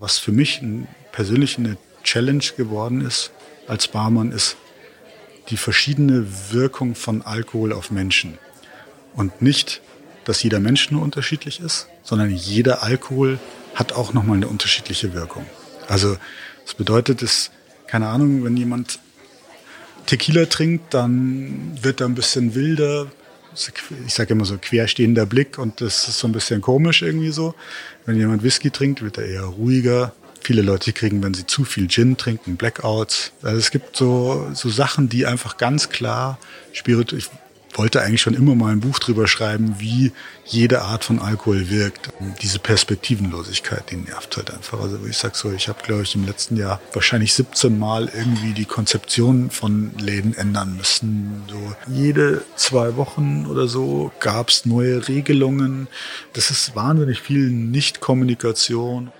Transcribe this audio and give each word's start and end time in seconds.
Was 0.00 0.18
für 0.18 0.32
mich 0.32 0.62
persönlich 1.12 1.58
eine 1.58 1.76
Challenge 2.04 2.42
geworden 2.56 3.02
ist 3.02 3.32
als 3.68 3.86
Barmann, 3.86 4.32
ist 4.32 4.56
die 5.50 5.58
verschiedene 5.58 6.26
Wirkung 6.52 6.94
von 6.94 7.20
Alkohol 7.20 7.74
auf 7.74 7.90
Menschen. 7.90 8.38
Und 9.14 9.42
nicht, 9.42 9.82
dass 10.24 10.42
jeder 10.42 10.58
Mensch 10.58 10.90
nur 10.90 11.02
unterschiedlich 11.02 11.60
ist, 11.60 11.86
sondern 12.02 12.30
jeder 12.30 12.82
Alkohol 12.82 13.38
hat 13.74 13.92
auch 13.92 14.14
nochmal 14.14 14.38
eine 14.38 14.48
unterschiedliche 14.48 15.12
Wirkung. 15.12 15.44
Also 15.86 16.16
das 16.64 16.72
bedeutet, 16.72 17.20
es, 17.20 17.50
keine 17.86 18.08
Ahnung, 18.08 18.42
wenn 18.42 18.56
jemand 18.56 19.00
Tequila 20.06 20.46
trinkt, 20.46 20.94
dann 20.94 21.78
wird 21.82 22.00
er 22.00 22.08
ein 22.08 22.14
bisschen 22.14 22.54
wilder. 22.54 23.10
Ich 24.06 24.14
sage 24.14 24.32
immer 24.32 24.44
so 24.44 24.58
querstehender 24.58 25.26
Blick 25.26 25.58
und 25.58 25.80
das 25.80 26.08
ist 26.08 26.18
so 26.18 26.28
ein 26.28 26.32
bisschen 26.32 26.60
komisch 26.60 27.02
irgendwie 27.02 27.30
so. 27.30 27.54
Wenn 28.06 28.16
jemand 28.16 28.42
Whisky 28.42 28.70
trinkt, 28.70 29.02
wird 29.02 29.18
er 29.18 29.26
eher 29.26 29.42
ruhiger. 29.44 30.12
Viele 30.40 30.62
Leute 30.62 30.92
kriegen, 30.92 31.22
wenn 31.22 31.34
sie 31.34 31.46
zu 31.46 31.64
viel 31.64 31.88
Gin 31.88 32.16
trinken, 32.16 32.56
Blackouts. 32.56 33.32
Also 33.42 33.58
es 33.58 33.70
gibt 33.70 33.96
so, 33.96 34.48
so 34.54 34.70
Sachen, 34.70 35.08
die 35.08 35.26
einfach 35.26 35.58
ganz 35.58 35.90
klar 35.90 36.38
spirituell, 36.72 37.22
wollte 37.74 38.02
eigentlich 38.02 38.20
schon 38.20 38.34
immer 38.34 38.54
mal 38.54 38.72
ein 38.72 38.80
Buch 38.80 38.98
drüber 38.98 39.26
schreiben, 39.28 39.76
wie 39.78 40.12
jede 40.44 40.82
Art 40.82 41.04
von 41.04 41.20
Alkohol 41.20 41.70
wirkt. 41.70 42.10
Diese 42.42 42.58
Perspektivenlosigkeit, 42.58 43.84
die 43.90 43.96
nervt 43.96 44.36
halt 44.36 44.50
einfach. 44.50 44.80
Also 44.80 44.98
ich 45.08 45.16
sag 45.16 45.36
so, 45.36 45.52
ich 45.52 45.68
habe, 45.68 45.82
glaube 45.82 46.02
ich, 46.02 46.14
im 46.14 46.26
letzten 46.26 46.56
Jahr 46.56 46.80
wahrscheinlich 46.92 47.32
17 47.34 47.78
Mal 47.78 48.10
irgendwie 48.14 48.52
die 48.52 48.64
Konzeption 48.64 49.50
von 49.50 49.92
Läden 49.98 50.34
ändern 50.34 50.76
müssen. 50.76 51.42
So 51.48 51.92
jede 51.92 52.42
zwei 52.56 52.96
Wochen 52.96 53.46
oder 53.46 53.68
so 53.68 54.10
gab's 54.20 54.66
neue 54.66 55.06
Regelungen. 55.08 55.88
Das 56.32 56.50
ist 56.50 56.74
wahnsinnig 56.74 57.20
viel 57.20 57.50
Nicht-Kommunikation. 57.50 59.12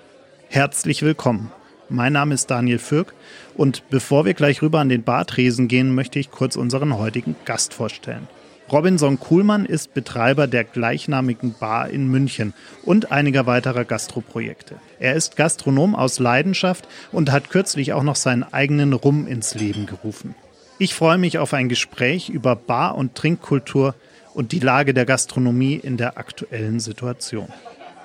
Herzlich 0.48 1.02
willkommen. 1.02 1.52
Mein 1.88 2.12
Name 2.12 2.34
ist 2.34 2.50
Daniel 2.50 2.78
Fürk 2.78 3.14
und 3.56 3.88
bevor 3.90 4.24
wir 4.24 4.34
gleich 4.34 4.62
rüber 4.62 4.78
an 4.78 4.88
den 4.88 5.02
Bartresen 5.02 5.66
gehen, 5.66 5.94
möchte 5.94 6.18
ich 6.18 6.30
kurz 6.30 6.54
unseren 6.54 6.96
heutigen 6.96 7.34
Gast 7.44 7.74
vorstellen. 7.74 8.28
Robinson 8.72 9.18
Kuhlmann 9.18 9.66
ist 9.66 9.94
Betreiber 9.94 10.46
der 10.46 10.62
gleichnamigen 10.62 11.54
Bar 11.58 11.90
in 11.90 12.06
München 12.06 12.54
und 12.84 13.10
einiger 13.10 13.46
weiterer 13.46 13.84
Gastroprojekte. 13.84 14.76
Er 15.00 15.14
ist 15.14 15.36
Gastronom 15.36 15.96
aus 15.96 16.20
Leidenschaft 16.20 16.86
und 17.10 17.32
hat 17.32 17.50
kürzlich 17.50 17.92
auch 17.92 18.04
noch 18.04 18.14
seinen 18.14 18.44
eigenen 18.44 18.92
Rum 18.92 19.26
ins 19.26 19.54
Leben 19.54 19.86
gerufen. 19.86 20.36
Ich 20.78 20.94
freue 20.94 21.18
mich 21.18 21.38
auf 21.38 21.52
ein 21.52 21.68
Gespräch 21.68 22.28
über 22.28 22.54
Bar- 22.54 22.96
und 22.96 23.16
Trinkkultur 23.16 23.94
und 24.34 24.52
die 24.52 24.60
Lage 24.60 24.94
der 24.94 25.04
Gastronomie 25.04 25.74
in 25.74 25.96
der 25.96 26.16
aktuellen 26.16 26.78
Situation. 26.78 27.48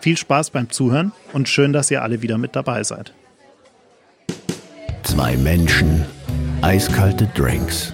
Viel 0.01 0.17
Spaß 0.17 0.49
beim 0.49 0.71
Zuhören 0.71 1.11
und 1.31 1.47
schön, 1.47 1.73
dass 1.73 1.91
ihr 1.91 2.01
alle 2.01 2.23
wieder 2.23 2.37
mit 2.37 2.55
dabei 2.55 2.83
seid. 2.83 3.13
Zwei 5.03 5.37
Menschen, 5.37 6.05
eiskalte 6.61 7.27
Drinks 7.35 7.93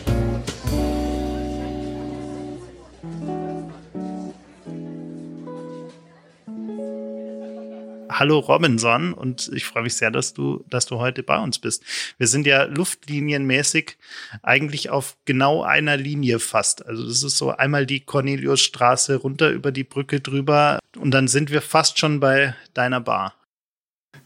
Hallo 8.21 8.37
Robinson 8.37 9.15
und 9.15 9.49
ich 9.51 9.65
freue 9.65 9.81
mich 9.81 9.95
sehr, 9.95 10.11
dass 10.11 10.35
du, 10.35 10.63
dass 10.69 10.85
du 10.85 10.99
heute 10.99 11.23
bei 11.23 11.39
uns 11.39 11.57
bist. 11.57 11.83
Wir 12.19 12.27
sind 12.27 12.45
ja 12.45 12.65
luftlinienmäßig 12.65 13.97
eigentlich 14.43 14.91
auf 14.91 15.17
genau 15.25 15.63
einer 15.63 15.97
Linie 15.97 16.37
fast. 16.37 16.85
Also 16.85 17.07
das 17.07 17.23
ist 17.23 17.39
so 17.39 17.49
einmal 17.49 17.87
die 17.87 18.01
Corneliusstraße 18.01 19.15
runter 19.15 19.49
über 19.49 19.71
die 19.71 19.83
Brücke 19.83 20.19
drüber 20.19 20.77
und 20.99 21.09
dann 21.09 21.27
sind 21.27 21.49
wir 21.49 21.63
fast 21.63 21.97
schon 21.97 22.19
bei 22.19 22.53
deiner 22.75 23.01
Bar. 23.01 23.33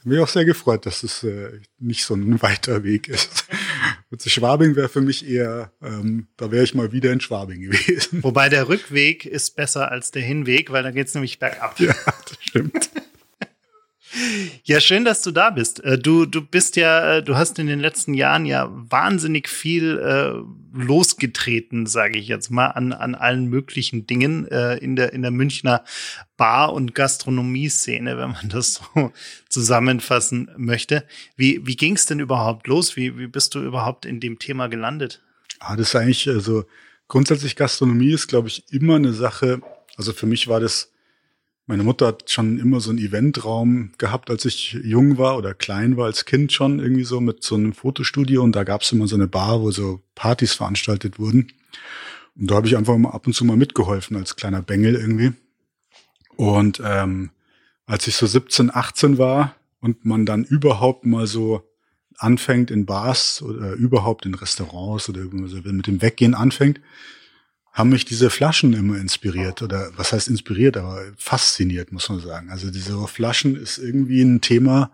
Mir 0.03 0.23
auch 0.23 0.27
sehr 0.27 0.43
gefreut, 0.43 0.85
dass 0.85 1.03
es 1.03 1.23
äh, 1.23 1.61
nicht 1.79 2.03
so 2.03 2.15
ein 2.15 2.41
weiter 2.41 2.83
Weg 2.83 3.07
ist. 3.07 3.45
Schwabing 4.25 4.75
wäre 4.75 4.89
für 4.89 5.01
mich 5.01 5.25
eher, 5.25 5.71
ähm, 5.81 6.27
da 6.35 6.51
wäre 6.51 6.65
ich 6.65 6.73
mal 6.73 6.91
wieder 6.91 7.13
in 7.13 7.21
Schwabing 7.21 7.61
gewesen. 7.61 8.23
Wobei 8.23 8.49
der 8.49 8.67
Rückweg 8.67 9.25
ist 9.25 9.55
besser 9.55 9.89
als 9.89 10.11
der 10.11 10.21
Hinweg, 10.21 10.69
weil 10.73 10.83
da 10.83 10.91
geht 10.91 11.07
es 11.07 11.13
nämlich 11.13 11.39
bergab. 11.39 11.79
Ja, 11.79 11.95
das 12.05 12.37
stimmt. 12.41 12.89
Ja, 14.63 14.79
schön, 14.79 15.05
dass 15.05 15.21
du 15.21 15.31
da 15.31 15.49
bist. 15.49 15.83
Äh, 15.83 15.97
du, 15.97 16.25
du 16.25 16.41
bist 16.41 16.75
ja, 16.75 17.17
äh, 17.17 17.23
du 17.23 17.35
hast 17.35 17.59
in 17.59 17.67
den 17.67 17.79
letzten 17.79 18.13
Jahren 18.13 18.45
ja 18.45 18.69
wahnsinnig 18.71 19.49
viel 19.49 19.97
äh, 19.97 20.33
losgetreten, 20.73 21.85
sage 21.85 22.17
ich 22.17 22.27
jetzt 22.27 22.49
mal, 22.49 22.67
an, 22.67 22.93
an 22.93 23.15
allen 23.15 23.47
möglichen 23.47 24.07
Dingen 24.07 24.47
äh, 24.47 24.77
in, 24.77 24.95
der, 24.95 25.13
in 25.13 25.21
der 25.21 25.31
Münchner 25.31 25.83
Bar- 26.37 26.73
und 26.73 26.95
Gastronomie-Szene, 26.95 28.17
wenn 28.17 28.31
man 28.31 28.49
das 28.49 28.81
so 28.93 29.11
zusammenfassen 29.49 30.49
möchte. 30.57 31.05
Wie, 31.35 31.65
wie 31.65 31.75
ging 31.75 31.95
es 31.95 32.05
denn 32.05 32.19
überhaupt 32.19 32.67
los? 32.67 32.95
Wie, 32.95 33.17
wie 33.17 33.27
bist 33.27 33.55
du 33.55 33.59
überhaupt 33.61 34.05
in 34.05 34.19
dem 34.19 34.39
Thema 34.39 34.67
gelandet? 34.67 35.21
Ah, 35.59 35.75
das 35.75 35.89
ist 35.89 35.95
eigentlich, 35.95 36.27
also 36.27 36.65
grundsätzlich 37.07 37.55
Gastronomie 37.55 38.11
ist, 38.11 38.27
glaube 38.27 38.47
ich, 38.47 38.63
immer 38.71 38.95
eine 38.95 39.13
Sache, 39.13 39.61
also 39.97 40.13
für 40.13 40.25
mich 40.25 40.47
war 40.47 40.59
das 40.59 40.91
meine 41.67 41.83
Mutter 41.83 42.07
hat 42.07 42.29
schon 42.29 42.59
immer 42.59 42.79
so 42.79 42.91
einen 42.91 42.99
Eventraum 42.99 43.91
gehabt, 43.97 44.29
als 44.29 44.45
ich 44.45 44.73
jung 44.83 45.17
war 45.17 45.37
oder 45.37 45.53
klein 45.53 45.97
war, 45.97 46.05
als 46.05 46.25
Kind 46.25 46.51
schon 46.51 46.79
irgendwie 46.79 47.03
so 47.03 47.19
mit 47.19 47.43
so 47.43 47.55
einem 47.55 47.73
Fotostudio 47.73 48.43
und 48.43 48.55
da 48.55 48.63
gab 48.63 48.81
es 48.81 48.91
immer 48.91 49.07
so 49.07 49.15
eine 49.15 49.27
Bar, 49.27 49.61
wo 49.61 49.71
so 49.71 50.01
Partys 50.13 50.53
veranstaltet 50.53 51.17
wurden. 51.17 51.51
Und 52.35 52.51
da 52.51 52.55
habe 52.55 52.67
ich 52.67 52.77
einfach 52.77 52.95
mal 52.97 53.11
ab 53.11 53.25
und 53.25 53.33
zu 53.33 53.45
mal 53.45 53.57
mitgeholfen 53.57 54.15
als 54.15 54.35
kleiner 54.35 54.61
Bengel 54.61 54.95
irgendwie. 54.95 55.33
Und 56.35 56.81
ähm, 56.83 57.31
als 57.87 58.07
ich 58.07 58.15
so 58.15 58.27
17, 58.27 58.73
18 58.73 59.17
war 59.17 59.55
und 59.79 60.05
man 60.05 60.25
dann 60.25 60.43
überhaupt 60.43 61.05
mal 61.05 61.27
so 61.27 61.63
anfängt 62.17 62.71
in 62.71 62.85
Bars 62.85 63.41
oder 63.41 63.73
überhaupt 63.73 64.25
in 64.25 64.35
Restaurants 64.35 65.09
oder 65.09 65.21
mit 65.23 65.87
dem 65.87 66.01
Weggehen 66.01 66.35
anfängt, 66.35 66.79
haben 67.75 67.89
mich 67.89 68.05
diese 68.05 68.29
Flaschen 68.29 68.71
immer 68.71 68.97
inspiriert 68.97 69.61
oder 69.61 69.91
was 69.97 70.13
heißt 70.13 70.29
inspiriert, 70.29 70.77
aber 70.77 71.03
fasziniert, 71.17 71.91
muss 71.91 72.07
man 72.07 72.21
sagen. 72.21 72.49
Also 72.49 72.71
diese 72.71 73.05
Flaschen 73.05 73.57
ist 73.57 73.77
irgendwie 73.77 74.21
ein 74.21 74.39
Thema, 74.39 74.91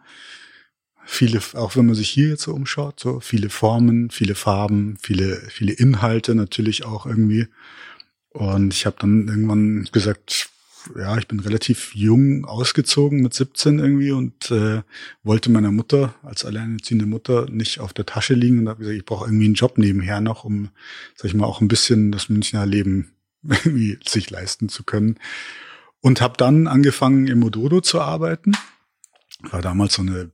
viele, 1.06 1.40
auch 1.54 1.76
wenn 1.76 1.86
man 1.86 1.94
sich 1.94 2.10
hier 2.10 2.30
jetzt 2.30 2.42
so 2.42 2.54
umschaut, 2.54 3.00
so 3.00 3.20
viele 3.20 3.52
Formen, 3.52 4.10
viele 4.10 4.34
Farben, 4.34 4.98
viele, 5.00 5.38
viele 5.50 5.74
Inhalte 5.74 6.34
natürlich 6.34 6.84
auch 6.84 7.06
irgendwie. 7.06 7.48
Und 8.30 8.74
ich 8.74 8.88
habe 8.88 8.96
dann 9.00 9.28
irgendwann 9.28 9.88
gesagt, 9.92 10.50
ja, 10.98 11.18
ich 11.18 11.28
bin 11.28 11.40
relativ 11.40 11.94
jung 11.96 12.46
ausgezogen 12.46 13.22
mit 13.22 13.34
17 13.34 13.80
irgendwie 13.80 14.12
und 14.12 14.52
äh, 14.52 14.82
wollte 15.24 15.52
meiner 15.52 15.72
Mutter 15.72 16.16
als 16.24 16.46
alleinerziehende 16.46 17.06
Mutter 17.06 17.50
nicht 17.50 17.80
auf 17.80 17.94
der 17.94 18.06
Tasche 18.06 18.34
liegen 18.34 18.60
und 18.60 18.70
habe 18.70 18.80
gesagt, 18.80 18.98
ich 18.98 19.06
brauche 19.06 19.26
irgendwie 19.26 19.46
einen 19.46 19.54
Job 19.54 19.78
nebenher 19.78 20.22
noch, 20.22 20.44
um, 20.44 20.70
sag 21.16 21.26
ich 21.26 21.34
mal, 21.34 21.46
auch 21.46 21.62
ein 21.62 21.68
bisschen 21.68 22.12
das 22.12 22.30
Münchner 22.30 22.66
Leben 22.66 23.14
irgendwie 23.44 24.00
sich 24.08 24.30
leisten 24.30 24.70
zu 24.70 24.84
können. 24.84 25.18
Und 26.02 26.20
habe 26.20 26.36
dann 26.38 26.68
angefangen, 26.68 27.28
im 27.28 27.40
Mododo 27.40 27.80
zu 27.82 28.02
arbeiten. 28.02 28.54
War 29.52 29.62
damals 29.62 29.94
so 29.94 30.02
eine 30.02 30.32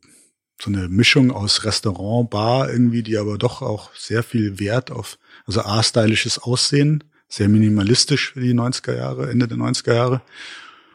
so 0.59 0.71
eine 0.71 0.87
Mischung 0.89 1.31
aus 1.31 1.65
Restaurant, 1.65 2.31
Bar 2.31 2.71
irgendwie, 2.71 3.03
die 3.03 3.17
aber 3.17 3.37
doch 3.37 3.61
auch 3.61 3.93
sehr 3.95 4.23
viel 4.23 4.59
Wert 4.59 4.89
auf, 4.89 5.19
also 5.45 5.61
A-stylisches 5.61 6.39
Aussehen 6.39 7.03
sehr 7.27 7.49
minimalistisch 7.49 8.33
für 8.33 8.41
die 8.41 8.53
90er 8.53 8.95
Jahre, 8.95 9.29
Ende 9.29 9.47
der 9.47 9.57
90er 9.57 9.93
Jahre. 9.93 10.21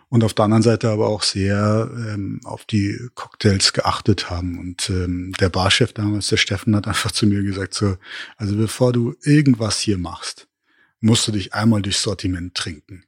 Und 0.08 0.24
auf 0.24 0.34
der 0.34 0.44
anderen 0.44 0.62
Seite 0.62 0.90
aber 0.90 1.08
auch 1.08 1.22
sehr 1.22 1.90
ähm, 1.90 2.40
auf 2.44 2.66
die 2.66 2.98
Cocktails 3.14 3.72
geachtet 3.72 4.28
haben. 4.28 4.58
Und 4.58 4.90
ähm, 4.90 5.32
der 5.40 5.48
Barchef 5.48 5.94
damals, 5.94 6.28
der 6.28 6.36
Steffen, 6.36 6.76
hat 6.76 6.86
einfach 6.86 7.12
zu 7.12 7.26
mir 7.26 7.42
gesagt, 7.42 7.72
so, 7.72 7.96
also 8.36 8.54
bevor 8.56 8.92
du 8.92 9.14
irgendwas 9.22 9.80
hier 9.80 9.96
machst, 9.96 10.48
musst 11.00 11.26
du 11.26 11.32
dich 11.32 11.54
einmal 11.54 11.80
durchs 11.80 12.02
Sortiment 12.02 12.54
trinken. 12.54 13.04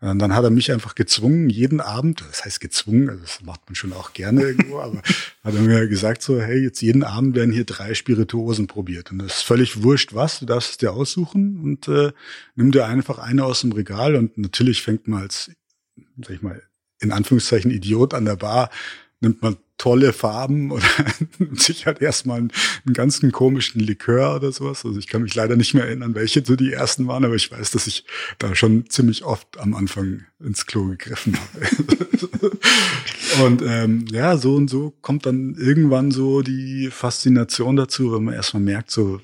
Und 0.00 0.18
dann 0.18 0.34
hat 0.34 0.44
er 0.44 0.50
mich 0.50 0.70
einfach 0.72 0.94
gezwungen, 0.94 1.50
jeden 1.50 1.80
Abend, 1.80 2.24
das 2.28 2.44
heißt 2.44 2.60
gezwungen, 2.60 3.08
also 3.10 3.22
das 3.22 3.42
macht 3.42 3.62
man 3.66 3.74
schon 3.74 3.92
auch 3.92 4.12
gerne 4.12 4.42
irgendwo, 4.42 4.78
aber 4.80 4.98
hat 5.42 5.54
er 5.54 5.60
mir 5.60 5.88
gesagt 5.88 6.22
so, 6.22 6.40
hey, 6.40 6.62
jetzt 6.62 6.80
jeden 6.80 7.04
Abend 7.04 7.34
werden 7.34 7.52
hier 7.52 7.64
drei 7.64 7.94
Spirituosen 7.94 8.66
probiert. 8.66 9.10
Und 9.10 9.18
das 9.18 9.38
ist 9.38 9.42
völlig 9.42 9.82
wurscht 9.82 10.14
was, 10.14 10.40
du 10.40 10.46
darfst 10.46 10.70
es 10.70 10.76
dir 10.78 10.92
aussuchen 10.92 11.60
und 11.62 11.88
äh, 11.88 12.12
nimm 12.54 12.72
dir 12.72 12.86
einfach 12.86 13.18
eine 13.18 13.44
aus 13.44 13.62
dem 13.62 13.72
Regal. 13.72 14.16
Und 14.16 14.38
natürlich 14.38 14.82
fängt 14.82 15.08
man 15.08 15.22
als, 15.22 15.50
sag 16.20 16.34
ich 16.34 16.42
mal, 16.42 16.62
in 17.00 17.12
Anführungszeichen 17.12 17.70
Idiot 17.70 18.14
an 18.14 18.24
der 18.24 18.36
Bar 18.36 18.70
nimmt 19.20 19.42
man 19.42 19.56
tolle 19.78 20.12
Farben 20.12 20.70
oder 20.72 20.84
sich 21.52 21.86
halt 21.86 22.02
erstmal 22.02 22.38
einen, 22.38 22.52
einen 22.84 22.94
ganzen 22.94 23.32
komischen 23.32 23.80
Likör 23.80 24.36
oder 24.36 24.52
sowas. 24.52 24.84
Also 24.84 24.98
ich 24.98 25.06
kann 25.06 25.22
mich 25.22 25.34
leider 25.34 25.56
nicht 25.56 25.72
mehr 25.72 25.84
erinnern, 25.84 26.14
welche 26.14 26.44
so 26.44 26.56
die 26.56 26.72
ersten 26.72 27.06
waren, 27.06 27.24
aber 27.24 27.36
ich 27.36 27.50
weiß, 27.50 27.70
dass 27.70 27.86
ich 27.86 28.04
da 28.38 28.54
schon 28.54 28.90
ziemlich 28.90 29.24
oft 29.24 29.58
am 29.58 29.74
Anfang 29.74 30.24
ins 30.40 30.66
Klo 30.66 30.88
gegriffen 30.88 31.38
habe. 31.38 32.58
und 33.44 33.62
ähm, 33.62 34.04
ja, 34.10 34.36
so 34.36 34.56
und 34.56 34.68
so 34.68 34.92
kommt 35.00 35.26
dann 35.26 35.54
irgendwann 35.54 36.10
so 36.10 36.42
die 36.42 36.90
Faszination 36.90 37.76
dazu, 37.76 38.12
wenn 38.12 38.24
man 38.24 38.34
erstmal 38.34 38.62
merkt, 38.62 38.90
so 38.90 39.20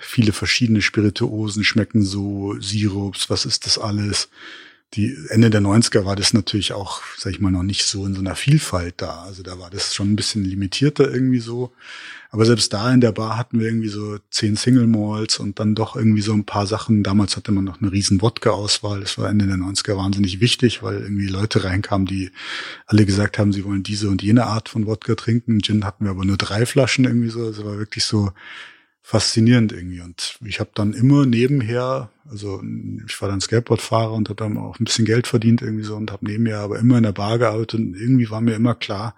viele 0.00 0.32
verschiedene 0.32 0.82
Spirituosen 0.82 1.64
schmecken 1.64 2.02
so, 2.02 2.56
Sirups, 2.60 3.28
was 3.28 3.44
ist 3.44 3.66
das 3.66 3.78
alles? 3.78 4.28
Die 4.94 5.16
Ende 5.28 5.50
der 5.50 5.60
90er 5.60 6.04
war 6.04 6.16
das 6.16 6.32
natürlich 6.32 6.72
auch, 6.72 7.02
sag 7.18 7.32
ich 7.32 7.40
mal, 7.40 7.50
noch 7.50 7.62
nicht 7.62 7.84
so 7.84 8.06
in 8.06 8.14
so 8.14 8.20
einer 8.20 8.36
Vielfalt 8.36 8.94
da. 8.98 9.24
Also 9.24 9.42
da 9.42 9.58
war 9.58 9.68
das 9.68 9.94
schon 9.94 10.12
ein 10.12 10.16
bisschen 10.16 10.44
limitierter 10.44 11.12
irgendwie 11.12 11.40
so. 11.40 11.72
Aber 12.30 12.44
selbst 12.44 12.72
da 12.72 12.92
in 12.92 13.00
der 13.00 13.12
Bar 13.12 13.36
hatten 13.36 13.58
wir 13.58 13.66
irgendwie 13.66 13.88
so 13.88 14.18
zehn 14.30 14.56
Single 14.56 14.86
Malls 14.86 15.38
und 15.38 15.58
dann 15.58 15.74
doch 15.74 15.96
irgendwie 15.96 16.22
so 16.22 16.32
ein 16.32 16.44
paar 16.44 16.66
Sachen. 16.66 17.02
Damals 17.02 17.36
hatte 17.36 17.52
man 17.52 17.64
noch 17.64 17.80
eine 17.80 17.92
riesen 17.92 18.20
Wodka-Auswahl. 18.22 19.00
Das 19.00 19.18
war 19.18 19.28
Ende 19.28 19.46
der 19.46 19.56
90er 19.56 19.96
wahnsinnig 19.96 20.40
wichtig, 20.40 20.82
weil 20.82 21.00
irgendwie 21.00 21.28
Leute 21.28 21.64
reinkamen, 21.64 22.06
die 22.06 22.30
alle 22.86 23.06
gesagt 23.06 23.38
haben, 23.38 23.52
sie 23.52 23.64
wollen 23.64 23.82
diese 23.82 24.08
und 24.08 24.22
jene 24.22 24.46
Art 24.46 24.68
von 24.68 24.86
Wodka 24.86 25.14
trinken. 25.14 25.60
Gin 25.62 25.84
hatten 25.84 26.04
wir 26.04 26.10
aber 26.10 26.24
nur 26.24 26.36
drei 26.36 26.64
Flaschen 26.64 27.04
irgendwie 27.04 27.30
so. 27.30 27.44
Also 27.44 27.64
war 27.64 27.78
wirklich 27.78 28.04
so 28.04 28.30
faszinierend 29.06 29.70
irgendwie. 29.70 30.00
Und 30.00 30.36
ich 30.44 30.58
habe 30.58 30.70
dann 30.74 30.92
immer 30.92 31.26
nebenher, 31.26 32.10
also 32.28 32.60
ich 33.06 33.22
war 33.22 33.28
dann 33.28 33.40
Skateboardfahrer 33.40 34.12
und 34.12 34.28
habe 34.28 34.42
dann 34.42 34.58
auch 34.58 34.80
ein 34.80 34.84
bisschen 34.84 35.04
Geld 35.04 35.28
verdient 35.28 35.62
irgendwie 35.62 35.84
so 35.84 35.94
und 35.94 36.10
habe 36.10 36.26
nebenher 36.26 36.58
aber 36.58 36.80
immer 36.80 36.96
in 36.96 37.04
der 37.04 37.12
Bar 37.12 37.38
gearbeitet 37.38 37.78
und 37.78 37.94
irgendwie 37.94 38.28
war 38.30 38.40
mir 38.40 38.54
immer 38.56 38.74
klar, 38.74 39.14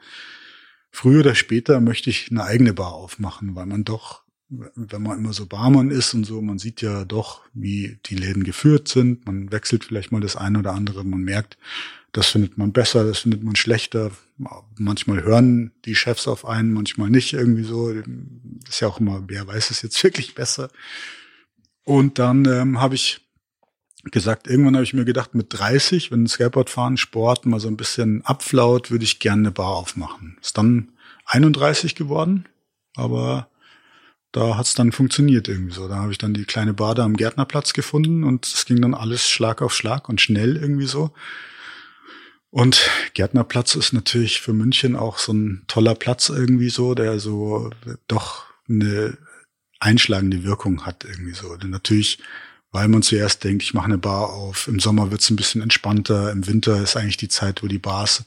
früher 0.91 1.21
oder 1.21 1.35
später 1.35 1.81
möchte 1.81 2.11
ich 2.11 2.31
eine 2.31 2.45
eigene 2.45 2.75
Bar 2.75 2.93
aufmachen, 2.93 3.57
weil 3.57 3.65
man 3.65 3.85
doch, 3.85 4.25
wenn 4.51 5.03
man 5.03 5.21
immer 5.21 5.33
so 5.33 5.47
Barmann 5.47 5.91
ist 5.91 6.13
und 6.13 6.25
so, 6.25 6.43
man 6.43 6.59
sieht 6.59 6.83
ja 6.83 7.07
doch, 7.07 7.41
wie 7.55 7.99
die 8.05 8.17
Läden 8.17 8.45
geführt 8.45 8.89
sind, 8.89 9.25
man 9.25 9.51
wechselt 9.53 9.85
vielleicht 9.85 10.13
mal 10.13 10.21
das 10.21 10.37
eine 10.37 10.59
oder 10.59 10.75
andere, 10.75 11.03
man 11.03 11.23
merkt, 11.23 11.57
das 12.13 12.29
findet 12.29 12.57
man 12.57 12.73
besser, 12.73 13.05
das 13.05 13.21
findet 13.21 13.43
man 13.43 13.57
schlechter. 13.57 14.11
Manchmal 14.77 15.23
hören 15.23 15.73
die 15.85 15.95
Chefs 15.95 16.27
auf 16.27 16.47
einen, 16.47 16.73
manchmal 16.73 17.11
nicht 17.11 17.33
irgendwie 17.33 17.65
so. 17.65 17.91
ist 17.91 18.81
ja 18.81 18.89
auch 18.89 19.01
immer, 19.01 19.25
wer 19.27 19.47
weiß 19.47 19.71
es 19.71 19.83
jetzt 19.83 20.03
wirklich 20.05 20.35
besser. 20.35 20.71
Und 21.85 22.19
dann 22.19 22.45
ähm, 22.45 22.81
habe 22.81 22.95
ich 22.95 23.21
gesagt, 24.05 24.47
irgendwann 24.47 24.75
habe 24.75 24.85
ich 24.85 24.95
mir 24.95 25.05
gedacht, 25.05 25.35
mit 25.35 25.47
30, 25.51 26.11
wenn 26.11 26.27
Skateboardfahren, 26.27 26.97
Sport 26.97 27.47
mal 27.47 27.61
so 27.61 27.69
ein 27.69 27.77
bisschen 27.77 28.25
abflaut, 28.25 28.91
würde 28.91 29.05
ich 29.05 29.19
gerne 29.19 29.43
eine 29.43 29.51
Bar 29.51 29.77
aufmachen. 29.77 30.39
Ist 30.41 30.57
dann 30.57 30.93
31 31.27 31.95
geworden, 31.95 32.47
aber 32.95 33.49
da 34.33 34.57
hat's 34.57 34.75
dann 34.75 34.93
funktioniert 34.93 35.49
irgendwie 35.49 35.75
so. 35.75 35.89
Da 35.89 35.97
habe 35.97 36.13
ich 36.13 36.19
dann 36.19 36.35
die 36.35 36.45
kleine 36.45 36.75
Bar 36.75 36.95
da 36.95 37.05
am 37.05 37.17
Gärtnerplatz 37.17 37.73
gefunden 37.73 38.25
und 38.25 38.47
es 38.47 38.65
ging 38.67 38.81
dann 38.81 38.95
alles 38.95 39.29
Schlag 39.29 39.63
auf 39.63 39.75
Schlag 39.75 40.09
und 40.09 40.21
schnell 40.21 40.57
irgendwie 40.57 40.87
so. 40.87 41.13
Und 42.51 42.91
Gärtnerplatz 43.15 43.75
ist 43.75 43.93
natürlich 43.93 44.41
für 44.41 44.53
München 44.53 44.97
auch 44.97 45.19
so 45.19 45.33
ein 45.33 45.65
toller 45.67 45.95
Platz 45.95 46.31
irgendwie 46.31 46.71
so, 46.71 46.95
der 46.95 47.21
so 47.21 47.71
doch 48.07 48.45
eine 48.69 49.19
einschlagende 49.81 50.45
Wirkung 50.45 50.87
hat 50.87 51.05
irgendwie 51.05 51.35
so. 51.35 51.57
Denn 51.57 51.71
natürlich, 51.71 52.19
weil 52.73 52.89
man 52.89 53.03
zuerst 53.03 53.45
denkt, 53.45 53.63
ich 53.63 53.75
mache 53.75 53.87
eine 53.87 53.99
Bar 53.99 54.31
auf, 54.31 54.67
im 54.67 54.81
Sommer 54.81 55.11
wird's 55.11 55.31
ein 55.31 55.37
bisschen 55.37 55.63
entspannter, 55.63 56.33
im 56.33 56.47
Winter 56.47 56.83
ist 56.83 56.97
eigentlich 56.97 57.19
die 57.19 57.29
Zeit, 57.29 57.63
wo 57.63 57.67
die 57.67 57.79
Bars 57.79 58.25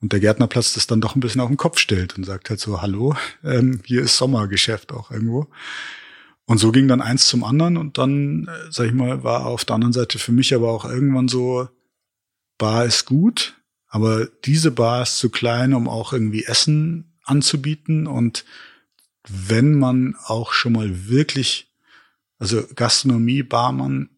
und 0.00 0.12
der 0.12 0.20
Gärtnerplatz 0.20 0.72
das 0.72 0.86
dann 0.86 1.00
doch 1.00 1.14
ein 1.14 1.20
bisschen 1.20 1.42
auf 1.42 1.48
den 1.48 1.58
Kopf 1.58 1.78
stellt 1.78 2.16
und 2.16 2.24
sagt 2.24 2.48
halt 2.48 2.60
so, 2.60 2.80
hallo, 2.80 3.14
ähm, 3.44 3.80
hier 3.84 4.02
ist 4.02 4.16
Sommergeschäft 4.16 4.92
auch 4.92 5.10
irgendwo. 5.10 5.48
Und 6.46 6.58
so 6.58 6.72
ging 6.72 6.88
dann 6.88 7.02
eins 7.02 7.28
zum 7.28 7.44
anderen 7.44 7.76
und 7.76 7.98
dann, 7.98 8.48
äh, 8.48 8.70
sag 8.70 8.86
ich 8.86 8.94
mal, 8.94 9.22
war 9.22 9.44
auf 9.46 9.64
der 9.64 9.74
anderen 9.74 9.92
Seite 9.92 10.18
für 10.18 10.32
mich 10.32 10.54
aber 10.54 10.70
auch 10.70 10.86
irgendwann 10.86 11.28
so, 11.28 11.68
Bar 12.60 12.84
ist 12.84 13.06
gut, 13.06 13.56
aber 13.88 14.26
diese 14.44 14.70
Bar 14.70 15.02
ist 15.02 15.18
zu 15.18 15.30
klein, 15.30 15.72
um 15.74 15.88
auch 15.88 16.12
irgendwie 16.12 16.44
Essen 16.44 17.16
anzubieten. 17.24 18.06
Und 18.06 18.44
wenn 19.26 19.78
man 19.78 20.14
auch 20.26 20.52
schon 20.52 20.74
mal 20.74 21.08
wirklich, 21.08 21.72
also 22.38 22.62
Gastronomie, 22.76 23.42
Barmann, 23.42 24.10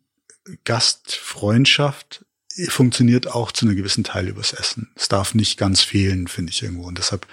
Gastfreundschaft 0.65 2.27
funktioniert 2.69 3.29
auch 3.29 3.53
zu 3.53 3.65
einer 3.65 3.77
gewissen 3.77 4.05
Teil 4.05 4.29
übers 4.29 4.53
Essen. 4.53 4.91
Es 4.97 5.09
darf 5.09 5.35
nicht 5.35 5.56
ganz 5.56 5.81
fehlen, 5.83 6.27
finde 6.27 6.50
ich 6.50 6.62
irgendwo. 6.62 6.87
Und 6.87 6.99
deshalb 6.99 7.27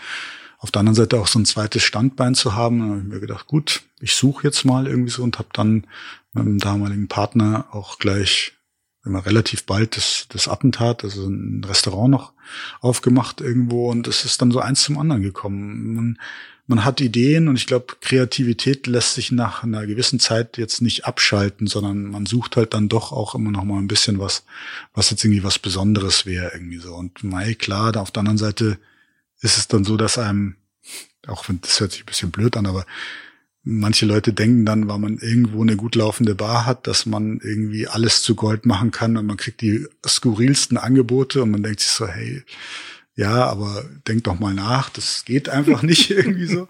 auf 0.59 0.71
der 0.71 0.81
anderen 0.81 0.95
Seite 0.95 1.19
auch 1.19 1.27
so 1.27 1.39
ein 1.39 1.45
zweites 1.45 1.83
Standbein 1.83 2.35
zu 2.35 2.53
haben, 2.53 2.83
habe 2.83 2.99
ich 2.99 3.07
mir 3.07 3.19
gedacht, 3.19 3.47
gut, 3.47 3.81
ich 3.99 4.13
suche 4.13 4.45
jetzt 4.47 4.63
mal 4.63 4.87
irgendwie 4.87 5.09
so 5.09 5.23
und 5.23 5.39
habe 5.39 5.49
dann 5.53 5.87
mit 6.33 6.45
dem 6.45 6.59
damaligen 6.59 7.07
Partner 7.07 7.67
auch 7.71 7.97
gleich 7.97 8.53
immer 9.05 9.25
relativ 9.25 9.65
bald 9.65 9.97
das, 9.97 10.25
das 10.29 10.47
Attentat, 10.47 11.03
also 11.03 11.27
ein 11.27 11.63
Restaurant 11.63 12.11
noch 12.11 12.33
aufgemacht 12.81 13.41
irgendwo 13.41 13.89
und 13.89 14.07
es 14.07 14.25
ist 14.25 14.41
dann 14.41 14.51
so 14.51 14.59
eins 14.59 14.83
zum 14.83 14.97
anderen 14.97 15.21
gekommen. 15.21 15.95
Man, 15.95 16.19
man 16.67 16.85
hat 16.85 17.01
Ideen 17.01 17.47
und 17.47 17.55
ich 17.55 17.65
glaube, 17.65 17.95
Kreativität 18.01 18.85
lässt 18.85 19.15
sich 19.15 19.31
nach 19.31 19.63
einer 19.63 19.87
gewissen 19.87 20.19
Zeit 20.19 20.57
jetzt 20.57 20.81
nicht 20.81 21.05
abschalten, 21.05 21.65
sondern 21.65 22.03
man 22.03 22.25
sucht 22.25 22.57
halt 22.57 22.73
dann 22.73 22.89
doch 22.89 23.11
auch 23.11 23.33
immer 23.35 23.51
noch 23.51 23.63
mal 23.63 23.79
ein 23.79 23.87
bisschen 23.87 24.19
was, 24.19 24.45
was 24.93 25.09
jetzt 25.09 25.23
irgendwie 25.23 25.43
was 25.43 25.57
Besonderes 25.57 26.25
wäre 26.25 26.51
irgendwie 26.53 26.77
so. 26.77 26.93
Und 26.93 27.23
mei, 27.23 27.55
klar, 27.55 27.91
da 27.91 28.01
auf 28.01 28.11
der 28.11 28.19
anderen 28.21 28.37
Seite 28.37 28.77
ist 29.41 29.57
es 29.57 29.67
dann 29.67 29.83
so, 29.83 29.97
dass 29.97 30.17
einem, 30.17 30.57
auch 31.25 31.47
wenn 31.49 31.59
das 31.61 31.79
hört 31.79 31.93
sich 31.93 32.03
ein 32.03 32.05
bisschen 32.05 32.31
blöd 32.31 32.55
an, 32.57 32.67
aber 32.67 32.85
manche 33.63 34.05
Leute 34.05 34.33
denken 34.33 34.65
dann, 34.65 34.87
weil 34.87 34.99
man 34.99 35.17
irgendwo 35.17 35.61
eine 35.61 35.75
gut 35.75 35.95
laufende 35.95 36.35
Bar 36.35 36.65
hat, 36.65 36.87
dass 36.87 37.05
man 37.05 37.39
irgendwie 37.43 37.87
alles 37.87 38.21
zu 38.21 38.35
Gold 38.35 38.65
machen 38.65 38.91
kann 38.91 39.17
und 39.17 39.25
man 39.25 39.37
kriegt 39.37 39.61
die 39.61 39.85
skurrilsten 40.05 40.77
Angebote 40.77 41.43
und 41.43 41.51
man 41.51 41.63
denkt 41.63 41.81
sich 41.81 41.91
so, 41.91 42.07
hey, 42.07 42.43
ja, 43.15 43.45
aber 43.47 43.83
denk 44.07 44.23
doch 44.23 44.39
mal 44.39 44.53
nach, 44.53 44.89
das 44.89 45.25
geht 45.25 45.49
einfach 45.49 45.81
nicht 45.83 46.09
irgendwie 46.09 46.45
so. 46.45 46.67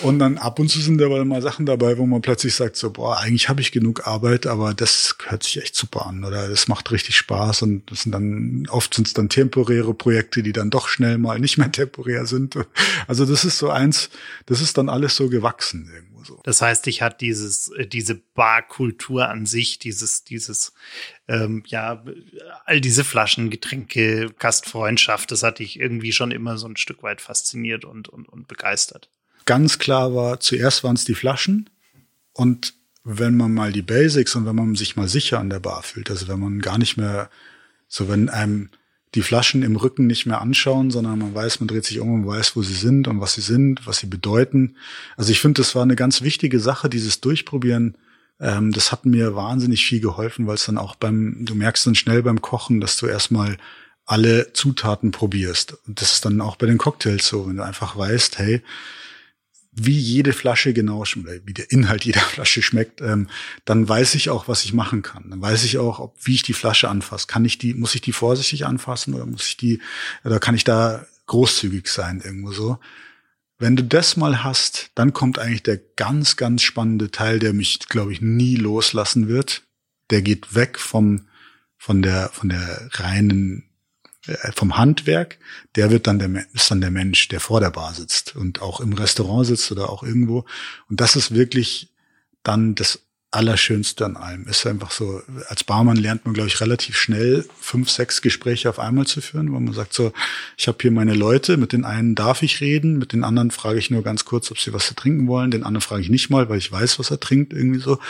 Und 0.00 0.18
dann 0.18 0.38
ab 0.38 0.58
und 0.58 0.68
zu 0.68 0.80
sind 0.80 0.98
dabei 0.98 1.24
mal 1.24 1.42
Sachen 1.42 1.66
dabei, 1.66 1.98
wo 1.98 2.06
man 2.06 2.22
plötzlich 2.22 2.54
sagt 2.54 2.76
so, 2.76 2.90
boah, 2.90 3.18
eigentlich 3.18 3.48
habe 3.48 3.60
ich 3.60 3.72
genug 3.72 4.06
Arbeit, 4.06 4.46
aber 4.46 4.72
das 4.72 5.16
hört 5.26 5.42
sich 5.42 5.60
echt 5.60 5.74
super 5.74 6.06
an 6.06 6.24
oder 6.24 6.48
das 6.48 6.68
macht 6.68 6.90
richtig 6.90 7.16
Spaß 7.16 7.62
und 7.62 7.90
das 7.90 8.02
sind 8.02 8.12
dann, 8.12 8.66
oft 8.70 8.94
sind 8.94 9.08
es 9.08 9.14
dann 9.14 9.28
temporäre 9.28 9.92
Projekte, 9.92 10.42
die 10.42 10.52
dann 10.52 10.70
doch 10.70 10.88
schnell 10.88 11.18
mal 11.18 11.38
nicht 11.38 11.58
mehr 11.58 11.72
temporär 11.72 12.26
sind. 12.26 12.56
Also 13.06 13.26
das 13.26 13.44
ist 13.44 13.58
so 13.58 13.70
eins, 13.70 14.10
das 14.46 14.60
ist 14.60 14.78
dann 14.78 14.88
alles 14.88 15.16
so 15.16 15.28
gewachsen 15.28 15.90
irgendwo 15.92 16.24
so. 16.24 16.40
Das 16.44 16.62
heißt, 16.62 16.86
ich 16.86 17.02
hatte 17.02 17.18
dieses, 17.18 17.68
äh, 17.72 17.86
diese 17.86 18.14
Barkultur 18.14 19.28
an 19.28 19.46
sich, 19.46 19.78
dieses, 19.78 20.24
dieses, 20.24 20.72
ähm, 21.28 21.62
ja, 21.66 22.04
all 22.64 22.80
diese 22.80 23.04
Flaschen, 23.04 23.50
Getränke, 23.50 24.30
Gastfreundschaft, 24.38 25.30
das 25.30 25.42
hatte 25.42 25.62
ich 25.62 25.78
irgendwie 25.78 26.12
schon 26.12 26.30
immer 26.30 26.58
so 26.58 26.66
ein 26.66 26.76
Stück 26.76 27.02
weit 27.02 27.20
fasziniert 27.20 27.84
und, 27.84 28.08
und, 28.08 28.28
und 28.28 28.48
begeistert 28.48 29.10
ganz 29.46 29.78
klar 29.78 30.14
war, 30.14 30.40
zuerst 30.40 30.84
waren 30.84 30.96
es 30.96 31.04
die 31.04 31.14
Flaschen 31.14 31.70
und 32.32 32.74
wenn 33.04 33.36
man 33.36 33.54
mal 33.54 33.72
die 33.72 33.82
Basics 33.82 34.34
und 34.36 34.46
wenn 34.46 34.56
man 34.56 34.74
sich 34.74 34.96
mal 34.96 35.08
sicher 35.08 35.38
an 35.38 35.50
der 35.50 35.60
Bar 35.60 35.82
fühlt, 35.82 36.10
also 36.10 36.28
wenn 36.28 36.38
man 36.38 36.60
gar 36.60 36.78
nicht 36.78 36.96
mehr, 36.96 37.30
so 37.88 38.08
wenn 38.08 38.28
einem 38.28 38.70
die 39.14 39.22
Flaschen 39.22 39.62
im 39.62 39.76
Rücken 39.76 40.06
nicht 40.06 40.26
mehr 40.26 40.40
anschauen, 40.40 40.90
sondern 40.90 41.18
man 41.18 41.34
weiß, 41.34 41.60
man 41.60 41.66
dreht 41.66 41.84
sich 41.84 41.98
um 41.98 42.12
und 42.12 42.26
weiß, 42.26 42.54
wo 42.54 42.62
sie 42.62 42.74
sind 42.74 43.08
und 43.08 43.20
was 43.20 43.34
sie 43.34 43.40
sind, 43.40 43.86
was 43.86 43.98
sie 43.98 44.06
bedeuten. 44.06 44.76
Also 45.16 45.32
ich 45.32 45.40
finde, 45.40 45.60
das 45.60 45.74
war 45.74 45.82
eine 45.82 45.96
ganz 45.96 46.22
wichtige 46.22 46.60
Sache, 46.60 46.88
dieses 46.88 47.20
Durchprobieren. 47.20 47.96
Ähm, 48.38 48.70
das 48.70 48.92
hat 48.92 49.06
mir 49.06 49.34
wahnsinnig 49.34 49.84
viel 49.84 50.00
geholfen, 50.00 50.46
weil 50.46 50.54
es 50.54 50.66
dann 50.66 50.78
auch 50.78 50.94
beim, 50.94 51.44
du 51.44 51.56
merkst 51.56 51.86
dann 51.86 51.96
schnell 51.96 52.22
beim 52.22 52.40
Kochen, 52.40 52.80
dass 52.80 52.96
du 52.98 53.06
erstmal 53.06 53.56
alle 54.06 54.52
Zutaten 54.52 55.10
probierst. 55.10 55.76
Und 55.86 56.00
das 56.00 56.12
ist 56.12 56.24
dann 56.24 56.40
auch 56.40 56.56
bei 56.56 56.66
den 56.66 56.78
Cocktails 56.78 57.26
so, 57.26 57.48
wenn 57.48 57.56
du 57.56 57.64
einfach 57.64 57.96
weißt, 57.96 58.38
hey, 58.38 58.62
wie 59.72 59.98
jede 59.98 60.32
Flasche 60.32 60.72
genau 60.72 61.04
schmeckt, 61.04 61.46
wie 61.46 61.54
der 61.54 61.70
Inhalt 61.70 62.04
jeder 62.04 62.20
Flasche 62.32 62.62
schmeckt, 62.62 63.00
ähm, 63.00 63.28
dann 63.64 63.88
weiß 63.88 64.14
ich 64.14 64.30
auch, 64.30 64.48
was 64.48 64.64
ich 64.64 64.72
machen 64.72 65.02
kann. 65.02 65.30
Dann 65.30 65.40
weiß 65.40 65.64
ich 65.64 65.78
auch, 65.78 66.00
ob, 66.00 66.16
wie 66.22 66.34
ich 66.34 66.42
die 66.42 66.52
Flasche 66.52 66.88
anfasse. 66.88 67.26
Kann 67.26 67.44
ich 67.44 67.58
die, 67.58 67.74
muss 67.74 67.94
ich 67.94 68.00
die 68.00 68.12
vorsichtig 68.12 68.66
anfassen 68.66 69.14
oder 69.14 69.26
muss 69.26 69.46
ich 69.46 69.56
die, 69.56 69.80
oder 70.24 70.40
kann 70.40 70.54
ich 70.54 70.64
da 70.64 71.06
großzügig 71.26 71.88
sein 71.88 72.20
irgendwo 72.20 72.52
so? 72.52 72.78
Wenn 73.58 73.76
du 73.76 73.84
das 73.84 74.16
mal 74.16 74.42
hast, 74.42 74.90
dann 74.94 75.12
kommt 75.12 75.38
eigentlich 75.38 75.62
der 75.62 75.78
ganz, 75.96 76.36
ganz 76.36 76.62
spannende 76.62 77.10
Teil, 77.10 77.38
der 77.38 77.52
mich, 77.52 77.78
glaube 77.80 78.12
ich, 78.12 78.22
nie 78.22 78.56
loslassen 78.56 79.28
wird. 79.28 79.64
Der 80.08 80.22
geht 80.22 80.54
weg 80.54 80.78
vom, 80.78 81.28
von 81.76 82.00
der, 82.00 82.30
von 82.30 82.48
der 82.48 82.88
reinen 82.92 83.58
äh, 83.58 83.69
vom 84.54 84.76
Handwerk, 84.76 85.38
der 85.76 85.90
wird 85.90 86.06
dann 86.06 86.18
der, 86.18 86.44
ist 86.52 86.70
dann 86.70 86.80
der 86.80 86.90
Mensch, 86.90 87.28
der 87.28 87.40
vor 87.40 87.60
der 87.60 87.70
Bar 87.70 87.94
sitzt 87.94 88.36
und 88.36 88.60
auch 88.60 88.80
im 88.80 88.92
Restaurant 88.92 89.46
sitzt 89.46 89.72
oder 89.72 89.90
auch 89.90 90.02
irgendwo. 90.02 90.44
Und 90.88 91.00
das 91.00 91.16
ist 91.16 91.34
wirklich 91.34 91.94
dann 92.42 92.74
das 92.74 93.00
Allerschönste 93.32 94.04
an 94.04 94.16
allem. 94.16 94.46
Ist 94.48 94.66
einfach 94.66 94.90
so, 94.90 95.22
als 95.48 95.62
Barmann 95.62 95.96
lernt 95.96 96.24
man, 96.24 96.34
glaube 96.34 96.48
ich, 96.48 96.60
relativ 96.60 96.96
schnell 96.96 97.46
fünf, 97.60 97.88
sechs 97.88 98.22
Gespräche 98.22 98.68
auf 98.68 98.80
einmal 98.80 99.06
zu 99.06 99.20
führen, 99.20 99.52
wo 99.52 99.60
man 99.60 99.72
sagt 99.72 99.94
so, 99.94 100.12
ich 100.56 100.66
habe 100.66 100.78
hier 100.80 100.90
meine 100.90 101.14
Leute, 101.14 101.56
mit 101.56 101.72
den 101.72 101.84
einen 101.84 102.16
darf 102.16 102.42
ich 102.42 102.60
reden, 102.60 102.98
mit 102.98 103.12
den 103.12 103.22
anderen 103.22 103.52
frage 103.52 103.78
ich 103.78 103.90
nur 103.90 104.02
ganz 104.02 104.24
kurz, 104.24 104.50
ob 104.50 104.58
sie 104.58 104.72
was 104.72 104.86
zu 104.86 104.94
trinken 104.94 105.28
wollen, 105.28 105.52
den 105.52 105.62
anderen 105.62 105.82
frage 105.82 106.02
ich 106.02 106.10
nicht 106.10 106.28
mal, 106.28 106.48
weil 106.48 106.58
ich 106.58 106.72
weiß, 106.72 106.98
was 106.98 107.10
er 107.12 107.20
trinkt, 107.20 107.52
irgendwie 107.52 107.80
so. 107.80 108.00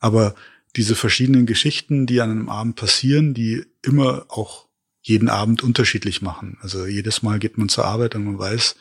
Aber 0.00 0.34
diese 0.76 0.94
verschiedenen 0.94 1.46
Geschichten, 1.46 2.06
die 2.06 2.20
an 2.20 2.30
einem 2.30 2.48
Abend 2.50 2.76
passieren, 2.76 3.32
die 3.32 3.64
immer 3.82 4.26
auch 4.28 4.67
jeden 5.08 5.30
Abend 5.30 5.62
unterschiedlich 5.62 6.20
machen. 6.20 6.58
Also 6.60 6.84
jedes 6.86 7.22
Mal 7.22 7.38
geht 7.38 7.56
man 7.56 7.70
zur 7.70 7.86
Arbeit 7.86 8.14
und 8.14 8.24
man 8.24 8.38
weiß, 8.38 8.76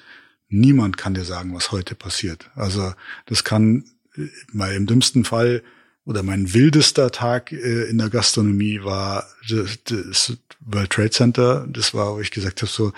niemand 0.49 0.97
kann 0.97 1.13
dir 1.13 1.23
sagen, 1.23 1.55
was 1.55 1.71
heute 1.71 1.95
passiert. 1.95 2.51
Also 2.53 2.93
das 3.25 3.45
kann 3.45 3.85
äh, 4.15 4.27
mal 4.51 4.73
im 4.73 4.87
dümmsten 4.87 5.23
Fall 5.23 5.63
oder 6.03 6.23
mein 6.23 6.53
wildester 6.53 7.11
Tag 7.11 7.53
äh, 7.53 7.85
in 7.85 7.97
der 7.97 8.09
Gastronomie 8.09 8.83
war 8.83 9.25
das, 9.49 9.79
das 9.85 10.37
World 10.59 10.89
Trade 10.89 11.11
Center. 11.11 11.65
Das 11.69 11.93
war, 11.93 12.15
wo 12.15 12.19
ich 12.19 12.31
gesagt 12.31 12.61
habe, 12.61 12.71
so, 12.71 12.91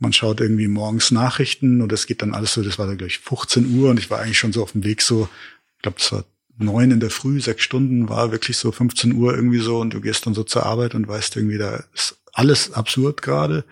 man 0.00 0.12
schaut 0.12 0.40
irgendwie 0.40 0.68
morgens 0.68 1.12
Nachrichten 1.12 1.80
und 1.80 1.92
das 1.92 2.06
geht 2.06 2.22
dann 2.22 2.34
alles 2.34 2.54
so, 2.54 2.62
das 2.62 2.78
war 2.78 2.88
da 2.88 2.94
gleich 2.94 3.18
15 3.18 3.78
Uhr 3.78 3.90
und 3.90 4.00
ich 4.00 4.10
war 4.10 4.18
eigentlich 4.18 4.38
schon 4.38 4.52
so 4.52 4.64
auf 4.64 4.72
dem 4.72 4.82
Weg 4.82 5.02
so, 5.02 5.28
ich 5.76 5.82
glaube, 5.82 5.98
es 6.00 6.10
war 6.10 6.24
neun 6.56 6.90
in 6.90 7.00
der 7.00 7.10
Früh, 7.10 7.40
sechs 7.40 7.62
Stunden, 7.62 8.08
war 8.08 8.32
wirklich 8.32 8.56
so 8.56 8.72
15 8.72 9.14
Uhr 9.14 9.32
irgendwie 9.32 9.60
so 9.60 9.78
und 9.78 9.94
du 9.94 10.00
gehst 10.00 10.26
dann 10.26 10.34
so 10.34 10.42
zur 10.42 10.66
Arbeit 10.66 10.96
und 10.96 11.06
weißt 11.06 11.36
irgendwie, 11.36 11.58
da 11.58 11.84
ist 11.94 12.16
alles 12.38 12.72
absurd 12.72 13.22
gerade. 13.22 13.64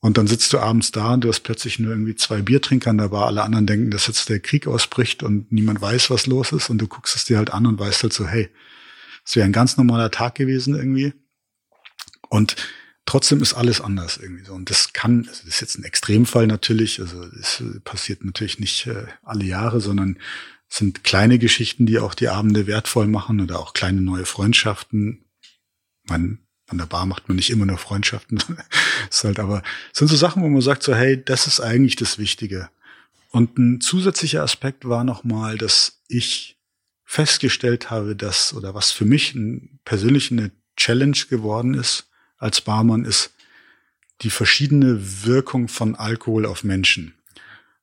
Und 0.00 0.18
dann 0.18 0.26
sitzt 0.26 0.52
du 0.52 0.58
abends 0.58 0.90
da 0.90 1.14
und 1.14 1.22
du 1.22 1.28
hast 1.28 1.40
plötzlich 1.40 1.78
nur 1.78 1.92
irgendwie 1.92 2.16
zwei 2.16 2.42
Biertrinker 2.42 2.90
an 2.90 2.98
der 2.98 3.10
Bar. 3.10 3.26
Alle 3.26 3.42
anderen 3.42 3.66
denken, 3.66 3.90
dass 3.92 4.08
jetzt 4.08 4.28
der 4.28 4.40
Krieg 4.40 4.66
ausbricht 4.66 5.22
und 5.22 5.52
niemand 5.52 5.80
weiß, 5.80 6.10
was 6.10 6.26
los 6.26 6.50
ist. 6.50 6.70
Und 6.70 6.78
du 6.78 6.88
guckst 6.88 7.14
es 7.14 7.24
dir 7.24 7.38
halt 7.38 7.52
an 7.52 7.66
und 7.66 7.78
weißt 7.78 8.02
halt 8.02 8.12
so, 8.12 8.26
hey, 8.26 8.48
es 9.24 9.36
wäre 9.36 9.44
ein 9.44 9.52
ganz 9.52 9.76
normaler 9.76 10.10
Tag 10.10 10.34
gewesen 10.34 10.74
irgendwie. 10.74 11.12
Und 12.28 12.56
trotzdem 13.06 13.42
ist 13.42 13.54
alles 13.54 13.80
anders 13.80 14.16
irgendwie 14.16 14.44
so. 14.44 14.54
Und 14.54 14.70
das 14.70 14.92
kann, 14.92 15.26
also 15.28 15.42
das 15.44 15.54
ist 15.54 15.60
jetzt 15.60 15.78
ein 15.78 15.84
Extremfall 15.84 16.48
natürlich, 16.48 16.98
also 17.00 17.22
es 17.40 17.62
passiert 17.84 18.24
natürlich 18.24 18.58
nicht 18.58 18.86
äh, 18.88 19.06
alle 19.22 19.44
Jahre, 19.44 19.80
sondern 19.80 20.18
es 20.68 20.78
sind 20.78 21.04
kleine 21.04 21.38
Geschichten, 21.38 21.86
die 21.86 21.98
auch 21.98 22.14
die 22.14 22.28
Abende 22.28 22.66
wertvoll 22.66 23.06
machen 23.06 23.40
oder 23.40 23.60
auch 23.60 23.74
kleine 23.74 24.00
neue 24.00 24.24
Freundschaften. 24.24 25.26
Man 26.08 26.38
an 26.72 26.78
der 26.78 26.86
Bar 26.86 27.06
macht 27.06 27.28
man 27.28 27.36
nicht 27.36 27.50
immer 27.50 27.66
nur 27.66 27.78
Freundschaften. 27.78 28.42
ist 29.10 29.24
halt 29.24 29.38
aber, 29.38 29.62
sind 29.92 30.08
so 30.08 30.16
Sachen, 30.16 30.42
wo 30.42 30.48
man 30.48 30.60
sagt 30.60 30.82
so, 30.82 30.94
hey, 30.94 31.22
das 31.22 31.46
ist 31.46 31.60
eigentlich 31.60 31.96
das 31.96 32.18
Wichtige. 32.18 32.68
Und 33.30 33.56
ein 33.58 33.80
zusätzlicher 33.80 34.42
Aspekt 34.42 34.86
war 34.86 35.04
nochmal, 35.04 35.56
dass 35.56 36.02
ich 36.08 36.58
festgestellt 37.04 37.90
habe, 37.90 38.16
dass, 38.16 38.54
oder 38.54 38.74
was 38.74 38.90
für 38.90 39.04
mich 39.04 39.34
ein, 39.34 39.78
persönlich 39.84 40.30
eine 40.30 40.50
Challenge 40.76 41.18
geworden 41.28 41.74
ist 41.74 42.08
als 42.38 42.60
Barmann, 42.60 43.04
ist 43.04 43.34
die 44.22 44.30
verschiedene 44.30 45.24
Wirkung 45.24 45.68
von 45.68 45.94
Alkohol 45.94 46.46
auf 46.46 46.64
Menschen. 46.64 47.14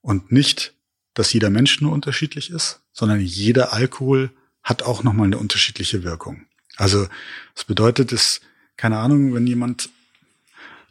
Und 0.01 0.31
nicht, 0.31 0.74
dass 1.13 1.34
jeder 1.34 1.50
Mensch 1.50 1.81
nur 1.81 1.91
unterschiedlich 1.91 2.50
ist, 2.50 2.81
sondern 2.91 3.19
jeder 3.19 3.74
Alkohol 3.74 4.31
hat 4.63 4.84
auch 4.84 5.03
nochmal 5.03 5.27
eine 5.27 5.38
unterschiedliche 5.38 6.03
Wirkung. 6.03 6.46
Also, 6.77 7.08
das 7.55 7.65
bedeutet, 7.65 8.12
es 8.13 8.41
keine 8.80 8.98
Ahnung, 8.98 9.34
wenn 9.34 9.46
jemand 9.46 9.90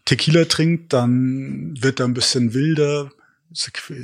Tequila 0.04 0.44
trinkt, 0.44 0.92
dann 0.92 1.74
wird 1.82 2.00
er 2.00 2.06
ein 2.06 2.12
bisschen 2.12 2.52
wilder. 2.52 3.10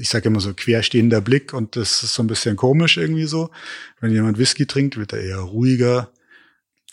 Ich 0.00 0.08
sage 0.08 0.28
immer 0.28 0.40
so 0.40 0.54
querstehender 0.54 1.20
Blick 1.20 1.52
und 1.52 1.76
das 1.76 2.02
ist 2.02 2.14
so 2.14 2.22
ein 2.22 2.26
bisschen 2.26 2.56
komisch 2.56 2.96
irgendwie 2.96 3.26
so. 3.26 3.50
Wenn 4.00 4.10
jemand 4.10 4.38
Whisky 4.38 4.64
trinkt, 4.64 4.96
wird 4.96 5.12
er 5.12 5.20
eher 5.20 5.40
ruhiger. 5.40 6.10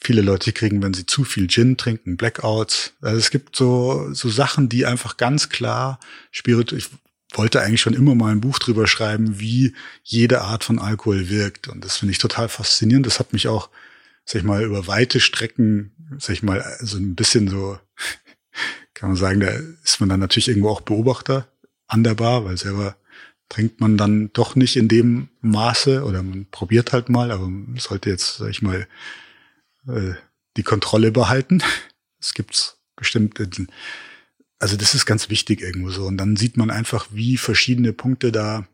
Viele 0.02 0.22
Leute 0.22 0.52
kriegen, 0.52 0.84
wenn 0.84 0.94
sie 0.94 1.06
zu 1.06 1.24
viel 1.24 1.48
Gin 1.48 1.78
trinken, 1.78 2.18
Blackouts. 2.18 2.92
Also 3.00 3.18
es 3.18 3.30
gibt 3.30 3.56
so, 3.56 4.14
so 4.14 4.28
Sachen, 4.28 4.68
die 4.68 4.86
einfach 4.86 5.16
ganz 5.16 5.48
klar 5.48 5.98
spirituell, 6.32 6.80
ich 6.80 6.90
wollte 7.38 7.62
eigentlich 7.62 7.80
schon 7.80 7.94
immer 7.94 8.16
mal 8.16 8.34
ein 8.34 8.42
Buch 8.42 8.60
drüber 8.60 8.86
schreiben, 8.86 9.40
wie 9.40 9.76
jede 10.04 10.42
Art 10.42 10.66
von 10.66 10.78
Alkohol 10.78 11.30
wirkt. 11.30 11.70
Und 11.70 11.86
das 11.86 11.96
finde 11.96 12.12
ich 12.12 12.18
total 12.18 12.50
faszinierend. 12.50 13.06
Das 13.06 13.20
hat 13.20 13.32
mich 13.32 13.48
auch 13.48 13.70
sag 14.26 14.42
ich 14.42 14.44
mal, 14.44 14.64
über 14.64 14.88
weite 14.88 15.20
Strecken, 15.20 15.92
sag 16.18 16.34
ich 16.34 16.44
mal, 16.44 16.64
so 16.82 16.98
ein 16.98 17.16
bisschen 17.16 17.48
so, 17.48 17.80
kann 18.94 19.10
man 19.10 19.18
sagen, 19.18 19.40
da 19.40 19.50
ist 19.84 20.00
man 20.00 20.10
dann 20.10 20.20
natürlich 20.20 20.48
irgendwo 20.48 20.70
auch 20.70 20.82
Beobachter 20.82 21.48
an 21.88 22.04
der 22.04 22.16
Bar, 22.16 22.46
weil 22.46 22.58
selber 22.58 22.96
trinkt 23.50 23.82
man 23.82 23.98
dann 23.98 24.32
doch 24.32 24.56
nicht 24.56 24.78
in 24.78 24.88
dem 24.88 25.30
Maße 25.42 26.06
oder 26.06 26.24
man 26.24 26.46
probiert 26.50 26.94
halt 26.94 27.10
mal, 27.10 27.32
aber 27.32 27.50
man 27.50 27.78
sollte 27.78 28.10
jetzt, 28.10 28.38
sag 28.38 28.50
ich 28.50 28.62
mal, 28.62 28.88
äh, 29.88 30.14
die 30.58 30.64
Kontrolle 30.64 31.12
behalten. 31.12 31.62
Es 32.24 32.36
gibt 32.36 32.78
bestimmt, 32.96 33.40
also 34.60 34.78
das 34.78 34.94
ist 34.94 35.08
ganz 35.08 35.32
wichtig 35.32 35.60
irgendwo 35.60 35.90
so. 35.90 36.06
Und 36.06 36.18
dann 36.18 36.36
sieht 36.36 36.56
man 36.56 36.70
einfach, 36.70 37.08
wie 37.12 37.36
verschiedene 37.36 37.94
Punkte 37.94 38.32
da 38.32 38.68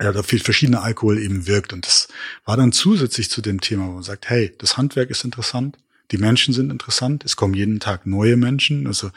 ja, 0.00 0.12
da 0.12 0.22
viel 0.22 0.40
verschiedener 0.40 0.82
Alkohol 0.82 1.18
eben 1.18 1.46
wirkt. 1.46 1.72
Und 1.72 1.86
das 1.86 2.08
war 2.44 2.56
dann 2.56 2.72
zusätzlich 2.72 3.30
zu 3.30 3.40
dem 3.40 3.60
Thema, 3.60 3.88
wo 3.88 3.92
man 3.92 4.02
sagt, 4.02 4.28
hey, 4.28 4.52
das 4.58 4.76
Handwerk 4.76 5.10
ist 5.10 5.24
interessant, 5.24 5.76
die 6.10 6.18
Menschen 6.18 6.54
sind 6.54 6.70
interessant, 6.70 7.24
es 7.24 7.36
kommen 7.36 7.54
jeden 7.54 7.80
Tag 7.80 8.06
neue 8.06 8.36
Menschen. 8.36 8.86
Also, 8.86 9.10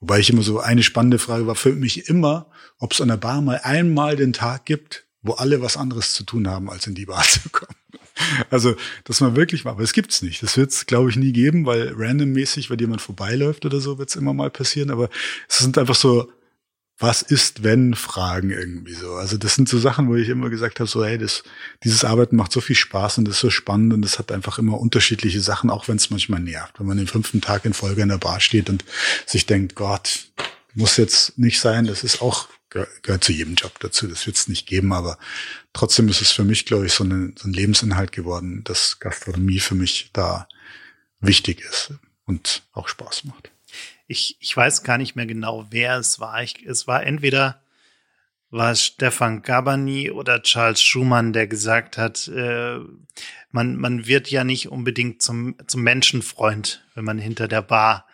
wobei 0.00 0.18
ich 0.18 0.30
immer 0.30 0.42
so 0.42 0.60
eine 0.60 0.82
spannende 0.82 1.18
Frage 1.18 1.46
war 1.46 1.54
für 1.54 1.72
mich 1.72 2.08
immer, 2.08 2.46
ob 2.78 2.92
es 2.92 3.00
an 3.00 3.08
der 3.08 3.16
Bar 3.16 3.40
mal 3.40 3.60
einmal 3.62 4.16
den 4.16 4.32
Tag 4.32 4.64
gibt, 4.64 5.04
wo 5.22 5.34
alle 5.34 5.62
was 5.62 5.76
anderes 5.76 6.12
zu 6.12 6.24
tun 6.24 6.48
haben, 6.48 6.68
als 6.70 6.86
in 6.86 6.94
die 6.94 7.06
Bar 7.06 7.22
zu 7.28 7.48
kommen. 7.50 7.74
Also, 8.50 8.76
dass 9.04 9.20
man 9.20 9.34
wirklich 9.34 9.64
mal, 9.64 9.72
aber 9.72 9.82
es 9.82 9.92
gibt's 9.92 10.22
nicht. 10.22 10.42
Das 10.42 10.56
wird's, 10.56 10.86
glaube 10.86 11.10
ich, 11.10 11.16
nie 11.16 11.32
geben, 11.32 11.66
weil 11.66 11.92
randommäßig, 11.96 12.70
wenn 12.70 12.78
jemand 12.78 13.00
vorbeiläuft 13.00 13.66
oder 13.66 13.80
so, 13.80 13.98
wird's 13.98 14.14
immer 14.14 14.32
mal 14.32 14.50
passieren. 14.50 14.90
Aber 14.90 15.10
es 15.48 15.58
sind 15.58 15.78
einfach 15.78 15.96
so 15.96 16.30
was 16.98 17.22
ist, 17.22 17.64
wenn 17.64 17.94
Fragen 17.94 18.50
irgendwie 18.50 18.94
so. 18.94 19.14
Also 19.14 19.36
das 19.36 19.56
sind 19.56 19.68
so 19.68 19.78
Sachen, 19.78 20.08
wo 20.08 20.14
ich 20.14 20.28
immer 20.28 20.48
gesagt 20.48 20.78
habe, 20.78 20.88
so 20.88 21.04
hey, 21.04 21.18
das, 21.18 21.42
dieses 21.82 22.04
Arbeiten 22.04 22.36
macht 22.36 22.52
so 22.52 22.60
viel 22.60 22.76
Spaß 22.76 23.18
und 23.18 23.28
ist 23.28 23.40
so 23.40 23.50
spannend 23.50 23.92
und 23.92 24.04
es 24.04 24.18
hat 24.18 24.30
einfach 24.30 24.58
immer 24.58 24.78
unterschiedliche 24.78 25.40
Sachen, 25.40 25.70
auch 25.70 25.88
wenn 25.88 25.96
es 25.96 26.10
manchmal 26.10 26.40
nervt. 26.40 26.78
Wenn 26.78 26.86
man 26.86 26.96
den 26.96 27.08
fünften 27.08 27.40
Tag 27.40 27.64
in 27.64 27.74
Folge 27.74 28.02
in 28.02 28.10
der 28.10 28.18
Bar 28.18 28.40
steht 28.40 28.70
und 28.70 28.84
sich 29.26 29.46
denkt, 29.46 29.74
Gott, 29.74 30.28
muss 30.74 30.96
jetzt 30.96 31.36
nicht 31.36 31.60
sein, 31.60 31.86
das 31.86 32.04
ist 32.04 32.22
auch, 32.22 32.48
gehört 33.02 33.24
zu 33.24 33.32
jedem 33.32 33.54
Job 33.54 33.78
dazu, 33.80 34.06
das 34.06 34.26
wird 34.26 34.36
es 34.36 34.48
nicht 34.48 34.66
geben, 34.66 34.92
aber 34.92 35.18
trotzdem 35.72 36.08
ist 36.08 36.20
es 36.20 36.32
für 36.32 36.44
mich, 36.44 36.64
glaube 36.64 36.86
ich, 36.86 36.92
so, 36.92 37.04
eine, 37.04 37.32
so 37.36 37.48
ein 37.48 37.52
Lebensinhalt 37.52 38.12
geworden, 38.12 38.62
dass 38.64 38.98
Gastronomie 39.00 39.60
für 39.60 39.74
mich 39.74 40.10
da 40.12 40.48
wichtig 41.20 41.60
ist 41.60 41.92
und 42.24 42.62
auch 42.72 42.88
Spaß 42.88 43.24
macht 43.24 43.53
ich, 44.06 44.36
ich 44.40 44.56
weiß 44.56 44.82
gar 44.82 44.98
nicht 44.98 45.16
mehr 45.16 45.26
genau, 45.26 45.66
wer 45.70 45.98
es 45.98 46.20
war. 46.20 46.42
Ich, 46.42 46.64
es 46.66 46.86
war 46.86 47.04
entweder 47.04 47.60
war 48.50 48.70
es 48.70 48.84
Stefan 48.84 49.42
Gabani 49.42 50.12
oder 50.12 50.42
Charles 50.42 50.80
Schumann, 50.80 51.32
der 51.32 51.48
gesagt 51.48 51.98
hat, 51.98 52.28
äh, 52.28 52.78
man, 53.50 53.76
man 53.76 54.06
wird 54.06 54.30
ja 54.30 54.44
nicht 54.44 54.68
unbedingt 54.68 55.22
zum, 55.22 55.56
zum 55.66 55.82
Menschenfreund, 55.82 56.84
wenn 56.94 57.04
man 57.04 57.18
hinter 57.18 57.48
der 57.48 57.62
Bar 57.62 58.06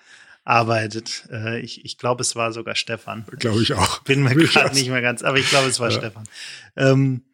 arbeitet. 0.45 1.29
Äh, 1.31 1.61
ich 1.61 1.85
ich 1.85 1.99
glaube, 1.99 2.23
es 2.23 2.37
war 2.37 2.53
sogar 2.53 2.75
Stefan. 2.75 3.27
Glaube 3.39 3.63
ich 3.63 3.75
auch. 3.75 4.03
Bin 4.05 4.23
mir 4.23 4.35
gerade 4.35 4.75
nicht 4.75 4.89
mehr 4.89 5.03
ganz, 5.03 5.23
aber 5.23 5.37
ich 5.37 5.49
glaube, 5.49 5.69
es 5.69 5.79
war 5.79 5.91
ja. 5.91 5.99
Stefan. 5.99 6.25
Ähm, 6.75 7.23
äh, 7.23 7.30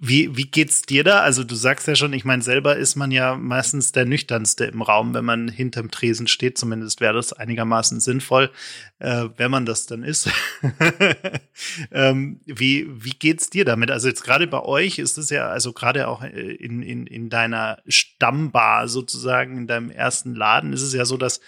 wie, 0.00 0.36
wie 0.36 0.46
geht's 0.46 0.82
dir 0.82 1.04
da? 1.04 1.20
Also 1.20 1.44
du 1.44 1.54
sagst 1.54 1.86
ja 1.86 1.94
schon, 1.94 2.12
ich 2.12 2.24
meine, 2.24 2.42
selber 2.42 2.76
ist 2.76 2.96
man 2.96 3.12
ja 3.12 3.36
meistens 3.36 3.92
der 3.92 4.04
nüchternste 4.04 4.64
im 4.64 4.82
Raum, 4.82 5.14
wenn 5.14 5.24
man 5.24 5.46
hinterm 5.46 5.90
Tresen 5.92 6.26
steht. 6.26 6.58
Zumindest 6.58 7.00
wäre 7.00 7.14
das 7.14 7.32
einigermaßen 7.32 8.00
sinnvoll, 8.00 8.50
äh, 8.98 9.28
wenn 9.36 9.52
man 9.52 9.64
das 9.64 9.86
dann 9.86 10.02
ist. 10.02 10.28
ähm, 11.92 12.40
wie, 12.44 12.88
wie 12.90 13.10
geht's 13.10 13.48
dir 13.48 13.64
damit? 13.64 13.92
Also 13.92 14.08
jetzt 14.08 14.24
gerade 14.24 14.48
bei 14.48 14.60
euch 14.60 14.98
ist 14.98 15.16
es 15.16 15.30
ja, 15.30 15.46
also 15.46 15.72
gerade 15.72 16.08
auch 16.08 16.24
äh, 16.24 16.28
in, 16.28 16.82
in, 16.82 17.06
in 17.06 17.30
deiner 17.30 17.78
Stammbar 17.86 18.88
sozusagen, 18.88 19.58
in 19.58 19.66
deinem 19.68 19.90
ersten 19.90 20.34
Laden, 20.34 20.72
ist 20.72 20.82
es 20.82 20.92
ja 20.92 21.04
so, 21.04 21.16
dass 21.16 21.40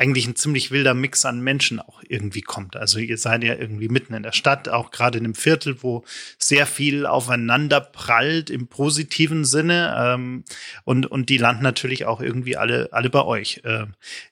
eigentlich 0.00 0.26
ein 0.26 0.34
ziemlich 0.34 0.70
wilder 0.70 0.94
Mix 0.94 1.26
an 1.26 1.42
Menschen 1.42 1.78
auch 1.78 2.02
irgendwie 2.08 2.40
kommt. 2.40 2.74
Also 2.74 2.98
ihr 2.98 3.18
seid 3.18 3.44
ja 3.44 3.54
irgendwie 3.54 3.90
mitten 3.90 4.14
in 4.14 4.22
der 4.22 4.32
Stadt, 4.32 4.66
auch 4.70 4.92
gerade 4.92 5.18
in 5.18 5.24
einem 5.24 5.34
Viertel, 5.34 5.82
wo 5.82 6.04
sehr 6.38 6.64
viel 6.64 7.04
aufeinander 7.04 7.82
prallt 7.82 8.48
im 8.48 8.66
positiven 8.66 9.44
Sinne. 9.44 9.94
Ähm, 9.98 10.44
und, 10.84 11.04
und 11.04 11.28
die 11.28 11.36
landen 11.36 11.62
natürlich 11.62 12.06
auch 12.06 12.22
irgendwie 12.22 12.56
alle, 12.56 12.88
alle 12.92 13.10
bei 13.10 13.22
euch. 13.22 13.60
Äh, 13.64 13.88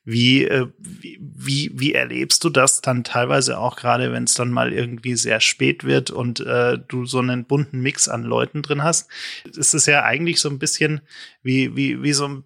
wie, 0.06 0.44
äh, 0.44 0.68
wie, 0.78 1.70
wie 1.75 1.92
erlebst 1.92 2.42
du 2.44 2.48
das 2.48 2.80
dann 2.80 3.04
teilweise 3.04 3.58
auch 3.58 3.76
gerade, 3.76 4.10
wenn 4.10 4.25
es 4.25 4.32
dann 4.32 4.50
mal 4.50 4.72
irgendwie 4.72 5.16
sehr 5.16 5.40
spät 5.40 5.84
wird 5.84 6.10
und 6.10 6.40
äh, 6.40 6.78
du 6.88 7.04
so 7.04 7.18
einen 7.18 7.44
bunten 7.44 7.80
Mix 7.80 8.08
an 8.08 8.22
Leuten 8.22 8.62
drin 8.62 8.82
hast? 8.82 9.10
Es 9.54 9.75
ist 9.75 9.84
ja 9.84 10.02
eigentlich 10.02 10.40
so 10.40 10.48
ein 10.48 10.58
bisschen 10.58 11.02
wie, 11.42 11.76
wie, 11.76 12.02
wie 12.02 12.14
so 12.14 12.26
ein 12.26 12.44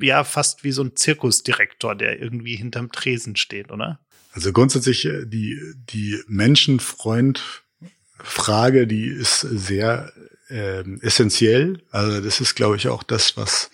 ja 0.00 0.24
fast 0.24 0.64
wie 0.64 0.72
so 0.72 0.82
ein 0.82 0.96
Zirkusdirektor, 0.96 1.94
der 1.94 2.20
irgendwie 2.20 2.56
hinterm 2.56 2.90
Tresen 2.92 3.36
steht, 3.36 3.70
oder? 3.70 4.00
Also 4.32 4.52
grundsätzlich 4.52 5.04
äh, 5.04 5.26
die, 5.26 5.60
die 5.74 6.18
Menschenfreund-Frage, 6.26 8.86
die 8.86 9.06
ist 9.06 9.40
sehr 9.40 10.12
ähm, 10.48 11.00
essentiell. 11.02 11.82
Also 11.90 12.20
das 12.20 12.40
ist, 12.40 12.54
glaube 12.54 12.76
ich, 12.76 12.86
auch 12.88 13.02
das, 13.02 13.36
was 13.36 13.70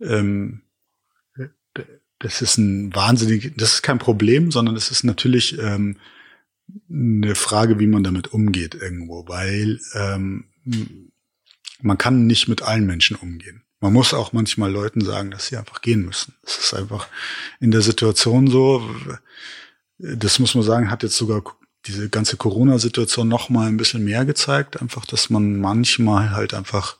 ähm, 0.00 0.62
das 2.18 2.40
ist 2.40 2.56
ein 2.56 2.94
wahnsinnig, 2.94 3.52
das 3.56 3.74
ist 3.74 3.82
kein 3.82 3.98
Problem, 3.98 4.50
sondern 4.50 4.76
es 4.76 4.90
ist 4.90 5.04
natürlich 5.04 5.58
ähm, 5.58 5.98
eine 6.90 7.34
Frage, 7.34 7.78
wie 7.78 7.86
man 7.86 8.02
damit 8.02 8.32
umgeht 8.32 8.74
irgendwo, 8.74 9.28
weil 9.28 9.78
ähm, 9.94 10.46
man 11.82 11.98
kann 11.98 12.26
nicht 12.26 12.48
mit 12.48 12.62
allen 12.62 12.86
Menschen 12.86 13.16
umgehen. 13.16 13.63
Man 13.84 13.92
muss 13.92 14.14
auch 14.14 14.32
manchmal 14.32 14.72
Leuten 14.72 15.04
sagen, 15.04 15.30
dass 15.30 15.48
sie 15.48 15.58
einfach 15.58 15.82
gehen 15.82 16.06
müssen. 16.06 16.32
Es 16.42 16.56
ist 16.56 16.72
einfach 16.72 17.06
in 17.60 17.70
der 17.70 17.82
Situation 17.82 18.46
so. 18.46 18.82
Das 19.98 20.38
muss 20.38 20.54
man 20.54 20.64
sagen, 20.64 20.90
hat 20.90 21.02
jetzt 21.02 21.18
sogar 21.18 21.42
diese 21.84 22.08
ganze 22.08 22.38
Corona-Situation 22.38 23.28
noch 23.28 23.50
mal 23.50 23.68
ein 23.68 23.76
bisschen 23.76 24.02
mehr 24.02 24.24
gezeigt, 24.24 24.80
einfach, 24.80 25.04
dass 25.04 25.28
man 25.28 25.60
manchmal 25.60 26.30
halt 26.30 26.54
einfach 26.54 26.96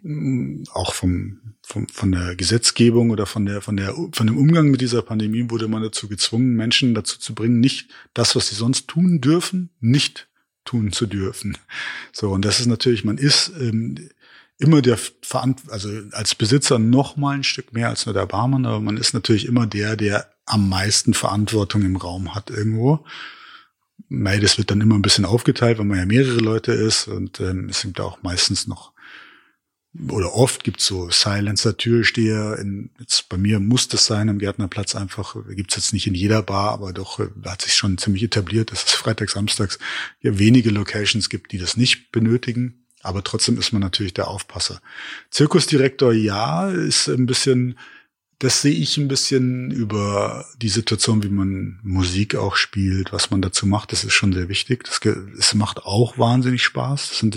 mm, 0.00 0.66
auch 0.72 0.94
vom, 0.94 1.56
vom, 1.66 1.88
von 1.88 2.12
der 2.12 2.36
Gesetzgebung 2.36 3.10
oder 3.10 3.26
von 3.26 3.44
der, 3.44 3.60
von 3.60 3.76
der, 3.76 3.92
von 4.12 4.28
dem 4.28 4.38
Umgang 4.38 4.70
mit 4.70 4.80
dieser 4.80 5.02
Pandemie 5.02 5.50
wurde 5.50 5.66
man 5.66 5.82
dazu 5.82 6.06
gezwungen, 6.06 6.54
Menschen 6.54 6.94
dazu 6.94 7.18
zu 7.18 7.34
bringen, 7.34 7.58
nicht 7.58 7.90
das, 8.14 8.36
was 8.36 8.50
sie 8.50 8.54
sonst 8.54 8.86
tun 8.86 9.20
dürfen, 9.20 9.70
nicht 9.80 10.28
tun 10.64 10.92
zu 10.92 11.06
dürfen. 11.06 11.58
So, 12.12 12.30
und 12.30 12.44
das 12.44 12.60
ist 12.60 12.66
natürlich, 12.66 13.04
man 13.04 13.18
ist 13.18 13.50
ähm, 13.58 14.10
immer 14.58 14.82
der 14.82 14.98
Verant 15.22 15.62
also 15.68 15.88
als 16.12 16.34
Besitzer 16.34 16.78
noch 16.78 17.16
mal 17.16 17.36
ein 17.36 17.44
Stück 17.44 17.72
mehr 17.72 17.88
als 17.88 18.06
nur 18.06 18.12
der 18.12 18.26
Barmann, 18.26 18.66
aber 18.66 18.80
man 18.80 18.96
ist 18.96 19.14
natürlich 19.14 19.46
immer 19.46 19.66
der, 19.66 19.96
der 19.96 20.32
am 20.46 20.68
meisten 20.68 21.14
Verantwortung 21.14 21.82
im 21.82 21.96
Raum 21.96 22.34
hat 22.34 22.50
irgendwo. 22.50 23.04
Mei, 24.08 24.38
das 24.38 24.58
wird 24.58 24.70
dann 24.70 24.80
immer 24.80 24.94
ein 24.94 25.02
bisschen 25.02 25.24
aufgeteilt, 25.24 25.78
weil 25.78 25.84
man 25.84 25.98
ja 25.98 26.06
mehrere 26.06 26.38
Leute 26.38 26.72
ist 26.72 27.08
und 27.08 27.40
ähm, 27.40 27.68
es 27.68 27.80
sind 27.80 28.00
auch 28.00 28.22
meistens 28.22 28.66
noch 28.66 28.92
oder 30.10 30.34
oft 30.34 30.64
gibt's 30.64 30.86
so 30.86 31.10
Silencer, 31.10 31.76
Türsteher. 31.76 32.58
In, 32.58 32.90
jetzt 33.00 33.28
bei 33.28 33.36
mir 33.36 33.58
muss 33.58 33.88
das 33.88 34.06
sein 34.06 34.28
am 34.28 34.38
Gärtnerplatz 34.38 34.94
einfach. 34.94 35.36
Gibt's 35.48 35.76
jetzt 35.76 35.92
nicht 35.92 36.06
in 36.06 36.14
jeder 36.14 36.42
Bar, 36.42 36.72
aber 36.72 36.92
doch 36.92 37.18
äh, 37.18 37.28
hat 37.44 37.62
sich 37.62 37.74
schon 37.74 37.98
ziemlich 37.98 38.22
etabliert, 38.22 38.70
dass 38.70 38.84
es 38.84 38.92
freitags, 38.92 39.32
samstags 39.32 39.78
ja 40.20 40.38
wenige 40.38 40.70
Locations 40.70 41.28
gibt, 41.28 41.52
die 41.52 41.58
das 41.58 41.76
nicht 41.76 42.12
benötigen. 42.12 42.86
Aber 43.08 43.24
trotzdem 43.24 43.58
ist 43.58 43.72
man 43.72 43.82
natürlich 43.82 44.14
der 44.14 44.28
Aufpasser. 44.28 44.80
Zirkusdirektor, 45.30 46.12
ja, 46.12 46.68
ist 46.68 47.08
ein 47.08 47.26
bisschen 47.26 47.76
das 48.40 48.62
sehe 48.62 48.72
ich 48.72 48.96
ein 48.98 49.08
bisschen 49.08 49.72
über 49.72 50.46
die 50.62 50.68
Situation, 50.68 51.24
wie 51.24 51.28
man 51.28 51.80
Musik 51.82 52.36
auch 52.36 52.54
spielt, 52.54 53.12
was 53.12 53.32
man 53.32 53.42
dazu 53.42 53.66
macht. 53.66 53.90
Das 53.90 54.04
ist 54.04 54.12
schon 54.12 54.32
sehr 54.32 54.48
wichtig. 54.48 54.84
Das, 54.84 55.00
es 55.36 55.54
macht 55.54 55.84
auch 55.84 56.18
wahnsinnig 56.18 56.62
Spaß, 56.62 57.08
das 57.08 57.18
sind, 57.18 57.36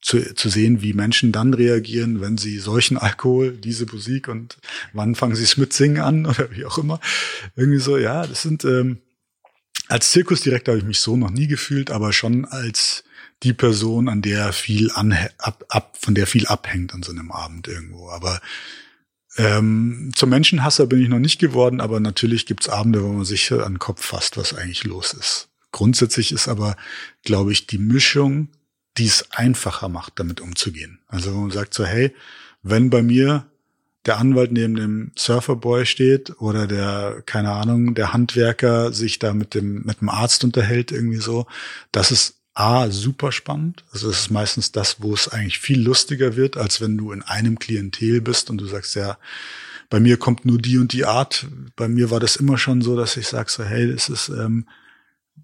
zu, 0.00 0.34
zu 0.34 0.48
sehen, 0.48 0.80
wie 0.80 0.94
Menschen 0.94 1.32
dann 1.32 1.52
reagieren, 1.52 2.22
wenn 2.22 2.38
sie 2.38 2.58
solchen 2.58 2.96
Alkohol, 2.96 3.58
diese 3.58 3.84
Musik 3.84 4.28
und 4.28 4.56
wann 4.94 5.14
fangen 5.14 5.34
sie 5.34 5.44
es 5.44 5.58
mit 5.58 5.74
Singen 5.74 6.00
an 6.00 6.24
oder 6.24 6.50
wie 6.50 6.64
auch 6.64 6.78
immer. 6.78 6.98
Irgendwie 7.54 7.80
so, 7.80 7.98
ja, 7.98 8.26
das 8.26 8.40
sind, 8.40 8.64
ähm, 8.64 8.98
als 9.88 10.12
Zirkusdirektor 10.12 10.72
habe 10.72 10.80
ich 10.80 10.88
mich 10.88 11.00
so 11.00 11.18
noch 11.18 11.30
nie 11.30 11.46
gefühlt, 11.46 11.90
aber 11.90 12.14
schon 12.14 12.46
als 12.46 13.04
die 13.42 13.52
Person, 13.52 14.08
an 14.08 14.22
der 14.22 14.52
viel 14.52 14.90
an, 14.92 15.16
ab, 15.38 15.64
ab, 15.68 15.96
von 16.00 16.14
der 16.14 16.26
viel 16.26 16.46
abhängt 16.46 16.94
an 16.94 17.02
so 17.02 17.12
einem 17.12 17.30
Abend 17.30 17.68
irgendwo. 17.68 18.10
Aber 18.10 18.40
ähm, 19.36 20.10
zum 20.14 20.30
Menschenhasser 20.30 20.86
bin 20.86 21.02
ich 21.02 21.08
noch 21.08 21.18
nicht 21.18 21.38
geworden, 21.38 21.80
aber 21.80 22.00
natürlich 22.00 22.46
gibt's 22.46 22.68
Abende, 22.68 23.02
wo 23.02 23.08
man 23.08 23.24
sich 23.24 23.52
an 23.52 23.74
den 23.74 23.78
Kopf 23.78 24.04
fasst, 24.04 24.36
was 24.36 24.54
eigentlich 24.54 24.84
los 24.84 25.12
ist. 25.12 25.48
Grundsätzlich 25.72 26.32
ist 26.32 26.48
aber, 26.48 26.76
glaube 27.22 27.52
ich, 27.52 27.66
die 27.66 27.78
Mischung, 27.78 28.48
die 28.96 29.06
es 29.06 29.30
einfacher 29.32 29.88
macht, 29.88 30.14
damit 30.18 30.40
umzugehen. 30.40 31.00
Also 31.06 31.32
man 31.32 31.50
sagt 31.50 31.74
so, 31.74 31.84
hey, 31.84 32.14
wenn 32.62 32.88
bei 32.88 33.02
mir 33.02 33.46
der 34.06 34.18
Anwalt 34.18 34.52
neben 34.52 34.76
dem 34.76 35.12
Surferboy 35.18 35.84
steht 35.84 36.40
oder 36.40 36.66
der, 36.66 37.22
keine 37.26 37.52
Ahnung, 37.52 37.94
der 37.94 38.12
Handwerker 38.12 38.92
sich 38.92 39.18
da 39.18 39.34
mit 39.34 39.54
dem, 39.54 39.82
mit 39.84 40.00
dem 40.00 40.08
Arzt 40.08 40.44
unterhält, 40.44 40.92
irgendwie 40.92 41.18
so, 41.18 41.46
das 41.92 42.10
ist 42.10 42.35
A, 42.58 42.90
super 42.90 43.32
spannend. 43.32 43.84
Also 43.92 44.08
es 44.08 44.20
ist 44.20 44.30
meistens 44.30 44.72
das, 44.72 45.02
wo 45.02 45.12
es 45.12 45.28
eigentlich 45.28 45.58
viel 45.58 45.78
lustiger 45.78 46.36
wird, 46.36 46.56
als 46.56 46.80
wenn 46.80 46.96
du 46.96 47.12
in 47.12 47.22
einem 47.22 47.58
Klientel 47.58 48.22
bist 48.22 48.48
und 48.48 48.58
du 48.58 48.64
sagst, 48.64 48.96
ja, 48.96 49.18
bei 49.90 50.00
mir 50.00 50.16
kommt 50.16 50.46
nur 50.46 50.56
die 50.56 50.78
und 50.78 50.94
die 50.94 51.04
Art. 51.04 51.46
Bei 51.76 51.86
mir 51.86 52.10
war 52.10 52.18
das 52.18 52.36
immer 52.36 52.56
schon 52.56 52.80
so, 52.80 52.96
dass 52.96 53.18
ich 53.18 53.28
sage 53.28 53.50
so, 53.50 53.62
hey, 53.62 53.84
es 53.90 54.08
ist, 54.08 54.30
ähm, 54.30 54.66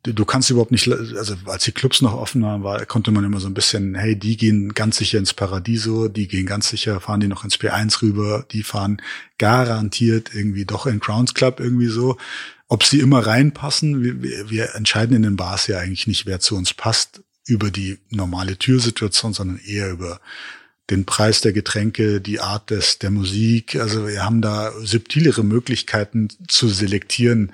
du, 0.02 0.24
kannst 0.24 0.50
überhaupt 0.50 0.72
nicht, 0.72 0.90
also 0.90 1.35
als 1.46 1.64
die 1.64 1.72
Clubs 1.72 2.02
noch 2.02 2.14
offen 2.14 2.42
waren, 2.42 2.62
war, 2.64 2.85
konnte 2.87 3.11
man 3.11 3.24
immer 3.24 3.40
so 3.40 3.46
ein 3.46 3.55
bisschen, 3.55 3.94
hey, 3.94 4.16
die 4.18 4.37
gehen 4.37 4.74
ganz 4.74 4.96
sicher 4.96 5.18
ins 5.18 5.35
Paradiso, 5.35 6.09
die 6.09 6.28
gehen 6.28 6.46
ganz 6.46 6.68
sicher, 6.68 7.00
fahren 7.00 7.20
die 7.20 7.28
noch 7.28 7.44
ins 7.44 7.57
P1 7.57 8.02
rüber, 8.02 8.44
die 8.50 8.62
fahren 8.62 9.00
garantiert 9.38 10.31
irgendwie 10.35 10.64
doch 10.64 10.87
in 10.87 11.00
Crowns 11.00 11.35
Club 11.35 11.61
irgendwie 11.61 11.88
so. 11.88 12.16
Ob 12.68 12.85
sie 12.85 13.00
immer 13.00 13.26
reinpassen, 13.26 14.02
wir, 14.02 14.50
wir 14.50 14.74
entscheiden 14.74 15.14
in 15.14 15.22
den 15.22 15.37
Bars 15.37 15.66
ja 15.66 15.78
eigentlich 15.78 16.07
nicht, 16.07 16.26
wer 16.26 16.40
zu 16.40 16.57
uns 16.57 16.74
passt, 16.74 17.22
über 17.46 17.70
die 17.70 17.98
normale 18.11 18.57
Türsituation, 18.57 19.35
sondern 19.35 19.59
eher 19.59 19.90
über 19.90 20.20
den 20.90 21.05
Preis 21.07 21.40
der 21.40 21.52
Getränke, 21.52 22.20
die 22.20 22.40
Art 22.40 22.70
des, 22.70 22.98
der 22.98 23.11
Musik. 23.11 23.76
Also 23.76 24.07
wir 24.07 24.24
haben 24.24 24.42
da 24.42 24.72
subtilere 24.83 25.44
Möglichkeiten 25.44 26.28
zu 26.48 26.68
selektieren. 26.68 27.52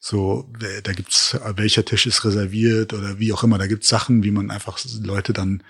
So, 0.00 0.48
da 0.84 0.92
gibt's, 0.92 1.36
welcher 1.56 1.84
Tisch 1.84 2.06
ist 2.06 2.24
reserviert 2.24 2.92
oder 2.92 3.18
wie 3.18 3.32
auch 3.32 3.42
immer. 3.42 3.58
Da 3.58 3.66
gibt's 3.66 3.88
Sachen, 3.88 4.22
wie 4.22 4.30
man 4.30 4.50
einfach 4.50 4.78
Leute 5.02 5.32
dann 5.32 5.62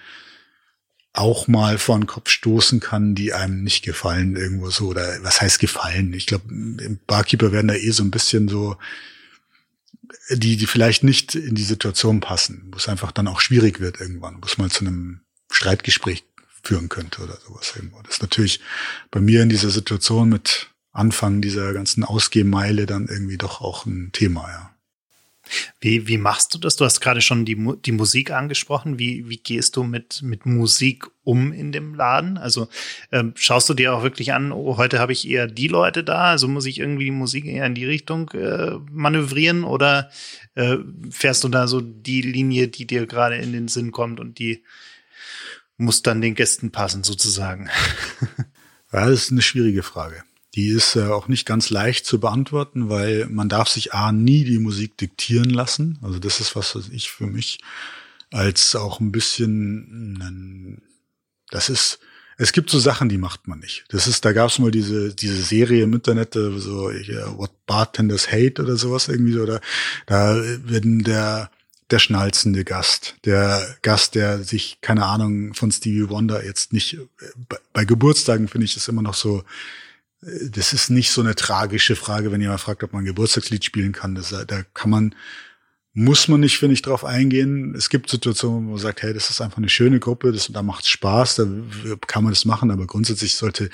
auch 1.15 1.49
mal 1.49 1.79
vor 1.79 1.99
den 1.99 2.07
Kopf 2.07 2.29
stoßen 2.29 2.81
kann, 2.81 3.15
die 3.15 3.33
einem 3.33 3.65
nicht 3.65 3.85
gefallen 3.85 4.37
irgendwo 4.37 4.71
so 4.71 4.89
oder 4.89 5.23
was 5.23 5.41
heißt 5.41 5.59
gefallen? 5.59 6.13
Ich 6.13 6.27
glaube, 6.27 6.45
Barkeeper 7.07 7.51
werden 7.53 7.69
da 7.69 7.75
eh 7.75 7.91
so 7.91 8.05
ein 8.05 8.11
bisschen 8.11 8.49
so 8.49 8.77
die 10.31 10.57
die 10.57 10.67
vielleicht 10.67 11.05
nicht 11.05 11.35
in 11.35 11.55
die 11.55 11.65
Situation 11.65 12.21
passen, 12.21 12.69
wo 12.71 12.77
es 12.77 12.89
einfach 12.89 13.13
dann 13.13 13.29
auch 13.29 13.41
schwierig 13.41 13.81
wird 13.81 14.01
irgendwann, 14.01 14.37
wo 14.41 14.47
es 14.47 14.59
mal 14.59 14.71
zu 14.71 14.85
einem 14.85 15.21
Streitgespräch 15.51 16.25
führen 16.63 16.89
könnte 16.89 17.23
oder 17.23 17.39
sowas 17.47 17.73
irgendwo. 17.75 18.01
Das 18.03 18.15
ist 18.15 18.23
natürlich 18.23 18.61
bei 19.11 19.21
mir 19.21 19.43
in 19.43 19.49
dieser 19.49 19.71
Situation 19.71 20.29
mit 20.29 20.69
Anfang 20.99 21.41
dieser 21.41 21.73
ganzen 21.73 22.05
Ausgehmeile 22.05 22.87
dann 22.87 23.09
irgendwie 23.09 23.39
doch 23.39 23.61
auch 23.61 23.87
ein 23.87 24.11
Thema, 24.13 24.49
ja. 24.49 24.71
Wie, 25.81 26.09
wie 26.09 26.19
machst 26.19 26.55
du 26.55 26.59
das? 26.59 26.77
Du 26.77 26.85
hast 26.85 27.01
gerade 27.01 27.21
schon 27.21 27.45
die, 27.45 27.57
die 27.85 27.93
Musik 27.93 28.31
angesprochen. 28.31 28.99
Wie, 28.99 29.29
wie 29.29 29.39
gehst 29.39 29.77
du 29.77 29.83
mit, 29.83 30.23
mit 30.23 30.47
Musik 30.47 31.07
um 31.25 31.53
in 31.53 31.73
dem 31.73 31.95
Laden? 31.95 32.39
Also 32.39 32.69
ähm, 33.13 33.33
schaust 33.37 33.69
du 33.69 33.75
dir 33.75 33.95
auch 33.95 34.03
wirklich 34.03 34.33
an, 34.33 34.53
oh, 34.53 34.77
heute 34.77 34.99
habe 34.99 35.13
ich 35.13 35.29
eher 35.29 35.47
die 35.47 35.69
Leute 35.69 36.05
da, 36.05 36.25
also 36.25 36.49
muss 36.49 36.67
ich 36.67 36.79
irgendwie 36.79 37.07
die 37.07 37.11
Musik 37.11 37.47
eher 37.47 37.67
in 37.67 37.75
die 37.75 37.87
Richtung 37.87 38.31
äh, 38.31 38.73
manövrieren 38.91 39.65
oder 39.65 40.11
äh, 40.55 40.77
fährst 41.11 41.45
du 41.45 41.49
da 41.49 41.67
so 41.67 41.81
die 41.81 42.23
Linie, 42.23 42.69
die 42.69 42.87
dir 42.87 43.07
gerade 43.07 43.37
in 43.37 43.53
den 43.53 43.69
Sinn 43.69 43.93
kommt 43.93 44.21
und 44.21 44.39
die 44.39 44.65
muss 45.77 46.03
dann 46.03 46.21
den 46.21 46.35
Gästen 46.35 46.73
passen 46.73 47.05
sozusagen? 47.05 47.71
ja, 48.93 49.07
das 49.07 49.25
ist 49.25 49.33
eine 49.33 49.43
schwierige 49.43 49.83
Frage. 49.83 50.25
Die 50.59 50.71
ist 50.71 50.97
äh, 50.97 51.05
auch 51.05 51.29
nicht 51.29 51.47
ganz 51.47 51.71
leicht 51.71 52.05
zu 52.05 52.19
beantworten, 52.19 52.89
weil 52.89 53.27
man 53.31 53.49
darf 53.49 53.69
sich 53.69 53.95
A 53.95 54.11
nie 54.11 54.43
die 54.43 54.59
Musik 54.59 54.97
diktieren 54.97 55.51
lassen. 55.51 56.01
Also 56.03 56.19
das 56.19 56.41
ist 56.41 56.57
was, 56.57 56.75
was 56.75 56.89
ich 56.89 57.13
für 57.13 57.29
mich 57.29 57.61
als 58.33 58.75
auch 58.75 58.99
ein 58.99 59.13
bisschen, 59.13 60.83
das 61.53 61.69
ist, 61.69 62.01
es 62.39 62.51
gibt 62.51 62.71
so 62.71 62.81
Sachen, 62.81 63.09
die 63.09 63.19
macht 63.19 63.47
man 63.47 63.61
nicht. 63.61 63.85
Das 63.91 64.09
ist, 64.09 64.25
da 64.25 64.33
gab 64.33 64.51
es 64.51 64.59
mal 64.59 64.73
diese 64.73 65.15
diese 65.15 65.41
Serie 65.41 65.85
im 65.85 65.95
Internet, 65.95 66.35
äh, 66.35 66.59
so 66.59 66.91
What 67.37 67.53
Bartenders 67.67 68.33
Hate 68.33 68.61
oder 68.61 68.77
sowas 68.77 69.07
irgendwie 69.07 69.35
so. 69.35 69.43
Oder 69.43 69.61
da 70.07 70.43
werden 70.43 71.05
der 71.05 71.53
der 71.93 72.01
schnalzende 72.01 72.65
Gast, 72.65 73.15
der 73.25 73.77
Gast, 73.83 74.17
der 74.17 74.43
sich 74.43 74.79
keine 74.81 75.07
Ahnung 75.07 75.55
von 75.55 75.71
Stevie 75.71 76.09
Wonder 76.09 76.45
jetzt 76.45 76.73
nicht 76.73 76.95
äh, 76.95 77.07
bei, 77.49 77.59
bei 77.73 77.85
Geburtstagen 77.85 78.49
finde 78.49 78.65
ich 78.65 78.75
das 78.75 78.89
immer 78.89 79.03
noch 79.03 79.15
so 79.15 79.45
das 80.21 80.73
ist 80.73 80.91
nicht 80.91 81.11
so 81.11 81.21
eine 81.21 81.35
tragische 81.35 81.95
Frage, 81.95 82.33
wenn 82.33 82.41
jemand 82.41 82.61
fragt, 82.61 82.83
ob 82.83 82.93
man 82.93 83.03
ein 83.03 83.07
Geburtstagslied 83.07 83.65
spielen 83.65 83.93
kann. 83.93 84.15
Das, 84.15 84.31
da 84.31 84.63
kann 84.75 84.91
man, 84.91 85.15
muss 85.95 86.29
man 86.29 86.41
nicht, 86.41 86.59
finde 86.59 86.75
ich, 86.75 86.83
drauf 86.83 87.05
eingehen. 87.05 87.75
Es 87.77 87.89
gibt 87.89 88.11
Situationen, 88.11 88.67
wo 88.67 88.73
man 88.73 88.81
sagt, 88.81 89.03
hey, 89.03 89.15
das 89.15 89.31
ist 89.31 89.41
einfach 89.41 89.59
eine 89.59 89.69
schöne 89.69 90.01
Gruppe, 90.01 90.33
das, 90.33 90.49
da 90.49 90.63
macht 90.63 90.87
Spaß, 90.87 91.37
da 91.37 91.47
kann 92.07 92.25
man 92.25 92.33
das 92.33 92.45
machen, 92.45 92.71
aber 92.71 92.87
grundsätzlich 92.87 93.37
sollte 93.37 93.71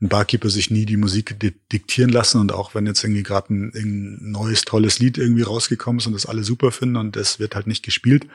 ein 0.00 0.08
Barkeeper 0.08 0.50
sich 0.50 0.70
nie 0.70 0.84
die 0.84 0.96
Musik 0.96 1.36
diktieren 1.70 2.10
lassen 2.10 2.40
und 2.40 2.52
auch 2.52 2.74
wenn 2.74 2.86
jetzt 2.86 3.04
irgendwie 3.04 3.22
gerade 3.22 3.54
ein, 3.54 3.72
ein, 3.74 4.30
neues, 4.32 4.62
tolles 4.62 4.98
Lied 4.98 5.16
irgendwie 5.16 5.42
rausgekommen 5.42 6.00
ist 6.00 6.06
und 6.06 6.14
das 6.14 6.26
alle 6.26 6.42
super 6.42 6.72
finden 6.72 6.96
und 6.96 7.14
das 7.16 7.38
wird 7.38 7.54
halt 7.54 7.68
nicht 7.68 7.84
gespielt, 7.84 8.26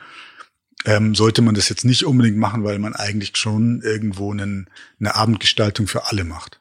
ähm, 0.86 1.14
sollte 1.14 1.42
man 1.42 1.54
das 1.54 1.68
jetzt 1.68 1.84
nicht 1.84 2.04
unbedingt 2.04 2.38
machen, 2.38 2.64
weil 2.64 2.78
man 2.78 2.94
eigentlich 2.94 3.36
schon 3.36 3.82
irgendwo 3.82 4.32
einen, 4.32 4.70
eine 4.98 5.14
Abendgestaltung 5.14 5.88
für 5.88 6.06
alle 6.06 6.24
macht. 6.24 6.57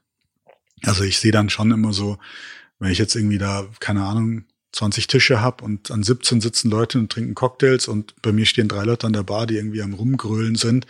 Also 0.83 1.03
ich 1.03 1.19
sehe 1.19 1.31
dann 1.31 1.49
schon 1.49 1.71
immer 1.71 1.93
so, 1.93 2.17
wenn 2.79 2.91
ich 2.91 2.97
jetzt 2.97 3.15
irgendwie 3.15 3.37
da, 3.37 3.67
keine 3.79 4.03
Ahnung, 4.03 4.45
20 4.73 5.07
Tische 5.07 5.41
habe 5.41 5.63
und 5.63 5.91
an 5.91 6.03
17 6.03 6.41
sitzen 6.41 6.69
Leute 6.69 6.99
und 6.99 7.11
trinken 7.11 7.35
Cocktails 7.35 7.87
und 7.87 8.21
bei 8.21 8.31
mir 8.31 8.45
stehen 8.45 8.67
drei 8.67 8.83
Leute 8.83 9.07
an 9.07 9.13
der 9.13 9.23
Bar, 9.23 9.47
die 9.47 9.55
irgendwie 9.55 9.81
am 9.81 9.93
Rumgrölen 9.93 10.55
sind, 10.55 10.85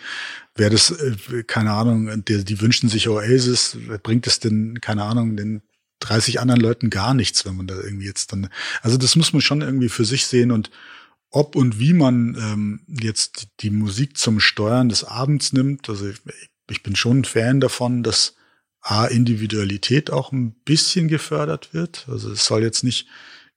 wäre 0.55 0.71
das, 0.71 0.91
äh, 0.91 1.43
keine 1.43 1.71
Ahnung, 1.71 2.23
die, 2.25 2.43
die 2.43 2.59
wünschen 2.59 2.89
sich 2.89 3.07
Oasis, 3.07 3.77
bringt 4.03 4.27
es 4.27 4.39
denn, 4.39 4.81
keine 4.81 5.03
Ahnung, 5.03 5.37
den 5.37 5.61
30 5.99 6.39
anderen 6.39 6.61
Leuten 6.61 6.89
gar 6.89 7.13
nichts, 7.13 7.45
wenn 7.45 7.55
man 7.55 7.67
da 7.67 7.75
irgendwie 7.75 8.05
jetzt 8.05 8.31
dann, 8.31 8.49
also 8.81 8.97
das 8.97 9.15
muss 9.15 9.33
man 9.33 9.41
schon 9.41 9.61
irgendwie 9.61 9.89
für 9.89 10.05
sich 10.05 10.27
sehen 10.27 10.51
und 10.51 10.69
ob 11.29 11.55
und 11.55 11.79
wie 11.79 11.93
man 11.93 12.35
ähm, 12.39 12.81
jetzt 12.87 13.49
die 13.59 13.69
Musik 13.69 14.17
zum 14.17 14.39
Steuern 14.39 14.89
des 14.89 15.03
Abends 15.03 15.53
nimmt, 15.53 15.89
also 15.89 16.07
ich, 16.07 16.21
ich 16.69 16.83
bin 16.83 16.95
schon 16.95 17.19
ein 17.19 17.25
Fan 17.25 17.59
davon, 17.59 18.03
dass 18.03 18.36
A, 18.89 19.05
Individualität 19.05 20.11
auch 20.11 20.31
ein 20.31 20.53
bisschen 20.63 21.09
gefördert 21.09 21.73
wird. 21.73 22.05
Also 22.09 22.31
es 22.31 22.45
soll 22.45 22.63
jetzt 22.63 22.85
nicht 22.85 23.07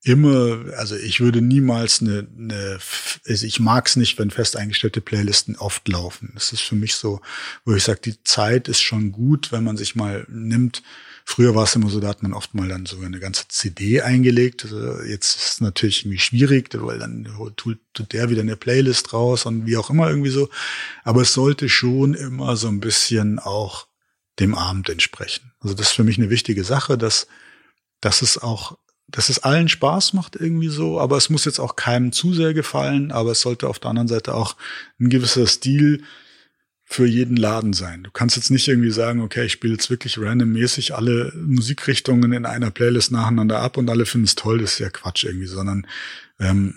immer, 0.02 0.64
also 0.76 0.96
ich 0.96 1.20
würde 1.20 1.40
niemals 1.40 2.00
eine, 2.00 2.26
eine 2.36 2.80
also 3.28 3.46
ich 3.46 3.60
mag 3.60 3.86
es 3.86 3.94
nicht, 3.94 4.18
wenn 4.18 4.30
fest 4.30 4.56
eingestellte 4.56 5.00
Playlisten 5.00 5.56
oft 5.56 5.86
laufen. 5.86 6.32
Das 6.34 6.52
ist 6.52 6.62
für 6.62 6.74
mich 6.74 6.96
so, 6.96 7.20
wo 7.64 7.74
ich 7.74 7.84
sage, 7.84 8.00
die 8.04 8.24
Zeit 8.24 8.66
ist 8.66 8.80
schon 8.80 9.12
gut, 9.12 9.52
wenn 9.52 9.62
man 9.62 9.76
sich 9.76 9.94
mal 9.94 10.26
nimmt. 10.28 10.82
Früher 11.24 11.54
war 11.54 11.62
es 11.62 11.76
immer 11.76 11.90
so, 11.90 12.00
da 12.00 12.08
hat 12.08 12.24
man 12.24 12.32
oft 12.32 12.54
mal 12.54 12.66
dann 12.66 12.86
so 12.86 12.98
eine 12.98 13.20
ganze 13.20 13.44
CD 13.46 14.00
eingelegt. 14.02 14.64
Also 14.64 15.02
jetzt 15.02 15.36
ist 15.36 15.48
es 15.48 15.60
natürlich 15.60 16.04
irgendwie 16.04 16.18
schwierig, 16.18 16.70
weil 16.72 16.98
dann 16.98 17.28
tut, 17.56 17.78
tut 17.94 18.12
der 18.12 18.30
wieder 18.30 18.40
eine 18.40 18.56
Playlist 18.56 19.12
raus 19.12 19.46
und 19.46 19.64
wie 19.64 19.76
auch 19.76 19.90
immer 19.90 20.08
irgendwie 20.08 20.30
so. 20.30 20.48
Aber 21.04 21.22
es 21.22 21.34
sollte 21.34 21.68
schon 21.68 22.14
immer 22.14 22.56
so 22.56 22.66
ein 22.66 22.80
bisschen 22.80 23.38
auch 23.38 23.86
dem 24.40 24.54
Abend 24.54 24.88
entsprechen. 24.88 25.52
Also 25.60 25.74
das 25.74 25.88
ist 25.88 25.92
für 25.92 26.04
mich 26.04 26.18
eine 26.18 26.30
wichtige 26.30 26.64
Sache, 26.64 26.98
dass, 26.98 27.28
dass 28.00 28.22
es 28.22 28.38
auch, 28.38 28.78
dass 29.06 29.28
es 29.28 29.40
allen 29.40 29.68
Spaß 29.68 30.12
macht 30.12 30.36
irgendwie 30.36 30.68
so, 30.68 31.00
aber 31.00 31.16
es 31.16 31.30
muss 31.30 31.44
jetzt 31.44 31.58
auch 31.58 31.76
keinem 31.76 32.12
zu 32.12 32.32
sehr 32.32 32.54
gefallen, 32.54 33.12
aber 33.12 33.32
es 33.32 33.40
sollte 33.40 33.68
auf 33.68 33.78
der 33.78 33.90
anderen 33.90 34.08
Seite 34.08 34.34
auch 34.34 34.56
ein 34.98 35.10
gewisser 35.10 35.46
Stil 35.46 36.02
für 36.84 37.06
jeden 37.06 37.36
Laden 37.36 37.72
sein. 37.72 38.02
Du 38.02 38.10
kannst 38.10 38.34
jetzt 38.34 38.50
nicht 38.50 38.66
irgendwie 38.66 38.90
sagen, 38.90 39.20
okay, 39.20 39.44
ich 39.44 39.52
spiele 39.52 39.74
jetzt 39.74 39.90
wirklich 39.90 40.18
randommäßig 40.18 40.94
alle 40.94 41.32
Musikrichtungen 41.36 42.32
in 42.32 42.44
einer 42.44 42.72
Playlist 42.72 43.12
nacheinander 43.12 43.60
ab 43.60 43.76
und 43.76 43.88
alle 43.88 44.06
finden 44.06 44.26
es 44.26 44.34
toll, 44.34 44.58
das 44.58 44.72
ist 44.72 44.78
ja 44.80 44.90
Quatsch 44.90 45.22
irgendwie, 45.22 45.46
sondern 45.46 45.86
ähm, 46.40 46.74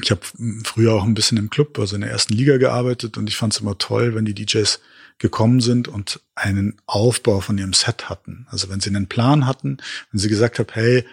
ich 0.00 0.10
habe 0.10 0.22
früher 0.64 0.94
auch 0.94 1.04
ein 1.04 1.14
bisschen 1.14 1.38
im 1.38 1.50
Club, 1.50 1.78
also 1.78 1.94
in 1.94 2.00
der 2.00 2.10
ersten 2.10 2.32
Liga 2.32 2.56
gearbeitet 2.56 3.16
und 3.16 3.28
ich 3.28 3.36
fand 3.36 3.52
es 3.52 3.60
immer 3.60 3.78
toll, 3.78 4.14
wenn 4.14 4.24
die 4.24 4.34
DJs 4.34 4.80
gekommen 5.18 5.60
sind 5.60 5.88
und 5.88 6.20
einen 6.34 6.76
Aufbau 6.86 7.40
von 7.40 7.58
ihrem 7.58 7.72
Set 7.72 8.08
hatten. 8.08 8.46
Also 8.50 8.68
wenn 8.68 8.80
sie 8.80 8.90
einen 8.90 9.08
Plan 9.08 9.46
hatten, 9.46 9.78
wenn 10.10 10.20
sie 10.20 10.28
gesagt 10.28 10.58
haben, 10.58 10.68
hey, 10.72 11.04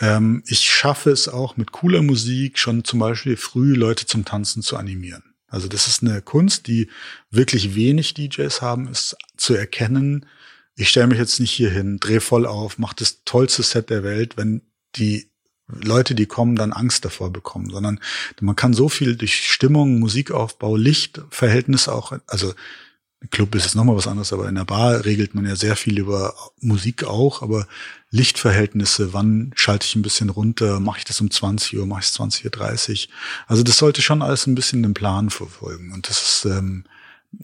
ähm, 0.00 0.42
ich 0.46 0.60
schaffe 0.60 1.10
es 1.10 1.28
auch 1.28 1.56
mit 1.56 1.72
cooler 1.72 2.02
Musik 2.02 2.58
schon 2.58 2.84
zum 2.84 2.98
Beispiel 2.98 3.36
früh 3.36 3.74
Leute 3.74 4.06
zum 4.06 4.24
Tanzen 4.24 4.62
zu 4.62 4.76
animieren. 4.76 5.22
Also 5.48 5.68
das 5.68 5.86
ist 5.86 6.02
eine 6.02 6.22
Kunst, 6.22 6.66
die 6.66 6.88
wirklich 7.30 7.74
wenig 7.74 8.14
DJs 8.14 8.62
haben, 8.62 8.88
ist 8.88 9.16
zu 9.36 9.54
erkennen. 9.54 10.26
Ich 10.74 10.88
stelle 10.88 11.08
mich 11.08 11.18
jetzt 11.18 11.40
nicht 11.40 11.52
hier 11.52 11.70
hin, 11.70 11.98
dreh 12.00 12.20
voll 12.20 12.46
auf, 12.46 12.78
mach 12.78 12.94
das 12.94 13.24
tollste 13.24 13.62
Set 13.62 13.90
der 13.90 14.02
Welt, 14.02 14.36
wenn 14.38 14.62
die 14.96 15.30
Leute, 15.68 16.14
die 16.14 16.26
kommen, 16.26 16.56
dann 16.56 16.72
Angst 16.72 17.04
davor 17.04 17.32
bekommen, 17.32 17.70
sondern 17.70 18.00
man 18.40 18.56
kann 18.56 18.74
so 18.74 18.88
viel 18.88 19.16
durch 19.16 19.46
Stimmung, 19.46 19.98
Musikaufbau, 19.98 20.76
Lichtverhältnis 20.76 21.88
auch, 21.88 22.12
also 22.26 22.54
Club 23.30 23.54
ist 23.54 23.66
es 23.66 23.74
nochmal 23.74 23.96
was 23.96 24.06
anderes, 24.06 24.32
aber 24.32 24.48
in 24.48 24.54
der 24.54 24.64
Bar 24.64 25.04
regelt 25.04 25.34
man 25.34 25.46
ja 25.46 25.56
sehr 25.56 25.76
viel 25.76 25.98
über 25.98 26.34
Musik 26.60 27.04
auch, 27.04 27.42
aber 27.42 27.66
Lichtverhältnisse, 28.10 29.12
wann 29.12 29.52
schalte 29.54 29.86
ich 29.86 29.96
ein 29.96 30.02
bisschen 30.02 30.28
runter, 30.28 30.80
mache 30.80 30.98
ich 30.98 31.04
das 31.04 31.20
um 31.20 31.30
20 31.30 31.78
Uhr, 31.78 31.86
mache 31.86 32.00
ich 32.00 32.06
es 32.06 32.18
20.30 32.18 32.90
Uhr. 33.08 33.14
Also 33.46 33.62
das 33.62 33.78
sollte 33.78 34.02
schon 34.02 34.22
alles 34.22 34.46
ein 34.46 34.54
bisschen 34.54 34.82
den 34.82 34.94
Plan 34.94 35.30
verfolgen. 35.30 35.92
Und 35.92 36.08
das 36.08 36.20
ist, 36.20 36.44
ähm, 36.44 36.84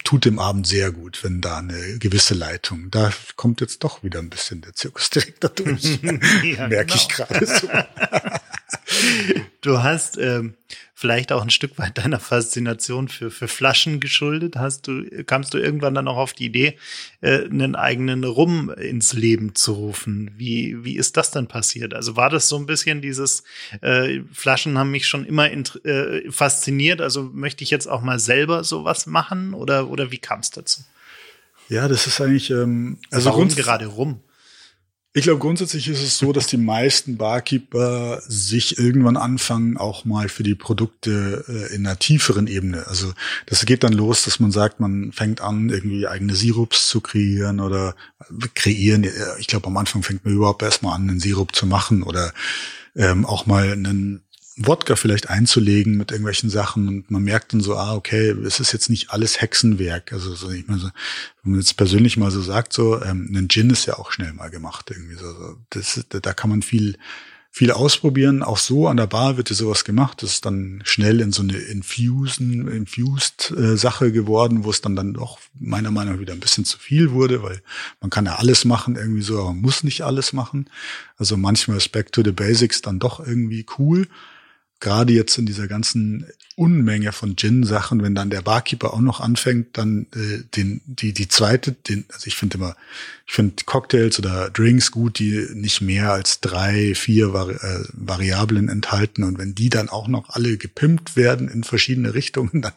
tut 0.05 0.25
dem 0.25 0.39
Abend 0.39 0.67
sehr 0.67 0.93
gut, 0.93 1.25
wenn 1.25 1.41
da 1.41 1.59
eine 1.59 1.99
gewisse 1.99 2.35
Leitung. 2.35 2.91
Da 2.91 3.11
kommt 3.37 3.61
jetzt 3.61 3.83
doch 3.85 4.03
wieder 4.03 4.19
ein 4.19 4.31
bisschen 4.31 4.61
der 4.61 4.75
Zirkusdirektor 4.75 5.51
durch. 5.51 5.99
ja, 6.03 6.69
Merke 6.69 6.87
genau. 6.87 6.95
ich 6.95 7.09
gerade 7.09 7.47
so. 7.47 7.69
du 9.63 9.83
hast 9.83 10.19
ähm, 10.19 10.55
vielleicht 10.99 11.31
auch 11.31 11.43
ein 11.43 11.51
Stück 11.51 11.79
weit 11.79 11.97
deiner 11.97 12.19
Faszination 12.19 13.07
für, 13.07 13.31
für 13.31 13.47
Flaschen 13.47 14.01
geschuldet. 14.01 14.57
Hast 14.57 14.89
du, 14.89 15.05
kamst 15.25 15.55
du 15.55 15.59
irgendwann 15.59 15.95
dann 15.95 16.09
auch 16.09 16.17
auf 16.17 16.33
die 16.33 16.47
Idee, 16.47 16.77
äh, 17.21 17.45
einen 17.45 17.77
eigenen 17.77 18.25
Rum 18.25 18.69
ins 18.71 19.13
Leben 19.13 19.55
zu 19.55 19.75
rufen? 19.75 20.33
Wie, 20.37 20.85
wie 20.85 20.97
ist 20.97 21.17
das 21.17 21.31
dann 21.31 21.47
passiert? 21.47 21.95
Also 21.95 22.17
war 22.17 22.31
das 22.31 22.49
so 22.49 22.57
ein 22.57 22.67
bisschen 22.67 23.01
dieses, 23.01 23.45
äh, 23.81 24.23
Flaschen 24.33 24.77
haben 24.77 24.91
mich 24.91 25.07
schon 25.07 25.25
immer 25.25 25.49
äh, 25.49 26.29
fasziniert, 26.33 27.01
also 27.01 27.31
möchte 27.33 27.63
ich 27.63 27.71
jetzt 27.71 27.87
auch 27.87 28.03
mal 28.03 28.19
selber 28.19 28.65
sowas 28.65 29.07
machen 29.07 29.55
oder, 29.55 29.91
oder 29.91 30.11
wie 30.11 30.19
kam 30.19 30.41
es 30.41 30.51
dazu? 30.51 30.83
Ja, 31.69 31.87
das 31.87 32.09
ist 32.09 32.21
eigentlich, 32.21 32.51
ähm, 32.51 32.99
also 33.13 33.31
Warum 33.31 33.49
gerade 33.51 33.87
rum? 33.87 34.21
Ich 35.19 35.25
glaube, 35.25 35.41
grundsätzlich 35.41 35.89
ist 35.89 36.01
es 36.01 36.17
so, 36.17 36.33
dass 36.33 36.47
die 36.47 36.59
meisten 36.59 37.17
Barkeeper 37.17 38.23
sich 38.29 38.79
irgendwann 38.79 39.17
anfangen, 39.17 39.77
auch 39.77 40.05
mal 40.05 40.29
für 40.29 40.45
die 40.45 40.55
Produkte 40.55 41.45
äh, 41.49 41.75
in 41.75 41.85
einer 41.85 41.99
tieferen 41.99 42.47
Ebene. 42.47 42.87
Also 42.87 43.13
das 43.47 43.67
geht 43.67 43.83
dann 43.83 43.95
los, 43.95 44.23
dass 44.23 44.39
man 44.39 44.53
sagt, 44.53 44.79
man 44.79 45.11
fängt 45.11 45.41
an, 45.41 45.71
irgendwie 45.71 46.07
eigene 46.07 46.37
Sirups 46.37 46.89
zu 46.89 47.01
kreieren 47.01 47.59
oder 47.59 47.97
kreieren. 48.55 49.05
Ich 49.41 49.49
glaube, 49.49 49.67
am 49.67 49.77
Anfang 49.77 50.05
fängt 50.05 50.25
man 50.25 50.35
überhaupt 50.35 50.63
erstmal 50.63 50.95
an, 50.95 51.11
einen 51.11 51.19
Sirup 51.19 51.53
zu 51.53 51.67
machen 51.67 52.05
oder 52.05 52.33
ähm, 52.95 53.27
auch 53.27 53.45
mal 53.45 53.73
einen 53.73 54.23
Wodka 54.61 54.97
vielleicht 54.97 55.31
einzulegen 55.31 55.97
mit 55.97 56.11
irgendwelchen 56.11 56.51
Sachen 56.51 56.89
und 56.89 57.11
man 57.13 57.23
merkt 57.23 57.53
dann 57.53 57.61
so, 57.61 57.77
ah, 57.77 57.95
okay, 57.95 58.31
es 58.31 58.59
ist 58.59 58.73
jetzt 58.73 58.91
nicht 58.91 59.11
alles 59.11 59.41
Hexenwerk. 59.41 60.13
Also 60.13 60.35
so, 60.35 60.51
ich 60.51 60.67
meine, 60.67 60.81
so, 60.81 60.89
wenn 61.43 61.53
man 61.53 61.61
jetzt 61.61 61.77
persönlich 61.77 62.17
mal 62.17 62.33
so 62.33 62.43
sagt, 62.43 62.73
so, 62.73 63.01
ähm, 63.03 63.31
ein 63.35 63.49
Gin 63.49 63.71
ist 63.71 63.87
ja 63.87 63.99
auch 63.99 64.11
schnell 64.11 64.33
mal 64.33 64.51
gemacht 64.51 64.91
irgendwie 64.91 65.15
so. 65.15 65.57
Das, 65.71 66.05
da 66.09 66.33
kann 66.33 66.51
man 66.51 66.63
viel, 66.63 66.97
viel 67.53 67.71
ausprobieren. 67.71 68.43
Auch 68.43 68.59
so 68.59 68.89
an 68.89 68.97
der 68.97 69.07
Bar 69.07 69.37
wird 69.37 69.49
ja 69.49 69.55
sowas 69.55 69.85
gemacht. 69.85 70.25
Das 70.25 70.31
ist 70.31 70.45
dann 70.45 70.81
schnell 70.85 71.21
in 71.21 71.31
so 71.31 71.43
eine 71.43 71.57
Infusen, 71.57 72.67
infused 72.67 73.53
äh, 73.57 73.77
Sache 73.77 74.11
geworden, 74.11 74.65
wo 74.65 74.71
es 74.71 74.81
dann 74.81 74.97
dann 74.97 75.15
doch 75.15 75.39
meiner 75.55 75.93
Meinung 75.93 76.15
nach 76.15 76.21
wieder 76.21 76.33
ein 76.33 76.41
bisschen 76.41 76.65
zu 76.65 76.79
viel 76.79 77.13
wurde, 77.13 77.45
weil 77.45 77.63
man 78.01 78.11
kann 78.11 78.27
ja 78.27 78.37
alles 78.37 78.65
machen 78.65 78.97
irgendwie 78.97 79.23
so, 79.23 79.39
aber 79.39 79.53
man 79.53 79.61
muss 79.61 79.85
nicht 79.85 80.03
alles 80.03 80.33
machen. 80.33 80.69
Also 81.17 81.37
manchmal 81.37 81.77
ist 81.77 81.93
Back 81.93 82.11
to 82.11 82.23
the 82.25 82.33
Basics 82.33 82.83
dann 82.83 82.99
doch 82.99 83.25
irgendwie 83.25 83.65
cool 83.79 84.09
gerade 84.81 85.13
jetzt 85.13 85.39
in 85.39 85.47
dieser 85.47 85.69
ganzen 85.69 86.27
Unmenge 86.59 87.13
von 87.13 87.37
Gin-Sachen, 87.37 88.03
wenn 88.03 88.17
dann 88.17 88.31
der 88.31 88.43
Barkeeper 88.43 88.93
auch 88.93 89.01
noch 89.01 89.21
anfängt, 89.21 89.79
dann 89.79 90.07
äh, 90.15 90.43
den, 90.57 90.81
die, 90.87 91.13
die 91.13 91.29
zweite, 91.29 91.73
den, 91.73 92.05
also 92.13 92.27
ich 92.27 92.37
finde 92.37 92.59
immer, 92.59 92.77
ich 93.27 93.33
finde 93.35 93.65
Cocktails 93.65 94.19
oder 94.19 94.51
Drinks 94.51 94.91
gut, 94.91 95.21
die 95.21 95.47
nicht 95.55 95.81
mehr 95.81 96.13
als 96.13 96.41
drei, 96.41 96.95
vier 96.97 97.33
Vari 97.33 97.55
äh, 97.55 97.85
Variablen 97.93 98.69
enthalten. 98.69 99.23
Und 99.23 99.39
wenn 99.39 99.55
die 99.55 99.69
dann 99.69 99.89
auch 99.89 100.09
noch 100.09 100.31
alle 100.31 100.57
gepimpt 100.57 101.17
werden 101.17 101.49
in 101.49 101.63
verschiedene 101.63 102.15
Richtungen, 102.15 102.63
dann 102.63 102.75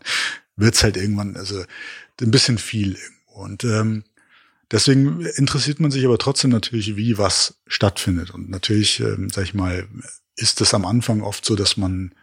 wird's 0.56 0.84
halt 0.84 0.98
irgendwann, 0.98 1.36
also 1.36 1.64
ein 2.22 2.32
bisschen 2.32 2.60
viel 2.60 2.96
irgendwo. 2.96 3.42
Und 3.42 3.64
ähm, 3.64 4.04
deswegen 4.70 5.22
interessiert 5.22 5.80
man 5.80 5.90
sich 5.90 6.06
aber 6.06 6.20
trotzdem 6.20 6.52
natürlich, 6.52 6.96
wie 6.96 7.18
was 7.18 7.56
stattfindet. 7.66 8.30
Und 8.30 8.50
natürlich, 8.50 9.00
ähm, 9.00 9.30
sag 9.30 9.46
ich 9.46 9.56
mal, 9.56 9.88
ist 10.36 10.62
es 10.62 10.74
am 10.74 10.86
Anfang 10.86 11.22
oft 11.22 11.46
so, 11.46 11.56
dass 11.56 11.78
man, 11.78 12.13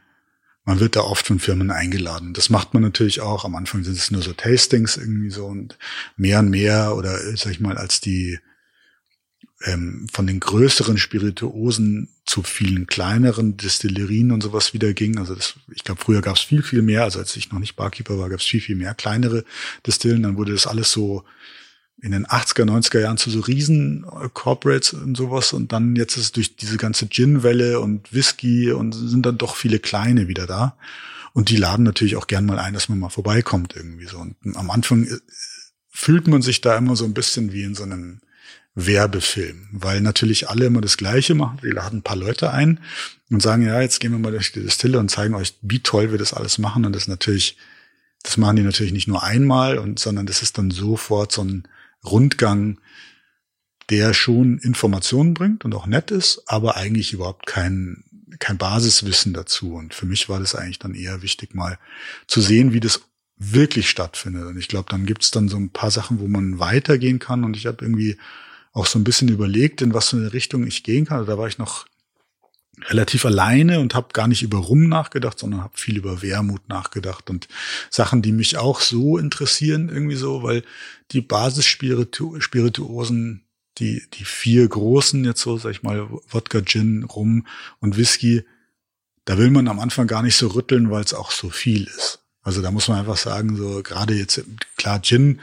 man 0.64 0.80
wird 0.80 0.96
da 0.96 1.00
oft 1.00 1.26
von 1.26 1.38
Firmen 1.38 1.70
eingeladen. 1.70 2.34
Das 2.34 2.50
macht 2.50 2.74
man 2.74 2.82
natürlich 2.82 3.20
auch. 3.20 3.44
Am 3.44 3.54
Anfang 3.54 3.84
sind 3.84 3.96
es 3.96 4.10
nur 4.10 4.22
so 4.22 4.32
Tastings 4.32 4.96
irgendwie 4.96 5.30
so 5.30 5.46
und 5.46 5.78
mehr 6.16 6.40
und 6.40 6.50
mehr 6.50 6.96
oder 6.96 7.18
sag 7.36 7.52
ich 7.52 7.60
mal, 7.60 7.78
als 7.78 8.00
die 8.00 8.38
ähm, 9.64 10.06
von 10.12 10.26
den 10.26 10.40
größeren 10.40 10.98
Spirituosen 10.98 12.08
zu 12.24 12.42
vielen 12.42 12.86
kleineren 12.86 13.56
Destillerien 13.56 14.30
und 14.30 14.42
sowas 14.42 14.72
wieder 14.72 14.92
ging. 14.92 15.18
Also 15.18 15.34
das, 15.34 15.54
ich 15.74 15.84
glaube, 15.84 16.00
früher 16.02 16.20
gab 16.20 16.36
es 16.36 16.42
viel, 16.42 16.62
viel 16.62 16.82
mehr. 16.82 17.04
Also 17.04 17.18
als 17.18 17.36
ich 17.36 17.50
noch 17.50 17.58
nicht 17.58 17.74
Barkeeper 17.74 18.18
war, 18.18 18.28
gab 18.28 18.40
es 18.40 18.46
viel, 18.46 18.60
viel 18.60 18.76
mehr 18.76 18.94
kleinere 18.94 19.44
Destillen. 19.86 20.22
Dann 20.22 20.36
wurde 20.36 20.52
das 20.52 20.66
alles 20.66 20.92
so 20.92 21.24
in 22.00 22.12
den 22.12 22.26
80er, 22.26 22.64
90er 22.64 23.00
Jahren 23.00 23.16
zu 23.16 23.30
so 23.30 23.40
riesen 23.40 24.04
äh, 24.04 24.28
Corporates 24.32 24.92
und 24.92 25.16
sowas 25.16 25.52
und 25.52 25.72
dann 25.72 25.96
jetzt 25.96 26.16
ist 26.16 26.36
durch 26.36 26.56
diese 26.56 26.76
ganze 26.76 27.08
Gin-Welle 27.08 27.80
und 27.80 28.12
Whisky 28.12 28.70
und 28.70 28.92
sind 28.92 29.26
dann 29.26 29.38
doch 29.38 29.56
viele 29.56 29.78
kleine 29.78 30.28
wieder 30.28 30.46
da. 30.46 30.76
Und 31.32 31.50
die 31.50 31.56
laden 31.56 31.84
natürlich 31.84 32.16
auch 32.16 32.26
gern 32.26 32.46
mal 32.46 32.58
ein, 32.58 32.74
dass 32.74 32.88
man 32.88 32.98
mal 32.98 33.10
vorbeikommt 33.10 33.76
irgendwie 33.76 34.06
so. 34.06 34.18
Und 34.18 34.36
am 34.54 34.70
Anfang 34.70 35.06
äh, 35.06 35.18
fühlt 35.88 36.28
man 36.28 36.42
sich 36.42 36.60
da 36.60 36.76
immer 36.76 36.96
so 36.96 37.04
ein 37.04 37.14
bisschen 37.14 37.52
wie 37.52 37.64
in 37.64 37.74
so 37.74 37.82
einem 37.82 38.20
Werbefilm, 38.74 39.68
weil 39.72 40.00
natürlich 40.00 40.48
alle 40.48 40.66
immer 40.66 40.80
das 40.80 40.96
Gleiche 40.96 41.34
machen. 41.34 41.58
Wir 41.62 41.74
laden 41.74 41.98
ein 41.98 42.02
paar 42.02 42.16
Leute 42.16 42.52
ein 42.52 42.80
und 43.28 43.42
sagen, 43.42 43.66
ja, 43.66 43.80
jetzt 43.80 43.98
gehen 43.98 44.12
wir 44.12 44.18
mal 44.18 44.30
durch 44.30 44.52
die 44.52 44.62
Distille 44.62 45.00
und 45.00 45.10
zeigen 45.10 45.34
euch, 45.34 45.54
wie 45.62 45.80
toll 45.80 46.12
wir 46.12 46.18
das 46.18 46.32
alles 46.32 46.58
machen. 46.58 46.84
Und 46.84 46.94
das 46.94 47.08
natürlich, 47.08 47.56
das 48.22 48.36
machen 48.36 48.56
die 48.56 48.62
natürlich 48.62 48.92
nicht 48.92 49.08
nur 49.08 49.24
einmal 49.24 49.78
und, 49.78 49.98
sondern 49.98 50.26
das 50.26 50.42
ist 50.42 50.58
dann 50.58 50.70
sofort 50.70 51.32
so 51.32 51.42
ein, 51.42 51.66
Rundgang, 52.10 52.80
der 53.90 54.12
schon 54.12 54.58
Informationen 54.58 55.34
bringt 55.34 55.64
und 55.64 55.74
auch 55.74 55.86
nett 55.86 56.10
ist, 56.10 56.42
aber 56.46 56.76
eigentlich 56.76 57.12
überhaupt 57.12 57.46
keinen 57.46 58.04
kein 58.38 58.58
Basiswissen 58.58 59.32
dazu. 59.32 59.74
Und 59.74 59.94
für 59.94 60.06
mich 60.06 60.28
war 60.28 60.40
das 60.40 60.54
eigentlich 60.54 60.78
dann 60.78 60.94
eher 60.94 61.22
wichtig, 61.22 61.54
mal 61.54 61.78
zu 62.26 62.40
sehen, 62.40 62.72
wie 62.72 62.80
das 62.80 63.00
wirklich 63.38 63.88
stattfindet. 63.88 64.44
Und 64.46 64.58
ich 64.58 64.68
glaube, 64.68 64.90
dann 64.90 65.06
gibt's 65.06 65.30
dann 65.30 65.48
so 65.48 65.56
ein 65.56 65.70
paar 65.70 65.90
Sachen, 65.90 66.20
wo 66.20 66.28
man 66.28 66.58
weitergehen 66.58 67.18
kann. 67.18 67.44
Und 67.44 67.56
ich 67.56 67.66
habe 67.66 67.84
irgendwie 67.84 68.18
auch 68.72 68.86
so 68.86 68.98
ein 68.98 69.04
bisschen 69.04 69.28
überlegt, 69.28 69.80
in 69.82 69.94
was 69.94 70.10
für 70.10 70.16
eine 70.16 70.32
Richtung 70.32 70.66
ich 70.66 70.82
gehen 70.82 71.06
kann. 71.06 71.26
Da 71.26 71.38
war 71.38 71.48
ich 71.48 71.58
noch 71.58 71.86
relativ 72.86 73.24
alleine 73.24 73.80
und 73.80 73.94
habe 73.94 74.08
gar 74.12 74.28
nicht 74.28 74.42
über 74.42 74.58
Rum 74.58 74.88
nachgedacht, 74.88 75.38
sondern 75.38 75.62
habe 75.62 75.76
viel 75.76 75.96
über 75.96 76.22
Wermut 76.22 76.68
nachgedacht 76.68 77.30
und 77.30 77.48
Sachen, 77.90 78.22
die 78.22 78.32
mich 78.32 78.56
auch 78.56 78.80
so 78.80 79.18
interessieren 79.18 79.88
irgendwie 79.88 80.16
so, 80.16 80.42
weil 80.42 80.62
die 81.10 81.20
Basisspirituosen, 81.20 83.44
die 83.78 84.02
die 84.14 84.24
vier 84.24 84.66
großen 84.68 85.24
jetzt 85.24 85.40
so, 85.40 85.58
sag 85.58 85.70
ich 85.70 85.82
mal, 85.82 86.08
Wodka, 86.28 86.60
Gin, 86.62 87.02
Rum 87.04 87.46
und 87.80 87.96
Whisky, 87.96 88.44
da 89.24 89.38
will 89.38 89.50
man 89.50 89.68
am 89.68 89.80
Anfang 89.80 90.06
gar 90.06 90.22
nicht 90.22 90.36
so 90.36 90.48
rütteln, 90.48 90.90
weil 90.90 91.04
es 91.04 91.14
auch 91.14 91.30
so 91.30 91.48
viel 91.50 91.84
ist. 91.84 92.20
Also 92.42 92.62
da 92.62 92.70
muss 92.70 92.88
man 92.88 92.98
einfach 92.98 93.18
sagen, 93.18 93.56
so 93.56 93.82
gerade 93.82 94.14
jetzt 94.14 94.42
klar 94.76 95.02
Gin 95.02 95.40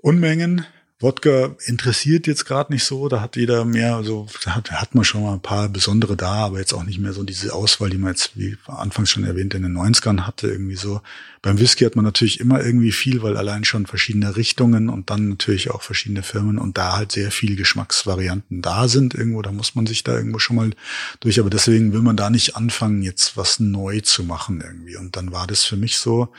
Unmengen, 0.00 0.66
Wodka 1.02 1.56
interessiert 1.66 2.28
jetzt 2.28 2.44
gerade 2.44 2.72
nicht 2.72 2.84
so, 2.84 3.08
da 3.08 3.20
hat 3.20 3.34
jeder 3.36 3.64
mehr, 3.64 3.96
also 3.96 4.28
da 4.44 4.54
hat, 4.54 4.70
hat 4.70 4.94
man 4.94 5.04
schon 5.04 5.22
mal 5.22 5.32
ein 5.32 5.42
paar 5.42 5.68
besondere 5.68 6.16
da, 6.16 6.34
aber 6.34 6.60
jetzt 6.60 6.72
auch 6.72 6.84
nicht 6.84 7.00
mehr 7.00 7.12
so 7.12 7.24
diese 7.24 7.52
Auswahl, 7.52 7.90
die 7.90 7.98
man 7.98 8.12
jetzt, 8.12 8.36
wie 8.36 8.56
anfangs 8.66 9.10
schon 9.10 9.24
erwähnt, 9.24 9.54
in 9.54 9.62
den 9.62 9.76
90ern 9.76 10.20
hatte, 10.20 10.48
irgendwie 10.48 10.76
so. 10.76 11.00
Beim 11.42 11.58
Whisky 11.58 11.84
hat 11.84 11.96
man 11.96 12.04
natürlich 12.04 12.38
immer 12.38 12.64
irgendwie 12.64 12.92
viel, 12.92 13.22
weil 13.22 13.36
allein 13.36 13.64
schon 13.64 13.86
verschiedene 13.86 14.36
Richtungen 14.36 14.88
und 14.88 15.10
dann 15.10 15.28
natürlich 15.28 15.70
auch 15.70 15.82
verschiedene 15.82 16.22
Firmen 16.22 16.56
und 16.56 16.78
da 16.78 16.96
halt 16.96 17.10
sehr 17.10 17.32
viel 17.32 17.56
Geschmacksvarianten 17.56 18.62
da 18.62 18.86
sind 18.86 19.14
irgendwo, 19.14 19.42
da 19.42 19.50
muss 19.50 19.74
man 19.74 19.86
sich 19.86 20.04
da 20.04 20.16
irgendwo 20.16 20.38
schon 20.38 20.56
mal 20.56 20.70
durch, 21.18 21.40
aber 21.40 21.50
deswegen 21.50 21.92
will 21.92 22.02
man 22.02 22.16
da 22.16 22.30
nicht 22.30 22.54
anfangen, 22.54 23.02
jetzt 23.02 23.36
was 23.36 23.58
neu 23.58 24.00
zu 24.00 24.22
machen 24.22 24.60
irgendwie. 24.64 24.96
Und 24.96 25.16
dann 25.16 25.32
war 25.32 25.48
das 25.48 25.64
für 25.64 25.76
mich 25.76 25.98
so, 25.98 26.32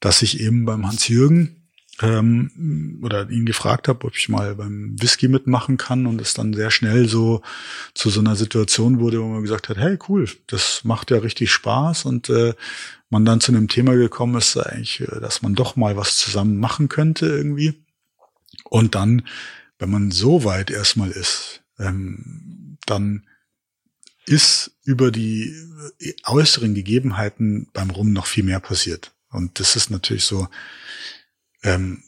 dass 0.00 0.22
ich 0.22 0.40
eben 0.40 0.64
beim 0.64 0.86
Hans-Jürgen, 0.86 1.63
ähm, 2.02 3.00
oder 3.02 3.30
ihn 3.30 3.46
gefragt 3.46 3.88
habe, 3.88 4.06
ob 4.06 4.16
ich 4.16 4.28
mal 4.28 4.56
beim 4.56 4.96
Whisky 5.00 5.28
mitmachen 5.28 5.76
kann 5.76 6.06
und 6.06 6.20
es 6.20 6.34
dann 6.34 6.52
sehr 6.52 6.70
schnell 6.70 7.08
so 7.08 7.42
zu 7.94 8.10
so 8.10 8.20
einer 8.20 8.36
Situation 8.36 8.98
wurde, 8.98 9.20
wo 9.22 9.28
man 9.28 9.42
gesagt 9.42 9.68
hat, 9.68 9.76
hey 9.76 9.98
cool, 10.08 10.28
das 10.46 10.82
macht 10.84 11.10
ja 11.10 11.18
richtig 11.18 11.52
Spaß 11.52 12.04
und 12.06 12.28
äh, 12.30 12.54
man 13.10 13.24
dann 13.24 13.40
zu 13.40 13.52
einem 13.52 13.68
Thema 13.68 13.94
gekommen 13.94 14.36
ist, 14.36 14.56
eigentlich, 14.56 15.00
äh, 15.00 15.20
dass 15.20 15.42
man 15.42 15.54
doch 15.54 15.76
mal 15.76 15.96
was 15.96 16.16
zusammen 16.16 16.58
machen 16.58 16.88
könnte 16.88 17.26
irgendwie. 17.26 17.84
Und 18.64 18.94
dann, 18.94 19.22
wenn 19.78 19.90
man 19.90 20.10
so 20.10 20.44
weit 20.44 20.70
erstmal 20.70 21.10
ist, 21.10 21.62
ähm, 21.78 22.78
dann 22.86 23.24
ist 24.26 24.72
über 24.84 25.10
die 25.10 25.54
äh, 26.00 26.14
äußeren 26.24 26.74
Gegebenheiten 26.74 27.68
beim 27.72 27.90
Rum 27.90 28.12
noch 28.12 28.26
viel 28.26 28.44
mehr 28.44 28.60
passiert. 28.60 29.12
Und 29.30 29.60
das 29.60 29.76
ist 29.76 29.90
natürlich 29.90 30.24
so, 30.24 30.48
ähm, 31.64 32.02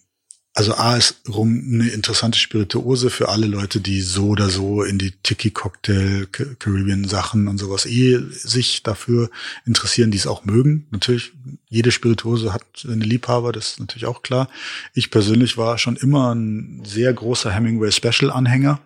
also 0.56 0.74
A 0.74 0.96
ist 0.96 1.20
Rum 1.28 1.62
eine 1.70 1.90
interessante 1.90 2.38
Spirituose 2.38 3.10
für 3.10 3.28
alle 3.28 3.46
Leute, 3.46 3.78
die 3.78 4.00
so 4.00 4.28
oder 4.28 4.48
so 4.48 4.82
in 4.82 4.96
die 4.96 5.10
Tiki-Cocktail, 5.10 6.28
Caribbean-Sachen 6.58 7.46
und 7.46 7.58
sowas 7.58 7.84
eh 7.84 8.18
sich 8.30 8.82
dafür 8.82 9.30
interessieren, 9.66 10.10
die 10.10 10.16
es 10.16 10.26
auch 10.26 10.46
mögen. 10.46 10.86
Natürlich, 10.90 11.32
jede 11.68 11.92
Spirituose 11.92 12.54
hat 12.54 12.64
eine 12.90 13.04
Liebhaber, 13.04 13.52
das 13.52 13.72
ist 13.72 13.80
natürlich 13.80 14.06
auch 14.06 14.22
klar. 14.22 14.48
Ich 14.94 15.10
persönlich 15.10 15.58
war 15.58 15.76
schon 15.76 15.96
immer 15.96 16.34
ein 16.34 16.82
sehr 16.86 17.12
großer 17.12 17.52
Hemingway 17.52 17.92
Special-Anhänger. 17.92 18.80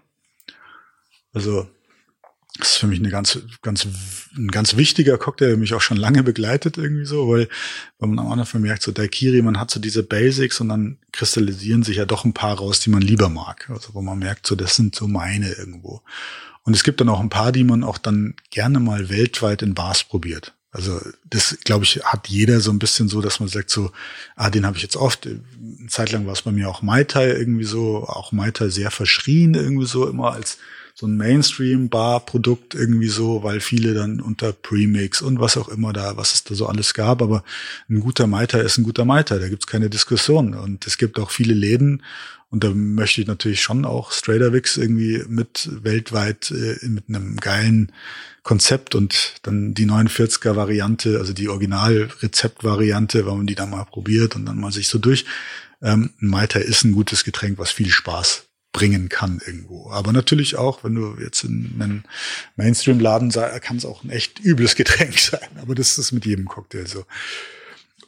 Also 1.32 1.68
das 2.60 2.72
ist 2.72 2.76
für 2.78 2.86
mich 2.86 2.98
eine 2.98 3.10
ganz, 3.10 3.38
ganz, 3.62 3.86
ein 4.36 4.48
ganz 4.48 4.76
wichtiger 4.76 5.18
Cocktail, 5.18 5.48
der 5.48 5.56
mich 5.56 5.74
auch 5.74 5.80
schon 5.80 5.96
lange 5.96 6.22
begleitet 6.22 6.78
irgendwie 6.78 7.04
so, 7.04 7.28
weil, 7.28 7.48
wenn 7.98 8.10
man 8.10 8.18
am 8.24 8.32
Anfang 8.32 8.62
merkt, 8.62 8.82
so 8.82 8.92
Daikiri, 8.92 9.42
man 9.42 9.58
hat 9.58 9.70
so 9.70 9.80
diese 9.80 10.02
Basics 10.02 10.60
und 10.60 10.68
dann 10.68 10.98
kristallisieren 11.12 11.82
sich 11.82 11.96
ja 11.96 12.04
doch 12.04 12.24
ein 12.24 12.34
paar 12.34 12.58
raus, 12.58 12.80
die 12.80 12.90
man 12.90 13.02
lieber 13.02 13.28
mag. 13.28 13.68
Also 13.70 13.94
wo 13.94 14.02
man 14.02 14.18
merkt, 14.18 14.46
so 14.46 14.54
das 14.54 14.76
sind 14.76 14.94
so 14.94 15.08
meine 15.08 15.50
irgendwo. 15.52 16.02
Und 16.62 16.74
es 16.74 16.84
gibt 16.84 17.00
dann 17.00 17.08
auch 17.08 17.20
ein 17.20 17.30
paar, 17.30 17.52
die 17.52 17.64
man 17.64 17.82
auch 17.84 17.98
dann 17.98 18.34
gerne 18.50 18.80
mal 18.80 19.08
weltweit 19.08 19.62
in 19.62 19.74
Bars 19.74 20.04
probiert. 20.04 20.54
Also 20.72 21.00
das, 21.28 21.58
glaube 21.64 21.84
ich, 21.84 22.04
hat 22.04 22.28
jeder 22.28 22.60
so 22.60 22.70
ein 22.70 22.78
bisschen 22.78 23.08
so, 23.08 23.20
dass 23.20 23.40
man 23.40 23.48
sagt 23.48 23.70
so, 23.70 23.90
ah, 24.36 24.50
den 24.50 24.64
habe 24.64 24.76
ich 24.76 24.82
jetzt 24.84 24.96
oft. 24.96 25.26
Eine 25.26 25.42
Zeit 25.88 26.12
lang 26.12 26.26
war 26.26 26.32
es 26.32 26.42
bei 26.42 26.52
mir 26.52 26.68
auch 26.68 26.82
Mai 26.82 27.02
Tai 27.04 27.26
irgendwie 27.26 27.64
so, 27.64 28.04
auch 28.06 28.30
Mai 28.30 28.52
Tai 28.52 28.68
sehr 28.68 28.92
verschrien 28.92 29.54
irgendwie 29.54 29.86
so 29.86 30.08
immer 30.08 30.32
als 30.32 30.58
so 30.94 31.06
ein 31.06 31.16
Mainstream-Bar-Produkt 31.16 32.74
irgendwie 32.74 33.08
so, 33.08 33.42
weil 33.42 33.60
viele 33.60 33.94
dann 33.94 34.20
unter 34.20 34.52
Premix 34.52 35.22
und 35.22 35.40
was 35.40 35.56
auch 35.56 35.68
immer 35.68 35.92
da, 35.92 36.16
was 36.16 36.34
es 36.34 36.44
da 36.44 36.54
so 36.54 36.66
alles 36.66 36.94
gab. 36.94 37.22
Aber 37.22 37.44
ein 37.88 38.00
guter 38.00 38.26
Maiter 38.26 38.62
ist 38.62 38.78
ein 38.78 38.84
guter 38.84 39.04
Maiter, 39.04 39.38
da 39.38 39.48
gibt's 39.48 39.66
keine 39.66 39.90
Diskussion. 39.90 40.54
Und 40.54 40.86
es 40.86 40.98
gibt 40.98 41.18
auch 41.18 41.30
viele 41.30 41.54
Läden, 41.54 42.02
und 42.50 42.64
da 42.64 42.70
möchte 42.70 43.20
ich 43.20 43.28
natürlich 43.28 43.62
schon 43.62 43.84
auch 43.84 44.10
Straderwix 44.10 44.76
irgendwie 44.76 45.22
mit 45.28 45.68
weltweit 45.84 46.50
äh, 46.50 46.84
mit 46.86 47.04
einem 47.08 47.36
geilen 47.36 47.92
Konzept 48.42 48.96
und 48.96 49.34
dann 49.42 49.72
die 49.74 49.86
49er 49.86 50.56
Variante, 50.56 51.18
also 51.18 51.32
die 51.32 51.48
Original-Rezept-Variante, 51.48 53.24
wenn 53.26 53.36
man 53.36 53.46
die 53.46 53.54
dann 53.54 53.70
mal 53.70 53.84
probiert 53.84 54.34
und 54.34 54.46
dann 54.46 54.58
mal 54.58 54.72
sich 54.72 54.88
so 54.88 54.98
durch. 54.98 55.26
Ähm, 55.80 56.10
Malta 56.18 56.58
ist 56.58 56.84
ein 56.84 56.92
gutes 56.92 57.22
Getränk, 57.22 57.58
was 57.58 57.70
viel 57.70 57.90
Spaß 57.90 58.49
bringen 58.72 59.08
kann 59.08 59.40
irgendwo. 59.44 59.90
Aber 59.90 60.12
natürlich 60.12 60.56
auch, 60.56 60.84
wenn 60.84 60.94
du 60.94 61.16
jetzt 61.20 61.42
in 61.44 61.74
einen 61.80 62.04
Mainstream-Laden 62.56 63.30
sagst, 63.30 63.60
kann 63.62 63.76
es 63.76 63.84
auch 63.84 64.04
ein 64.04 64.10
echt 64.10 64.40
übles 64.40 64.74
Getränk 64.76 65.18
sein. 65.18 65.48
Aber 65.60 65.74
das 65.74 65.98
ist 65.98 66.12
mit 66.12 66.26
jedem 66.26 66.46
Cocktail 66.46 66.86
so. 66.86 67.04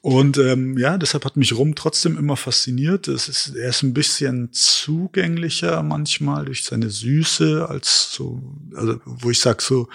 Und 0.03 0.37
ähm, 0.37 0.77
ja, 0.79 0.98
deshalb 0.98 1.25
hat 1.25 1.37
mich 1.37 1.57
Rum 1.57 1.77
trotzdem 1.77 2.18
immer 2.18 2.37
fasziniert. 2.37 3.07
Es 3.07 3.29
ist, 3.29 3.55
er 3.55 3.68
ist 3.68 3.85
ein 3.85 3.94
bisschen 3.94 4.53
zugänglicher 4.53 5.81
manchmal 5.85 6.44
durch 6.44 6.64
seine 6.64 6.90
Süße 6.90 7.68
als 7.68 8.12
so, 8.12 8.42
also 8.75 9.01
wo 9.05 9.31
ich 9.31 9.38
sag 9.38 9.62
so, 9.62 9.88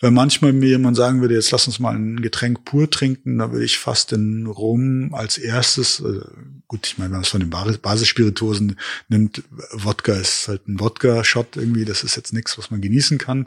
weil 0.00 0.10
manchmal 0.10 0.52
mir 0.52 0.70
jemand 0.70 0.96
sagen 0.96 1.20
würde, 1.20 1.34
jetzt 1.34 1.50
lass 1.50 1.66
uns 1.66 1.78
mal 1.78 1.94
ein 1.94 2.20
Getränk 2.22 2.64
pur 2.64 2.90
trinken, 2.90 3.38
da 3.38 3.52
würde 3.52 3.64
ich 3.64 3.78
fast 3.78 4.12
den 4.12 4.46
Rum 4.46 5.14
als 5.14 5.36
erstes, 5.36 6.00
äh, 6.00 6.20
gut, 6.68 6.86
ich 6.86 6.98
meine, 6.98 7.10
wenn 7.10 7.16
man 7.16 7.22
es 7.22 7.28
von 7.28 7.40
den 7.40 7.50
Basisspirituosen 7.50 8.76
nimmt, 9.08 9.42
Wodka 9.72 10.14
ist 10.14 10.48
halt 10.48 10.66
ein 10.68 10.80
Wodka-Shot 10.80 11.56
irgendwie, 11.56 11.84
das 11.84 12.02
ist 12.02 12.16
jetzt 12.16 12.32
nichts, 12.32 12.56
was 12.56 12.70
man 12.70 12.80
genießen 12.80 13.18
kann. 13.18 13.46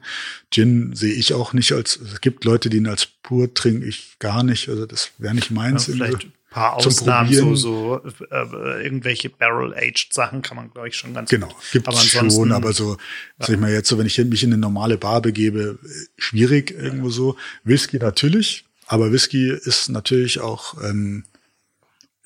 Gin 0.52 0.96
sehe 0.96 1.14
ich 1.14 1.34
auch 1.34 1.54
nicht 1.54 1.72
als, 1.72 1.98
es 1.98 2.22
gibt 2.22 2.46
Leute, 2.46 2.70
die 2.70 2.78
ihn 2.78 2.88
als 2.88 3.08
pur 3.24 3.52
trinken, 3.54 3.88
ich 3.88 4.18
gar 4.20 4.44
nicht, 4.44 4.70
also 4.70 4.86
das 4.86 5.12
wäre 5.18 5.34
nicht 5.34 5.50
meins. 5.50 5.88
Ja, 5.88 5.94
vielleicht 5.94 6.28
paar 6.54 6.74
Ausnahmen, 6.76 7.34
so, 7.34 7.56
so 7.56 8.02
äh, 8.32 8.84
irgendwelche 8.84 9.30
Barrel-Aged 9.30 10.14
Sachen 10.14 10.42
kann 10.42 10.58
man, 10.58 10.72
glaube 10.72 10.88
ich, 10.88 10.96
schon 10.96 11.14
ganz 11.14 11.30
Genau, 11.30 11.50
gibt 11.72 11.88
es 11.88 12.06
schon, 12.06 12.52
aber 12.52 12.74
so, 12.74 12.94
ja. 12.94 12.98
sag 13.40 13.50
ich 13.50 13.60
mal 13.60 13.72
jetzt 13.72 13.90
so, 13.90 13.98
wenn 13.98 14.06
ich 14.06 14.18
mich 14.18 14.44
in 14.44 14.54
eine 14.54 14.60
normale 14.60 14.98
Bar 14.98 15.22
begebe, 15.22 15.80
schwierig 16.18 16.72
irgendwo 16.72 17.10
so. 17.10 17.36
Whisky 17.64 17.98
natürlich, 17.98 18.66
aber 18.86 19.12
Whisky 19.12 19.50
ist 19.50 19.90
natürlich 19.90 20.40
auch, 20.40 20.82
ähm, 20.84 21.26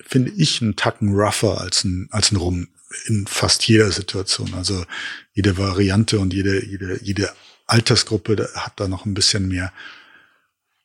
finde 0.00 0.30
ich, 0.36 0.60
einen 0.60 0.76
Tacken 0.76 1.14
rougher 1.14 1.60
als 1.60 1.84
ein, 1.84 2.08
als 2.10 2.30
ein 2.30 2.36
Rum 2.36 2.68
in 3.06 3.26
fast 3.26 3.66
jeder 3.66 3.90
Situation. 3.90 4.54
Also 4.54 4.84
jede 5.32 5.58
Variante 5.58 6.18
und 6.18 6.32
jede, 6.32 6.64
jede, 6.64 7.00
jede 7.02 7.30
Altersgruppe 7.66 8.50
hat 8.54 8.74
da 8.76 8.88
noch 8.88 9.04
ein 9.04 9.14
bisschen 9.14 9.48
mehr 9.48 9.72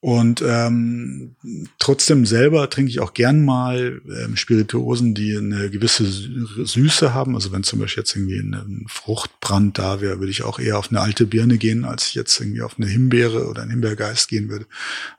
und 0.03 0.43
ähm, 0.45 1.37
trotzdem 1.79 2.25
selber 2.25 2.69
trinke 2.69 2.91
ich 2.91 2.99
auch 2.99 3.13
gern 3.13 3.45
mal 3.45 4.01
ähm, 4.05 4.35
Spirituosen, 4.35 5.13
die 5.13 5.37
eine 5.37 5.69
gewisse 5.69 6.03
Süße 6.03 7.13
haben. 7.13 7.35
Also 7.35 7.53
wenn 7.53 7.63
zum 7.63 7.79
Beispiel 7.79 8.01
jetzt 8.01 8.13
irgendwie 8.13 8.37
ein 8.37 8.83
Fruchtbrand 8.89 9.79
da 9.79 10.01
wäre, 10.01 10.19
würde 10.19 10.31
ich 10.31 10.43
auch 10.43 10.59
eher 10.59 10.77
auf 10.77 10.89
eine 10.89 10.99
alte 10.99 11.25
Birne 11.25 11.57
gehen, 11.57 11.85
als 11.85 12.07
ich 12.07 12.15
jetzt 12.15 12.37
irgendwie 12.37 12.63
auf 12.63 12.75
eine 12.77 12.87
Himbeere 12.87 13.47
oder 13.47 13.61
einen 13.61 13.71
Himbeergeist 13.71 14.27
gehen 14.27 14.49
würde. 14.49 14.65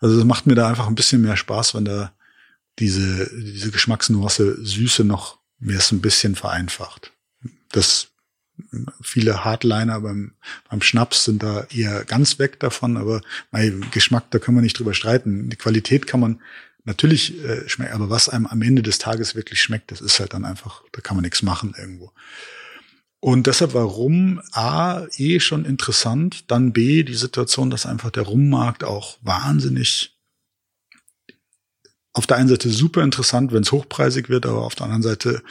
Also 0.01 0.19
es 0.19 0.25
macht 0.27 0.47
mir 0.47 0.55
da 0.55 0.69
einfach 0.69 0.87
ein 0.87 0.97
bisschen 0.97 1.23
mehr 1.23 1.39
Spaß, 1.39 1.75
wenn 1.75 1.87
da 1.87 2.13
diese, 2.79 3.31
diese 3.41 3.71
Geschmacksnuance 3.71 4.59
Süße 4.67 5.03
noch 5.03 5.39
mehr 5.61 5.81
so 5.81 5.97
ein 5.97 6.03
bisschen 6.03 6.35
vereinfacht. 6.35 7.11
Das 7.73 8.09
viele 9.01 9.45
Hardliner 9.45 10.01
beim, 10.01 10.33
beim 10.69 10.81
Schnaps 10.81 11.25
sind 11.25 11.43
da 11.43 11.67
eher 11.75 12.05
ganz 12.05 12.39
weg 12.39 12.61
davon, 12.61 12.97
aber 12.97 13.21
mein 13.51 13.85
Geschmack, 13.91 14.31
da 14.31 14.39
können 14.39 14.57
wir 14.57 14.63
nicht 14.63 14.79
drüber 14.79 14.95
streiten. 14.95 15.49
Die 15.51 15.57
Qualität 15.57 16.07
kann 16.07 16.21
man 16.21 16.41
natürlich 16.85 17.43
äh, 17.45 17.69
schmecken, 17.69 17.95
aber 17.95 18.11
was 18.11 18.29
einem 18.29 18.47
am 18.47 18.63
Ende 18.63 18.83
des 18.83 18.99
Tages 18.99 19.35
wirklich 19.35 19.61
schmeckt, 19.61 19.91
das 19.91 20.01
ist 20.01 20.21
halt 20.21 20.35
dann 20.35 20.45
einfach, 20.45 20.83
da 20.93 21.01
kann 21.01 21.17
man 21.17 21.23
nichts 21.23 21.43
machen 21.43 21.75
irgendwo. 21.77 22.13
Und 23.21 23.47
deshalb 23.47 23.73
war 23.73 23.85
Rum 23.85 24.43
A 24.53 25.07
eh 25.17 25.41
schon 25.41 25.65
interessant, 25.65 26.51
dann 26.51 26.75
B 26.75 27.05
die 27.05 27.15
Situation, 27.15 27.71
dass 27.71 27.87
einfach 27.87 28.11
der 28.11 28.25
Rummarkt 28.25 28.85
auch 28.85 29.17
wahnsinnig 29.23 30.15
auf 32.13 32.27
der 32.27 32.37
einen 32.37 32.49
Seite 32.49 32.69
super 32.69 33.03
interessant, 33.03 33.53
wenn 33.53 33.63
es 33.63 33.73
hochpreisig 33.73 34.29
wird, 34.29 34.47
aber 34.47 34.63
auf 34.63 34.75
der 34.75 34.85
anderen 34.85 35.03
Seite 35.03 35.43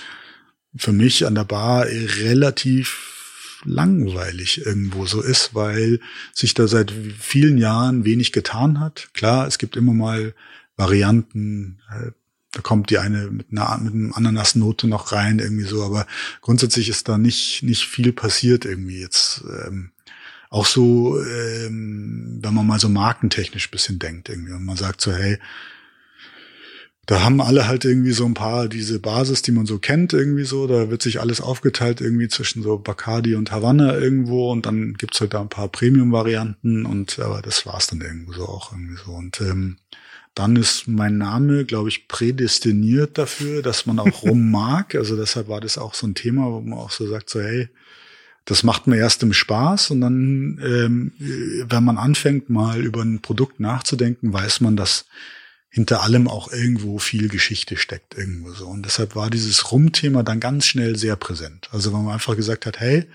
für 0.75 0.91
mich 0.91 1.25
an 1.25 1.35
der 1.35 1.43
Bar 1.43 1.85
relativ 1.85 3.61
langweilig 3.65 4.65
irgendwo 4.65 5.05
so 5.05 5.21
ist, 5.21 5.55
weil 5.55 5.99
sich 6.33 6.53
da 6.53 6.67
seit 6.67 6.91
vielen 7.19 7.57
Jahren 7.57 8.05
wenig 8.05 8.31
getan 8.31 8.79
hat. 8.79 9.09
Klar, 9.13 9.47
es 9.47 9.57
gibt 9.57 9.77
immer 9.77 9.93
mal 9.93 10.33
Varianten, 10.75 11.79
äh, 11.89 12.11
da 12.51 12.61
kommt 12.61 12.89
die 12.89 12.99
eine 12.99 13.31
mit 13.31 13.47
einer, 13.51 13.77
mit 13.79 13.93
einer 13.93 14.15
Ananasnote 14.15 14.87
noch 14.87 15.11
rein, 15.11 15.39
irgendwie 15.39 15.65
so, 15.65 15.83
aber 15.83 16.05
grundsätzlich 16.41 16.89
ist 16.89 17.09
da 17.09 17.17
nicht, 17.17 17.63
nicht 17.63 17.87
viel 17.87 18.13
passiert 18.13 18.65
irgendwie 18.65 18.99
jetzt. 18.99 19.43
Ähm, 19.65 19.91
auch 20.49 20.67
so, 20.67 21.19
ähm, 21.19 22.39
wenn 22.43 22.53
man 22.53 22.67
mal 22.67 22.79
so 22.79 22.89
markentechnisch 22.89 23.71
bisschen 23.71 23.97
denkt, 23.97 24.29
irgendwie, 24.29 24.53
und 24.53 24.65
man 24.65 24.77
sagt 24.77 25.01
so, 25.01 25.11
hey, 25.11 25.39
da 27.05 27.21
haben 27.21 27.41
alle 27.41 27.67
halt 27.67 27.83
irgendwie 27.83 28.13
so 28.13 28.25
ein 28.25 28.33
paar 28.33 28.69
diese 28.69 28.99
Basis, 28.99 29.41
die 29.41 29.51
man 29.51 29.65
so 29.65 29.77
kennt, 29.77 30.13
irgendwie 30.13 30.45
so. 30.45 30.67
Da 30.67 30.89
wird 30.89 31.01
sich 31.01 31.19
alles 31.19 31.41
aufgeteilt 31.41 31.99
irgendwie 31.99 32.29
zwischen 32.29 32.63
so 32.63 32.77
Bacardi 32.77 33.35
und 33.35 33.51
Havanna 33.51 33.97
irgendwo 33.97 34.51
und 34.51 34.65
dann 34.65 34.93
gibt's 34.93 35.19
halt 35.19 35.33
da 35.33 35.41
ein 35.41 35.49
paar 35.49 35.67
Premium-Varianten 35.67 36.85
und 36.85 37.19
aber 37.19 37.41
das 37.41 37.65
war's 37.65 37.87
dann 37.87 37.99
irgendwo 37.99 38.31
so 38.31 38.45
auch 38.45 38.71
irgendwie 38.71 38.95
so. 39.05 39.11
Und 39.11 39.41
ähm, 39.41 39.77
dann 40.33 40.55
ist 40.55 40.87
mein 40.87 41.17
Name, 41.17 41.65
glaube 41.65 41.89
ich, 41.89 42.07
prädestiniert 42.07 43.17
dafür, 43.17 43.61
dass 43.61 43.85
man 43.85 43.99
auch 43.99 44.23
rum 44.23 44.49
mag. 44.49 44.95
Also 44.95 45.17
deshalb 45.17 45.49
war 45.49 45.59
das 45.59 45.77
auch 45.77 45.95
so 45.95 46.07
ein 46.07 46.15
Thema, 46.15 46.45
wo 46.51 46.61
man 46.61 46.79
auch 46.79 46.91
so 46.91 47.05
sagt, 47.05 47.29
so 47.29 47.41
hey, 47.41 47.67
das 48.45 48.63
macht 48.63 48.87
mir 48.87 48.97
erst 48.97 49.23
im 49.23 49.33
Spaß 49.33 49.91
und 49.91 50.01
dann, 50.01 50.59
ähm, 50.63 51.11
wenn 51.69 51.83
man 51.83 51.97
anfängt, 51.97 52.49
mal 52.49 52.81
über 52.81 53.01
ein 53.01 53.21
Produkt 53.21 53.59
nachzudenken, 53.59 54.33
weiß 54.33 54.61
man, 54.61 54.75
dass 54.75 55.05
hinter 55.73 56.03
allem 56.03 56.27
auch 56.27 56.51
irgendwo 56.51 56.99
viel 56.99 57.29
Geschichte 57.29 57.77
steckt 57.77 58.15
irgendwo 58.15 58.53
so. 58.53 58.67
Und 58.67 58.83
deshalb 58.85 59.15
war 59.15 59.31
dieses 59.31 59.71
Rum-Thema 59.71 60.21
dann 60.21 60.39
ganz 60.39 60.67
schnell 60.67 60.95
sehr 60.97 61.15
präsent. 61.15 61.67
Also 61.71 61.91
wenn 61.91 62.03
man 62.03 62.13
einfach 62.13 62.35
gesagt 62.35 62.67
hat, 62.67 62.79
hey, 62.79 63.09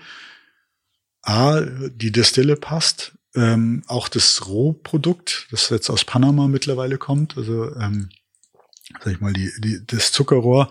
A, 1.21 1.61
die 1.61 2.11
Destille 2.11 2.57
passt, 2.57 3.13
ähm, 3.33 3.83
auch 3.87 4.09
das 4.09 4.45
Rohprodukt, 4.47 5.47
das 5.51 5.69
jetzt 5.69 5.89
aus 5.89 6.03
Panama 6.03 6.49
mittlerweile 6.49 6.97
kommt, 6.97 7.37
also 7.37 7.73
ähm, 7.77 8.09
sag 9.01 9.13
ich 9.13 9.21
mal, 9.21 9.31
die, 9.31 9.53
die, 9.59 9.79
das 9.87 10.11
Zuckerrohr, 10.11 10.69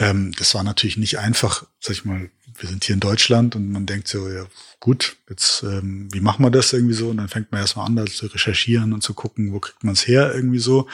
ähm, 0.00 0.32
das 0.36 0.52
war 0.56 0.64
natürlich 0.64 0.96
nicht 0.96 1.20
einfach, 1.20 1.64
sag 1.78 1.92
ich 1.92 2.04
mal, 2.04 2.28
wir 2.58 2.68
sind 2.68 2.84
hier 2.84 2.94
in 2.94 3.00
Deutschland 3.00 3.56
und 3.56 3.70
man 3.70 3.86
denkt 3.86 4.08
so, 4.08 4.28
ja 4.28 4.46
gut, 4.80 5.16
jetzt 5.28 5.62
ähm, 5.62 6.08
wie 6.12 6.20
machen 6.20 6.44
wir 6.44 6.50
das 6.50 6.72
irgendwie 6.72 6.94
so? 6.94 7.08
Und 7.08 7.18
dann 7.18 7.28
fängt 7.28 7.52
man 7.52 7.60
erstmal 7.60 7.86
an, 7.86 7.96
da 7.96 8.06
zu 8.06 8.26
recherchieren 8.26 8.92
und 8.92 9.02
zu 9.02 9.14
gucken, 9.14 9.52
wo 9.52 9.60
kriegt 9.60 9.84
man 9.84 9.94
es 9.94 10.06
her 10.06 10.34
irgendwie 10.34 10.58
so. 10.58 10.88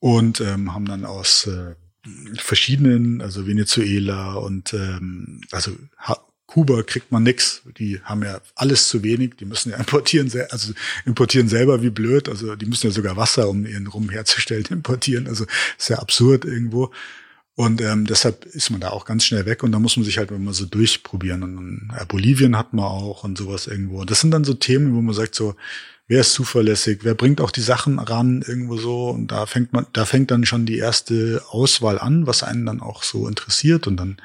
Und 0.00 0.40
ähm, 0.40 0.74
haben 0.74 0.86
dann 0.86 1.04
aus 1.04 1.46
äh, 1.46 1.74
verschiedenen, 2.36 3.22
also 3.22 3.46
Venezuela 3.46 4.34
und 4.34 4.74
ähm, 4.74 5.40
also 5.50 5.72
ha 5.98 6.18
Kuba 6.46 6.82
kriegt 6.82 7.10
man 7.10 7.22
nix. 7.22 7.62
Die 7.78 8.00
haben 8.02 8.22
ja 8.22 8.40
alles 8.54 8.88
zu 8.88 9.02
wenig. 9.02 9.36
Die 9.40 9.44
müssen 9.44 9.70
ja 9.70 9.76
importieren, 9.78 10.30
also 10.50 10.72
importieren 11.04 11.48
selber 11.48 11.82
wie 11.82 11.90
blöd. 11.90 12.28
Also 12.28 12.54
die 12.54 12.66
müssen 12.66 12.86
ja 12.86 12.92
sogar 12.92 13.16
Wasser, 13.16 13.48
um 13.48 13.66
ihren 13.66 13.86
Rum 13.86 14.10
herzustellen, 14.10 14.66
importieren. 14.70 15.26
Also 15.26 15.46
ist 15.78 15.88
ja 15.88 15.98
absurd 15.98 16.44
irgendwo. 16.44 16.92
Und 17.56 17.80
ähm, 17.80 18.04
deshalb 18.06 18.44
ist 18.46 18.70
man 18.70 18.80
da 18.80 18.90
auch 18.90 19.04
ganz 19.04 19.24
schnell 19.24 19.46
weg 19.46 19.62
und 19.62 19.70
da 19.70 19.78
muss 19.78 19.96
man 19.96 20.04
sich 20.04 20.18
halt 20.18 20.32
immer 20.32 20.52
so 20.52 20.66
durchprobieren. 20.66 21.42
Und 21.44 21.92
äh, 21.96 22.04
Bolivien 22.04 22.58
hat 22.58 22.72
man 22.72 22.84
auch 22.84 23.22
und 23.22 23.38
sowas 23.38 23.68
irgendwo. 23.68 24.00
Und 24.00 24.10
das 24.10 24.20
sind 24.20 24.32
dann 24.32 24.44
so 24.44 24.54
Themen, 24.54 24.94
wo 24.94 25.00
man 25.00 25.14
sagt 25.14 25.36
so, 25.36 25.54
wer 26.08 26.22
ist 26.22 26.32
zuverlässig, 26.32 27.00
wer 27.02 27.14
bringt 27.14 27.40
auch 27.40 27.52
die 27.52 27.60
Sachen 27.60 28.00
ran 28.00 28.42
irgendwo 28.46 28.76
so. 28.76 29.10
Und 29.10 29.28
da 29.28 29.46
fängt 29.46 29.72
man, 29.72 29.86
da 29.92 30.04
fängt 30.04 30.32
dann 30.32 30.44
schon 30.44 30.66
die 30.66 30.78
erste 30.78 31.42
Auswahl 31.48 32.00
an, 32.00 32.26
was 32.26 32.42
einen 32.42 32.66
dann 32.66 32.80
auch 32.80 33.04
so 33.04 33.28
interessiert. 33.28 33.86
Und 33.86 33.98
dann 33.98 34.16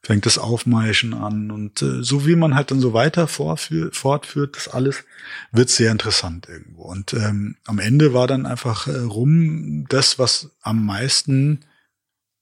fängt 0.00 0.24
das 0.24 0.38
Aufmeischen 0.38 1.12
an. 1.12 1.50
Und 1.50 1.82
äh, 1.82 2.04
so 2.04 2.24
wie 2.24 2.36
man 2.36 2.54
halt 2.54 2.70
dann 2.70 2.78
so 2.78 2.92
weiter 2.92 3.26
fortführt, 3.26 4.56
das 4.56 4.68
alles, 4.68 5.02
wird 5.50 5.70
sehr 5.70 5.90
interessant 5.90 6.48
irgendwo. 6.48 6.84
Und 6.84 7.14
ähm, 7.14 7.56
am 7.66 7.80
Ende 7.80 8.14
war 8.14 8.28
dann 8.28 8.46
einfach 8.46 8.86
äh, 8.86 8.96
rum 8.96 9.86
das, 9.88 10.20
was 10.20 10.50
am 10.62 10.86
meisten 10.86 11.64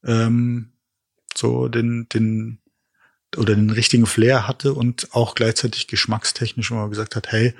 ähm, 0.05 0.73
so 1.35 1.69
den, 1.69 2.09
den 2.09 2.59
oder 3.37 3.55
den 3.55 3.71
richtigen 3.71 4.07
Flair 4.07 4.49
hatte 4.49 4.75
und 4.75 5.09
auch 5.13 5.35
gleichzeitig 5.35 5.87
geschmackstechnisch 5.87 6.71
immer 6.71 6.89
gesagt 6.89 7.15
hat, 7.15 7.31
hey, 7.31 7.55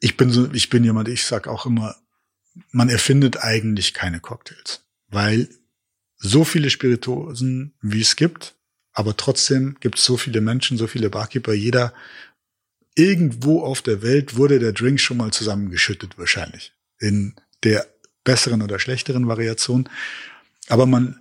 ich 0.00 0.16
bin 0.16 0.30
so, 0.30 0.52
ich 0.52 0.70
bin 0.70 0.84
jemand, 0.84 1.08
ich 1.08 1.24
sag 1.24 1.48
auch 1.48 1.66
immer, 1.66 1.96
man 2.70 2.88
erfindet 2.88 3.38
eigentlich 3.38 3.94
keine 3.94 4.20
Cocktails, 4.20 4.84
weil 5.08 5.48
so 6.16 6.44
viele 6.44 6.70
Spirituosen, 6.70 7.74
wie 7.80 8.00
es 8.00 8.16
gibt, 8.16 8.54
aber 8.92 9.16
trotzdem 9.16 9.76
gibt 9.80 9.98
es 9.98 10.04
so 10.04 10.16
viele 10.16 10.40
Menschen, 10.40 10.78
so 10.78 10.86
viele 10.86 11.10
Barkeeper, 11.10 11.52
jeder 11.52 11.92
irgendwo 12.94 13.62
auf 13.62 13.82
der 13.82 14.02
Welt 14.02 14.36
wurde 14.36 14.58
der 14.58 14.72
Drink 14.72 15.00
schon 15.00 15.16
mal 15.16 15.32
zusammengeschüttet 15.32 16.16
wahrscheinlich 16.16 16.72
in 16.98 17.34
der 17.64 17.86
besseren 18.22 18.62
oder 18.62 18.78
schlechteren 18.78 19.26
Variation. 19.26 19.88
Aber 20.68 20.86
man 20.86 21.20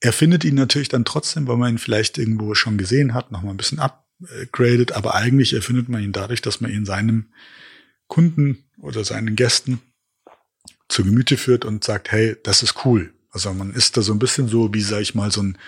erfindet 0.00 0.44
ihn 0.44 0.54
natürlich 0.54 0.88
dann 0.88 1.04
trotzdem, 1.04 1.46
weil 1.46 1.56
man 1.56 1.74
ihn 1.74 1.78
vielleicht 1.78 2.18
irgendwo 2.18 2.54
schon 2.54 2.78
gesehen 2.78 3.14
hat, 3.14 3.32
nochmal 3.32 3.54
ein 3.54 3.56
bisschen 3.56 3.78
upgradet, 3.78 4.92
aber 4.92 5.14
eigentlich 5.14 5.54
erfindet 5.54 5.88
man 5.88 6.02
ihn 6.02 6.12
dadurch, 6.12 6.42
dass 6.42 6.60
man 6.60 6.70
ihn 6.70 6.84
seinem 6.84 7.26
Kunden 8.06 8.64
oder 8.78 9.04
seinen 9.04 9.34
Gästen 9.34 9.80
zu 10.88 11.04
Gemüte 11.04 11.36
führt 11.36 11.64
und 11.64 11.84
sagt, 11.84 12.12
hey, 12.12 12.36
das 12.42 12.62
ist 12.62 12.84
cool. 12.84 13.12
Also 13.30 13.52
man 13.52 13.72
ist 13.72 13.96
da 13.96 14.02
so 14.02 14.12
ein 14.12 14.18
bisschen 14.18 14.46
so, 14.48 14.72
wie 14.72 14.82
sag 14.82 15.00
ich 15.00 15.14
mal, 15.14 15.30
so 15.30 15.42
ein 15.42 15.58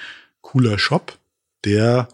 cooler 0.41 0.79
Shop, 0.79 1.19
der 1.65 2.09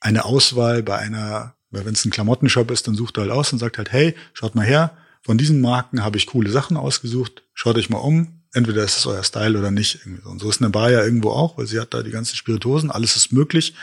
eine 0.00 0.24
Auswahl 0.24 0.82
bei 0.82 0.98
einer, 0.98 1.54
wenn 1.70 1.94
es 1.94 2.04
ein 2.04 2.10
Klamottenshop 2.10 2.70
ist, 2.70 2.88
dann 2.88 2.96
sucht 2.96 3.18
er 3.18 3.22
halt 3.22 3.32
aus 3.32 3.52
und 3.52 3.58
sagt 3.58 3.78
halt, 3.78 3.92
hey, 3.92 4.16
schaut 4.32 4.54
mal 4.54 4.66
her, 4.66 4.96
von 5.22 5.38
diesen 5.38 5.60
Marken 5.60 6.02
habe 6.02 6.16
ich 6.16 6.26
coole 6.26 6.50
Sachen 6.50 6.76
ausgesucht, 6.76 7.44
schaut 7.54 7.76
euch 7.76 7.90
mal 7.90 7.98
um, 7.98 8.41
entweder 8.52 8.84
ist 8.84 8.98
es 8.98 9.06
euer 9.06 9.24
Style 9.24 9.58
oder 9.58 9.70
nicht. 9.70 10.00
Und 10.24 10.40
so 10.40 10.48
ist 10.48 10.60
eine 10.60 10.70
Bar 10.70 10.90
ja 10.90 11.02
irgendwo 11.02 11.30
auch, 11.30 11.58
weil 11.58 11.66
sie 11.66 11.80
hat 11.80 11.94
da 11.94 12.02
die 12.02 12.10
ganzen 12.10 12.36
Spirituosen, 12.36 12.90
alles 12.90 13.16
ist 13.16 13.32
möglich. 13.32 13.74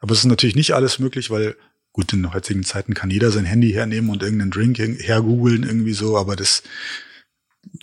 Aber 0.00 0.12
es 0.12 0.18
ist 0.18 0.24
natürlich 0.24 0.56
nicht 0.56 0.74
alles 0.74 0.98
möglich, 0.98 1.30
weil 1.30 1.56
gut, 1.92 2.12
in 2.12 2.32
heutigen 2.32 2.64
Zeiten 2.64 2.94
kann 2.94 3.10
jeder 3.10 3.30
sein 3.30 3.44
Handy 3.44 3.70
hernehmen 3.70 4.10
und 4.10 4.22
irgendeinen 4.22 4.50
Drink 4.50 4.78
hergoogeln 4.78 5.62
irgendwie 5.62 5.94
so, 5.94 6.18
aber 6.18 6.36
das 6.36 6.62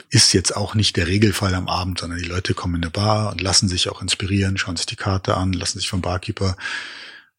ist 0.10 0.34
jetzt 0.34 0.56
auch 0.56 0.76
nicht 0.76 0.98
der 0.98 1.08
Regelfall 1.08 1.56
am 1.56 1.68
Abend, 1.68 2.00
sondern 2.00 2.20
die 2.20 2.28
Leute 2.28 2.54
kommen 2.54 2.76
in 2.76 2.84
eine 2.84 2.92
Bar 2.92 3.32
und 3.32 3.42
lassen 3.42 3.70
sich 3.70 3.90
auch 3.90 4.02
inspirieren, 4.02 4.58
schauen 4.58 4.76
sich 4.76 4.86
die 4.86 4.96
Karte 4.96 5.38
an, 5.38 5.54
lassen 5.54 5.80
sich 5.80 5.90
vom 5.90 6.02
Barkeeper 6.02 6.56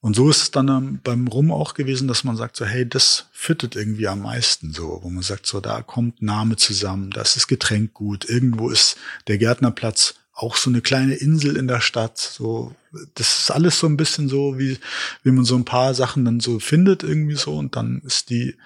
und 0.02 0.16
so 0.16 0.28
ist 0.28 0.42
es 0.42 0.50
dann 0.50 1.00
beim 1.04 1.28
Rum 1.28 1.52
auch 1.52 1.74
gewesen, 1.74 2.08
dass 2.08 2.24
man 2.24 2.36
sagt 2.36 2.56
so, 2.56 2.64
hey, 2.66 2.86
das 2.86 3.26
fittet 3.30 3.76
irgendwie 3.76 4.08
am 4.08 4.22
meisten 4.22 4.72
so, 4.72 4.98
wo 5.00 5.08
man 5.08 5.22
sagt 5.22 5.46
so, 5.46 5.60
da 5.60 5.80
kommt 5.80 6.20
Name 6.20 6.56
zusammen, 6.56 7.10
das 7.10 7.36
ist 7.36 7.46
Getränk 7.46 7.94
gut, 7.94 8.28
irgendwo 8.28 8.68
ist 8.68 8.96
der 9.28 9.38
Gärtnerplatz 9.38 10.16
auch 10.34 10.56
so 10.56 10.70
eine 10.70 10.80
kleine 10.80 11.14
Insel 11.14 11.56
in 11.56 11.68
der 11.68 11.80
Stadt, 11.80 12.18
so, 12.18 12.74
das 13.14 13.42
ist 13.42 13.50
alles 13.52 13.78
so 13.78 13.86
ein 13.86 13.96
bisschen 13.96 14.28
so, 14.28 14.58
wie, 14.58 14.76
wie 15.22 15.30
man 15.30 15.44
so 15.44 15.54
ein 15.54 15.64
paar 15.64 15.94
Sachen 15.94 16.24
dann 16.24 16.40
so 16.40 16.58
findet 16.58 17.04
irgendwie 17.04 17.36
so 17.36 17.56
und 17.56 17.76
dann 17.76 18.02
ist 18.04 18.28
die, 18.30 18.56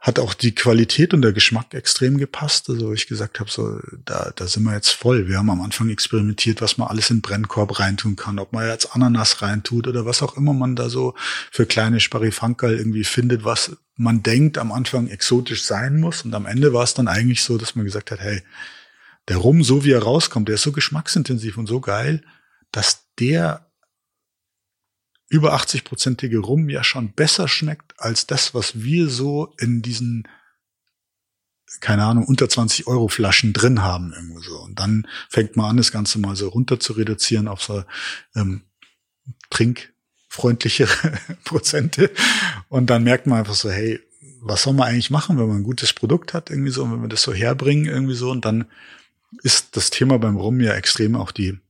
hat 0.00 0.18
auch 0.18 0.32
die 0.32 0.54
Qualität 0.54 1.12
und 1.12 1.20
der 1.20 1.34
Geschmack 1.34 1.74
extrem 1.74 2.16
gepasst. 2.16 2.70
Also 2.70 2.94
ich 2.94 3.06
gesagt 3.06 3.38
habe, 3.38 3.50
so 3.50 3.78
da, 4.06 4.32
da 4.34 4.46
sind 4.46 4.62
wir 4.62 4.72
jetzt 4.72 4.92
voll. 4.92 5.28
Wir 5.28 5.36
haben 5.36 5.50
am 5.50 5.60
Anfang 5.60 5.90
experimentiert, 5.90 6.62
was 6.62 6.78
man 6.78 6.88
alles 6.88 7.10
in 7.10 7.20
Brennkorb 7.20 7.78
reintun 7.78 8.16
kann, 8.16 8.38
ob 8.38 8.54
man 8.54 8.66
jetzt 8.66 8.94
Ananas 8.94 9.42
reintut 9.42 9.86
oder 9.86 10.06
was 10.06 10.22
auch 10.22 10.38
immer 10.38 10.54
man 10.54 10.74
da 10.74 10.88
so 10.88 11.14
für 11.52 11.66
kleine 11.66 12.00
Sparifankerl 12.00 12.78
irgendwie 12.78 13.04
findet, 13.04 13.44
was 13.44 13.76
man 13.94 14.22
denkt 14.22 14.56
am 14.56 14.72
Anfang 14.72 15.06
exotisch 15.06 15.64
sein 15.64 16.00
muss. 16.00 16.22
Und 16.22 16.34
am 16.34 16.46
Ende 16.46 16.72
war 16.72 16.84
es 16.84 16.94
dann 16.94 17.06
eigentlich 17.06 17.42
so, 17.42 17.58
dass 17.58 17.76
man 17.76 17.84
gesagt 17.84 18.10
hat, 18.10 18.20
hey, 18.20 18.42
der 19.28 19.36
Rum, 19.36 19.62
so 19.62 19.84
wie 19.84 19.92
er 19.92 20.02
rauskommt, 20.02 20.48
der 20.48 20.54
ist 20.54 20.62
so 20.62 20.72
geschmacksintensiv 20.72 21.58
und 21.58 21.66
so 21.66 21.80
geil, 21.80 22.22
dass 22.72 23.04
der 23.18 23.69
über 25.30 25.54
80-prozentige 25.54 26.40
Rum 26.40 26.68
ja 26.68 26.84
schon 26.84 27.12
besser 27.12 27.46
schmeckt 27.48 27.94
als 27.98 28.26
das, 28.26 28.52
was 28.52 28.82
wir 28.82 29.08
so 29.08 29.54
in 29.58 29.80
diesen, 29.80 30.26
keine 31.80 32.04
Ahnung, 32.04 32.24
unter 32.24 32.48
20 32.48 32.88
Euro 32.88 33.06
Flaschen 33.06 33.52
drin 33.52 33.80
haben 33.80 34.12
irgendwo 34.12 34.40
so. 34.40 34.58
Und 34.58 34.80
dann 34.80 35.06
fängt 35.28 35.56
man 35.56 35.70
an, 35.70 35.76
das 35.76 35.92
Ganze 35.92 36.18
mal 36.18 36.34
so 36.34 36.48
runter 36.48 36.80
zu 36.80 36.94
reduzieren 36.94 37.46
auf 37.46 37.62
so 37.62 37.84
ähm, 38.34 38.62
trinkfreundlichere 39.50 41.18
Prozente. 41.44 42.10
Und 42.68 42.90
dann 42.90 43.04
merkt 43.04 43.28
man 43.28 43.38
einfach 43.38 43.54
so, 43.54 43.70
hey, 43.70 44.00
was 44.40 44.64
soll 44.64 44.74
man 44.74 44.88
eigentlich 44.88 45.10
machen, 45.10 45.38
wenn 45.38 45.46
man 45.46 45.58
ein 45.58 45.64
gutes 45.64 45.92
Produkt 45.92 46.34
hat, 46.34 46.50
irgendwie 46.50 46.72
so, 46.72 46.82
und 46.82 46.92
wenn 46.92 47.02
wir 47.02 47.08
das 47.08 47.22
so 47.22 47.32
herbringen, 47.32 47.86
irgendwie 47.86 48.14
so, 48.14 48.32
und 48.32 48.44
dann 48.44 48.64
ist 49.44 49.76
das 49.76 49.90
Thema 49.90 50.18
beim 50.18 50.36
Rum 50.36 50.60
ja 50.60 50.72
extrem 50.74 51.14
auch 51.14 51.30
die 51.30 51.60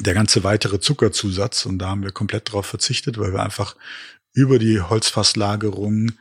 der 0.00 0.14
ganze 0.14 0.44
weitere 0.44 0.80
Zuckerzusatz. 0.80 1.66
Und 1.66 1.78
da 1.78 1.88
haben 1.88 2.02
wir 2.02 2.12
komplett 2.12 2.48
darauf 2.48 2.66
verzichtet, 2.66 3.18
weil 3.18 3.32
wir 3.32 3.42
einfach 3.42 3.76
über 4.32 4.58
die 4.58 4.80
Holzfasslagerung, 4.80 6.12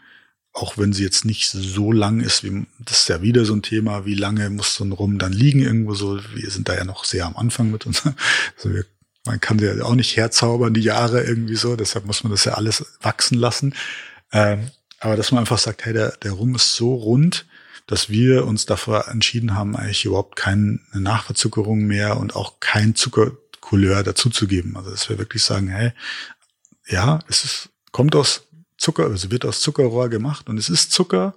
auch 0.53 0.77
wenn 0.77 0.93
sie 0.93 1.03
jetzt 1.03 1.25
nicht 1.25 1.49
so 1.49 1.91
lang 1.91 2.19
ist, 2.19 2.43
wie 2.43 2.65
das 2.79 3.01
ist 3.01 3.09
ja 3.09 3.21
wieder 3.21 3.45
so 3.45 3.53
ein 3.53 3.61
Thema, 3.61 4.05
wie 4.05 4.15
lange 4.15 4.49
muss 4.49 4.75
so 4.75 4.83
ein 4.83 4.91
Rum 4.91 5.19
dann 5.19 5.33
liegen 5.33 5.61
irgendwo 5.61 5.93
so. 5.93 6.19
Wir 6.33 6.49
sind 6.49 6.67
da 6.67 6.75
ja 6.75 6.83
noch 6.83 7.05
sehr 7.05 7.25
am 7.25 7.35
Anfang 7.35 7.71
mit 7.71 7.85
uns. 7.85 8.03
Also 8.57 8.73
wir 8.73 8.85
man 9.27 9.39
kann 9.39 9.59
ja 9.59 9.83
auch 9.83 9.93
nicht 9.93 10.17
herzaubern, 10.17 10.73
die 10.73 10.81
Jahre 10.81 11.23
irgendwie 11.23 11.55
so, 11.55 11.75
deshalb 11.75 12.05
muss 12.05 12.23
man 12.23 12.31
das 12.31 12.45
ja 12.45 12.53
alles 12.53 12.85
wachsen 13.01 13.37
lassen. 13.37 13.75
Ähm, 14.31 14.71
aber 14.99 15.15
dass 15.15 15.31
man 15.31 15.41
einfach 15.41 15.59
sagt, 15.59 15.85
hey, 15.85 15.93
der, 15.93 16.17
der 16.23 16.31
Rum 16.31 16.55
ist 16.55 16.75
so 16.75 16.95
rund, 16.95 17.45
dass 17.85 18.09
wir 18.09 18.45
uns 18.47 18.65
dafür 18.65 19.07
entschieden 19.09 19.53
haben, 19.53 19.75
eigentlich 19.75 20.05
überhaupt 20.05 20.35
keine 20.35 20.79
Nachverzuckerung 20.93 21.85
mehr 21.85 22.17
und 22.17 22.35
auch 22.35 22.59
kein 22.59 22.95
Zuckercouleur 23.67 24.03
dazuzugeben. 24.03 24.75
Also 24.77 24.91
dass 24.91 25.09
wir 25.09 25.17
wirklich 25.17 25.43
sagen, 25.43 25.67
hey, 25.67 25.91
ja, 26.87 27.19
es 27.27 27.43
ist, 27.43 27.69
kommt 27.91 28.15
aus 28.15 28.47
Zucker, 28.77 29.05
also 29.05 29.31
wird 29.31 29.45
aus 29.45 29.61
Zuckerrohr 29.61 30.09
gemacht 30.09 30.49
und 30.49 30.57
es 30.57 30.69
ist 30.69 30.91
Zucker, 30.91 31.35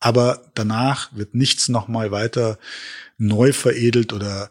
aber 0.00 0.50
danach 0.54 1.10
wird 1.12 1.34
nichts 1.34 1.68
nochmal 1.68 2.10
weiter 2.10 2.58
neu 3.18 3.52
veredelt 3.52 4.12
oder 4.12 4.50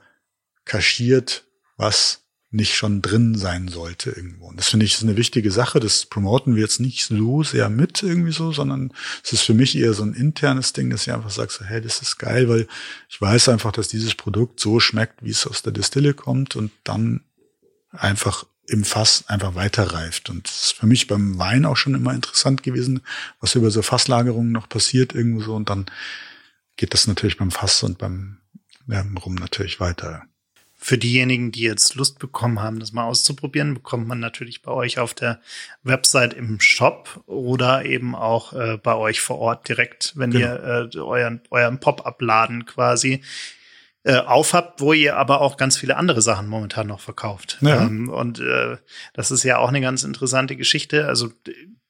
kaschiert, 0.65 1.45
was 1.77 2.26
nicht 2.49 2.75
schon 2.75 3.01
drin 3.01 3.35
sein 3.35 3.67
sollte 3.67 4.11
irgendwo. 4.11 4.47
Und 4.47 4.57
das 4.57 4.69
finde 4.69 4.85
ich 4.85 4.93
ist 4.93 5.03
eine 5.03 5.17
wichtige 5.17 5.51
Sache. 5.51 5.79
Das 5.79 6.05
promoten 6.05 6.55
wir 6.55 6.61
jetzt 6.61 6.79
nicht 6.79 7.05
so 7.05 7.43
sehr 7.43 7.69
mit 7.69 8.03
irgendwie 8.03 8.31
so, 8.31 8.53
sondern 8.53 8.93
es 9.23 9.33
ist 9.33 9.41
für 9.41 9.53
mich 9.53 9.77
eher 9.77 9.93
so 9.93 10.03
ein 10.03 10.13
internes 10.13 10.71
Ding, 10.71 10.89
dass 10.89 11.05
ich 11.05 11.13
einfach 11.13 11.29
sage, 11.29 11.51
so, 11.51 11.65
hey, 11.65 11.81
das 11.81 12.01
ist 12.01 12.17
geil, 12.17 12.47
weil 12.47 12.67
ich 13.09 13.19
weiß 13.19 13.49
einfach, 13.49 13.73
dass 13.73 13.89
dieses 13.89 14.15
Produkt 14.15 14.61
so 14.61 14.79
schmeckt, 14.79 15.23
wie 15.23 15.31
es 15.31 15.45
aus 15.45 15.61
der 15.61 15.73
Distille 15.73 16.13
kommt 16.13 16.55
und 16.55 16.71
dann 16.85 17.21
einfach 17.91 18.45
im 18.67 18.85
Fass 18.85 19.25
einfach 19.27 19.55
weiterreift. 19.55 20.29
Und 20.29 20.47
das 20.47 20.65
ist 20.67 20.71
für 20.73 20.87
mich 20.87 21.07
beim 21.07 21.37
Wein 21.37 21.65
auch 21.65 21.77
schon 21.77 21.95
immer 21.95 22.13
interessant 22.13 22.63
gewesen, 22.63 23.01
was 23.41 23.55
über 23.55 23.71
so 23.71 23.81
Fasslagerungen 23.81 24.51
noch 24.51 24.69
passiert 24.69 25.13
irgendwo 25.13 25.41
so. 25.41 25.55
Und 25.55 25.69
dann 25.69 25.85
geht 26.77 26.93
das 26.93 27.07
natürlich 27.07 27.37
beim 27.37 27.51
Fass 27.51 27.83
und 27.83 27.97
beim 27.97 28.37
Rum 29.17 29.35
natürlich 29.35 29.81
weiter. 29.81 30.23
Für 30.87 30.97
diejenigen, 30.97 31.51
die 31.51 31.63
jetzt 31.63 31.95
Lust 31.95 32.17
bekommen 32.17 32.61
haben, 32.61 32.79
das 32.79 32.93
mal 32.93 33.03
auszuprobieren, 33.03 33.73
bekommt 33.73 34.07
man 34.07 34.21
natürlich 34.21 34.61
bei 34.61 34.71
euch 34.71 34.99
auf 34.99 35.13
der 35.13 35.41
Website 35.83 36.33
im 36.33 36.61
Shop 36.61 37.23
oder 37.25 37.83
eben 37.83 38.15
auch 38.15 38.53
äh, 38.53 38.77
bei 38.81 38.95
euch 38.95 39.19
vor 39.19 39.37
Ort 39.39 39.67
direkt, 39.67 40.13
wenn 40.15 40.31
genau. 40.31 40.45
ihr 40.45 40.89
äh, 40.93 40.97
euren, 40.97 41.41
euren 41.51 41.81
Pop-up-Laden 41.81 42.65
quasi 42.65 43.21
äh, 44.05 44.15
aufhabt, 44.15 44.79
wo 44.79 44.93
ihr 44.93 45.17
aber 45.17 45.41
auch 45.41 45.57
ganz 45.57 45.75
viele 45.75 45.97
andere 45.97 46.21
Sachen 46.21 46.47
momentan 46.47 46.87
noch 46.87 47.01
verkauft. 47.01 47.57
Ja. 47.59 47.81
Ähm, 47.81 48.07
und 48.07 48.39
äh, 48.39 48.77
das 49.11 49.29
ist 49.29 49.43
ja 49.43 49.57
auch 49.57 49.67
eine 49.67 49.81
ganz 49.81 50.05
interessante 50.05 50.55
Geschichte. 50.55 51.05
Also 51.05 51.33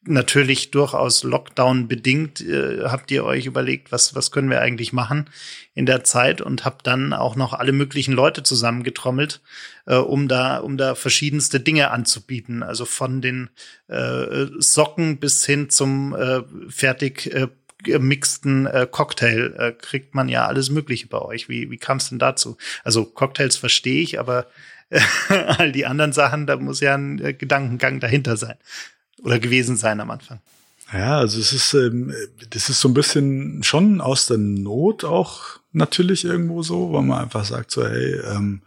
natürlich 0.07 0.71
durchaus 0.71 1.23
Lockdown 1.23 1.87
bedingt 1.87 2.41
äh, 2.41 2.83
habt 2.85 3.11
ihr 3.11 3.23
euch 3.23 3.45
überlegt, 3.45 3.91
was 3.91 4.15
was 4.15 4.31
können 4.31 4.49
wir 4.49 4.61
eigentlich 4.61 4.93
machen 4.93 5.29
in 5.73 5.85
der 5.85 6.03
Zeit 6.03 6.41
und 6.41 6.65
habt 6.65 6.87
dann 6.87 7.13
auch 7.13 7.35
noch 7.35 7.53
alle 7.53 7.71
möglichen 7.71 8.13
Leute 8.13 8.43
zusammengetrommelt, 8.43 9.41
äh, 9.85 9.95
um 9.95 10.27
da 10.27 10.57
um 10.57 10.77
da 10.77 10.95
verschiedenste 10.95 11.59
Dinge 11.59 11.91
anzubieten, 11.91 12.63
also 12.63 12.85
von 12.85 13.21
den 13.21 13.49
äh, 13.87 14.47
Socken 14.57 15.19
bis 15.19 15.45
hin 15.45 15.69
zum 15.69 16.15
äh, 16.15 16.41
fertig 16.69 17.33
äh, 17.33 17.47
gemixten 17.83 18.65
äh, 18.65 18.87
Cocktail 18.89 19.53
äh, 19.57 19.71
kriegt 19.71 20.15
man 20.15 20.29
ja 20.29 20.47
alles 20.47 20.69
Mögliche 20.69 21.07
bei 21.07 21.19
euch. 21.19 21.47
Wie, 21.47 21.69
wie 21.69 21.77
kam 21.77 21.97
es 21.97 22.09
denn 22.09 22.19
dazu? 22.19 22.57
Also 22.83 23.05
Cocktails 23.05 23.55
verstehe 23.55 24.01
ich, 24.01 24.19
aber 24.19 24.47
all 25.29 25.71
die 25.71 25.85
anderen 25.85 26.13
Sachen, 26.13 26.47
da 26.47 26.55
muss 26.55 26.79
ja 26.79 26.95
ein 26.95 27.19
äh, 27.19 27.33
Gedankengang 27.33 27.99
dahinter 27.99 28.37
sein 28.37 28.57
oder 29.27 29.39
gewesen 29.39 29.75
sein 29.75 29.99
am 29.99 30.09
Anfang. 30.09 30.39
Ja, 30.93 31.17
also 31.17 31.37
es 31.37 31.51
ist, 31.51 31.73
ähm, 31.73 32.13
das 32.49 32.69
ist 32.69 32.79
so 32.79 32.87
ein 32.87 32.93
bisschen 32.93 33.61
schon 33.61 33.99
aus 33.99 34.27
der 34.27 34.37
Not 34.37 35.03
auch 35.03 35.59
natürlich 35.73 36.23
irgendwo 36.23 36.63
so, 36.63 36.93
weil 36.93 37.01
man 37.01 37.23
einfach 37.23 37.43
sagt 37.43 37.71
so, 37.71 37.85
hey, 37.85 38.21
ähm, 38.21 38.61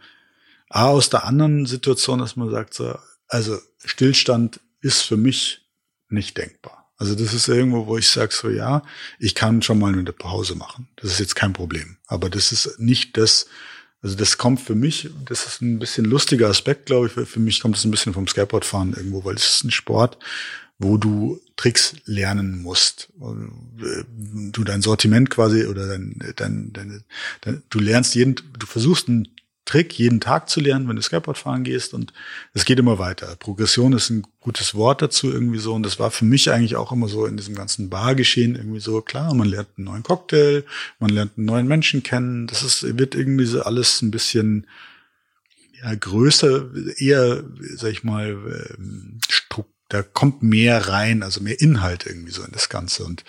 aus 0.69 1.09
der 1.09 1.25
anderen 1.25 1.65
Situation, 1.65 2.19
dass 2.19 2.35
man 2.35 2.51
sagt 2.51 2.75
so, 2.75 2.95
also 3.27 3.57
Stillstand 3.83 4.59
ist 4.81 5.01
für 5.01 5.17
mich 5.17 5.67
nicht 6.09 6.37
denkbar. 6.37 6.91
Also 6.97 7.15
das 7.15 7.33
ist 7.33 7.47
irgendwo, 7.47 7.87
wo 7.87 7.97
ich 7.97 8.07
sage 8.07 8.31
so, 8.31 8.49
ja, 8.49 8.83
ich 9.17 9.33
kann 9.33 9.63
schon 9.63 9.79
mal 9.79 9.91
eine 9.91 10.13
Pause 10.13 10.53
machen. 10.53 10.87
Das 10.97 11.11
ist 11.11 11.19
jetzt 11.19 11.35
kein 11.35 11.53
Problem. 11.53 11.97
Aber 12.05 12.29
das 12.29 12.51
ist 12.51 12.79
nicht 12.79 13.17
das, 13.17 13.47
also 14.01 14.15
das 14.15 14.37
kommt 14.37 14.59
für 14.59 14.75
mich, 14.75 15.09
das 15.25 15.45
ist 15.45 15.61
ein 15.61 15.77
bisschen 15.77 16.05
lustiger 16.05 16.49
Aspekt, 16.49 16.87
glaube 16.87 17.07
ich. 17.07 17.29
Für 17.29 17.39
mich 17.39 17.61
kommt 17.61 17.77
es 17.77 17.85
ein 17.85 17.91
bisschen 17.91 18.13
vom 18.13 18.27
Skateboardfahren 18.27 18.93
irgendwo, 18.93 19.23
weil 19.23 19.35
es 19.35 19.47
ist 19.47 19.63
ein 19.63 19.71
Sport, 19.71 20.17
wo 20.79 20.97
du 20.97 21.39
Tricks 21.55 21.95
lernen 22.05 22.63
musst. 22.63 23.09
Du 23.17 24.63
dein 24.63 24.81
Sortiment 24.81 25.29
quasi 25.29 25.67
oder 25.67 25.87
dein, 25.87 26.15
dein, 26.35 26.73
dein, 26.73 27.03
dein 27.41 27.63
du 27.69 27.79
lernst 27.79 28.15
jeden, 28.15 28.35
du 28.57 28.65
versuchst 28.65 29.07
einen 29.07 29.27
Trick, 29.71 29.97
jeden 29.97 30.19
Tag 30.19 30.49
zu 30.49 30.59
lernen, 30.59 30.89
wenn 30.89 30.97
du 30.97 31.01
Skateboard 31.01 31.37
fahren 31.37 31.63
gehst. 31.63 31.93
Und 31.93 32.11
es 32.53 32.65
geht 32.65 32.77
immer 32.77 32.99
weiter. 32.99 33.37
Progression 33.37 33.93
ist 33.93 34.09
ein 34.09 34.27
gutes 34.41 34.75
Wort 34.75 35.01
dazu 35.01 35.31
irgendwie 35.31 35.59
so. 35.59 35.73
Und 35.73 35.83
das 35.83 35.97
war 35.97 36.11
für 36.11 36.25
mich 36.25 36.51
eigentlich 36.51 36.75
auch 36.75 36.91
immer 36.91 37.07
so 37.07 37.25
in 37.25 37.37
diesem 37.37 37.55
ganzen 37.55 37.89
Bargeschehen 37.89 38.55
irgendwie 38.55 38.81
so, 38.81 39.01
klar, 39.01 39.33
man 39.33 39.47
lernt 39.47 39.69
einen 39.77 39.85
neuen 39.85 40.03
Cocktail, 40.03 40.65
man 40.99 41.09
lernt 41.11 41.37
einen 41.37 41.45
neuen 41.45 41.67
Menschen 41.67 42.03
kennen. 42.03 42.47
Das 42.47 42.63
ist, 42.63 42.97
wird 42.97 43.15
irgendwie 43.15 43.45
so 43.45 43.61
alles 43.63 44.01
ein 44.01 44.11
bisschen 44.11 44.67
ja, 45.81 45.95
größer, 45.95 46.69
eher, 46.97 47.43
sag 47.75 47.91
ich 47.91 48.03
mal, 48.03 48.75
ähm, 48.77 49.19
da 49.87 50.03
kommt 50.03 50.43
mehr 50.43 50.89
rein, 50.89 51.23
also 51.23 51.41
mehr 51.41 51.61
Inhalt 51.61 52.05
irgendwie 52.05 52.31
so 52.31 52.43
in 52.43 52.51
das 52.51 52.67
Ganze. 52.67 53.05
Und 53.05 53.23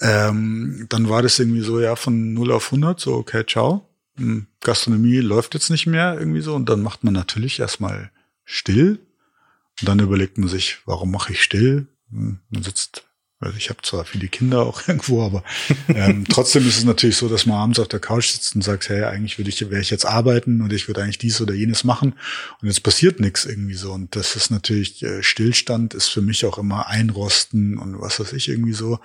ähm, 0.00 0.86
dann 0.88 1.08
war 1.08 1.22
das 1.22 1.38
irgendwie 1.38 1.62
so, 1.62 1.80
ja, 1.80 1.94
von 1.94 2.34
0 2.34 2.50
auf 2.50 2.66
100, 2.66 2.98
so, 2.98 3.14
okay, 3.14 3.44
ciao 3.46 3.88
Gastronomie 4.60 5.18
läuft 5.18 5.54
jetzt 5.54 5.70
nicht 5.70 5.86
mehr 5.86 6.16
irgendwie 6.18 6.42
so 6.42 6.54
und 6.54 6.68
dann 6.68 6.82
macht 6.82 7.04
man 7.04 7.14
natürlich 7.14 7.60
erstmal 7.60 8.10
still 8.44 9.00
und 9.80 9.88
dann 9.88 9.98
überlegt 9.98 10.38
man 10.38 10.48
sich, 10.48 10.78
warum 10.84 11.10
mache 11.10 11.32
ich 11.32 11.42
still? 11.42 11.86
Hm, 12.10 12.40
man 12.50 12.62
sitzt, 12.62 13.04
also 13.40 13.56
ich 13.56 13.70
habe 13.70 13.80
zwar 13.82 14.04
viele 14.04 14.28
Kinder 14.28 14.66
auch 14.66 14.82
irgendwo, 14.86 15.24
aber 15.24 15.42
ähm, 15.88 16.24
trotzdem 16.28 16.66
ist 16.68 16.78
es 16.78 16.84
natürlich 16.84 17.16
so, 17.16 17.28
dass 17.28 17.46
man 17.46 17.56
abends 17.56 17.78
auf 17.78 17.88
der 17.88 18.00
Couch 18.00 18.28
sitzt 18.28 18.54
und 18.54 18.62
sagt, 18.62 18.88
hey, 18.90 19.04
eigentlich 19.04 19.38
würde 19.38 19.48
ich, 19.48 19.60
wäre 19.70 19.80
ich 19.80 19.90
jetzt 19.90 20.04
arbeiten 20.04 20.60
und 20.60 20.72
ich 20.72 20.88
würde 20.88 21.02
eigentlich 21.02 21.18
dies 21.18 21.40
oder 21.40 21.54
jenes 21.54 21.84
machen 21.84 22.14
und 22.60 22.68
jetzt 22.68 22.82
passiert 22.82 23.18
nichts 23.18 23.46
irgendwie 23.46 23.74
so 23.74 23.92
und 23.92 24.14
das 24.14 24.36
ist 24.36 24.50
natürlich 24.50 25.02
äh, 25.02 25.22
Stillstand 25.22 25.94
ist 25.94 26.08
für 26.08 26.22
mich 26.22 26.44
auch 26.44 26.58
immer 26.58 26.88
einrosten 26.88 27.78
und 27.78 27.98
was 28.00 28.20
weiß 28.20 28.34
ich 28.34 28.48
irgendwie 28.48 28.74
so. 28.74 29.00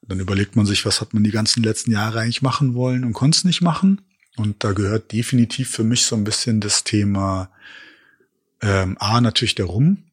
Und 0.00 0.12
dann 0.12 0.20
überlegt 0.20 0.54
man 0.56 0.64
sich, 0.64 0.86
was 0.86 1.00
hat 1.00 1.12
man 1.12 1.24
die 1.24 1.32
ganzen 1.32 1.62
letzten 1.62 1.90
Jahre 1.90 2.20
eigentlich 2.20 2.40
machen 2.40 2.74
wollen 2.74 3.04
und 3.04 3.14
konnte 3.14 3.36
es 3.36 3.44
nicht 3.44 3.62
machen. 3.62 4.00
Und 4.38 4.64
da 4.64 4.72
gehört 4.72 5.12
definitiv 5.12 5.70
für 5.70 5.84
mich 5.84 6.04
so 6.04 6.16
ein 6.16 6.24
bisschen 6.24 6.60
das 6.60 6.84
Thema 6.84 7.50
ähm, 8.60 8.96
A, 8.98 9.20
natürlich 9.20 9.54
der 9.54 9.66
Rum. 9.66 10.04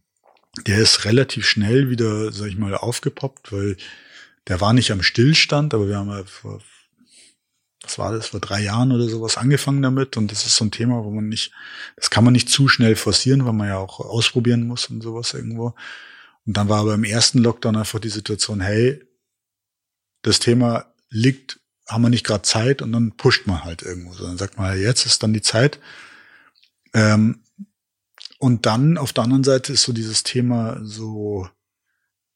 Der 0.68 0.78
ist 0.80 1.06
relativ 1.06 1.46
schnell 1.46 1.90
wieder, 1.90 2.32
sag 2.32 2.48
ich 2.48 2.58
mal, 2.58 2.76
aufgepoppt, 2.76 3.52
weil 3.52 3.78
der 4.48 4.62
war 4.62 4.74
nicht 4.74 4.92
am 4.92 5.04
Stillstand, 5.04 5.74
aber 5.74 5.88
wir 5.88 5.98
haben 5.98 6.10
ja 6.10 6.24
vor, 6.24 6.62
was 7.82 7.98
war 7.98 8.14
das, 8.14 8.28
vor 8.28 8.40
drei 8.40 8.62
Jahren 8.62 8.92
oder 8.92 9.08
sowas 9.08 9.38
angefangen 9.38 9.82
damit. 9.82 10.18
Und 10.18 10.32
das 10.32 10.46
ist 10.46 10.56
so 10.56 10.66
ein 10.66 10.72
Thema, 10.72 11.04
wo 11.04 11.12
man 11.12 11.28
nicht, 11.28 11.52
das 11.98 12.10
kann 12.10 12.24
man 12.24 12.34
nicht 12.34 12.50
zu 12.50 12.68
schnell 12.68 12.96
forcieren, 12.96 13.46
weil 13.46 13.54
man 13.54 13.68
ja 13.68 13.78
auch 13.78 14.00
ausprobieren 14.00 14.66
muss 14.68 14.88
und 14.90 15.02
sowas 15.02 15.34
irgendwo. 15.34 15.76
Und 16.46 16.58
dann 16.58 16.70
war 16.70 16.82
aber 16.82 16.94
im 16.94 17.04
ersten 17.04 17.40
Lockdown 17.40 17.76
einfach 17.76 18.00
die 18.00 18.10
Situation, 18.10 18.62
hey, 18.62 19.04
das 20.22 20.40
Thema 20.40 20.94
liegt 21.10 21.60
haben 21.88 22.02
wir 22.02 22.10
nicht 22.10 22.26
gerade 22.26 22.44
Zeit 22.44 22.82
und 22.82 22.92
dann 22.92 23.12
pusht 23.12 23.48
man 23.48 23.64
halt 23.64 23.82
irgendwo. 23.82 24.14
So, 24.14 24.26
dann 24.26 24.38
sagt 24.38 24.58
man, 24.58 24.80
jetzt 24.80 25.06
ist 25.06 25.22
dann 25.24 25.34
die 25.34 25.42
Zeit. 25.42 25.80
Ähm, 26.94 27.42
und 28.40 28.66
dann 28.66 28.98
auf 28.98 29.14
der 29.14 29.24
anderen 29.24 29.44
Seite 29.44 29.74
ist 29.74 29.84
so 29.84 29.94
dieses 29.94 30.24
Thema 30.24 30.80
so, 30.84 31.48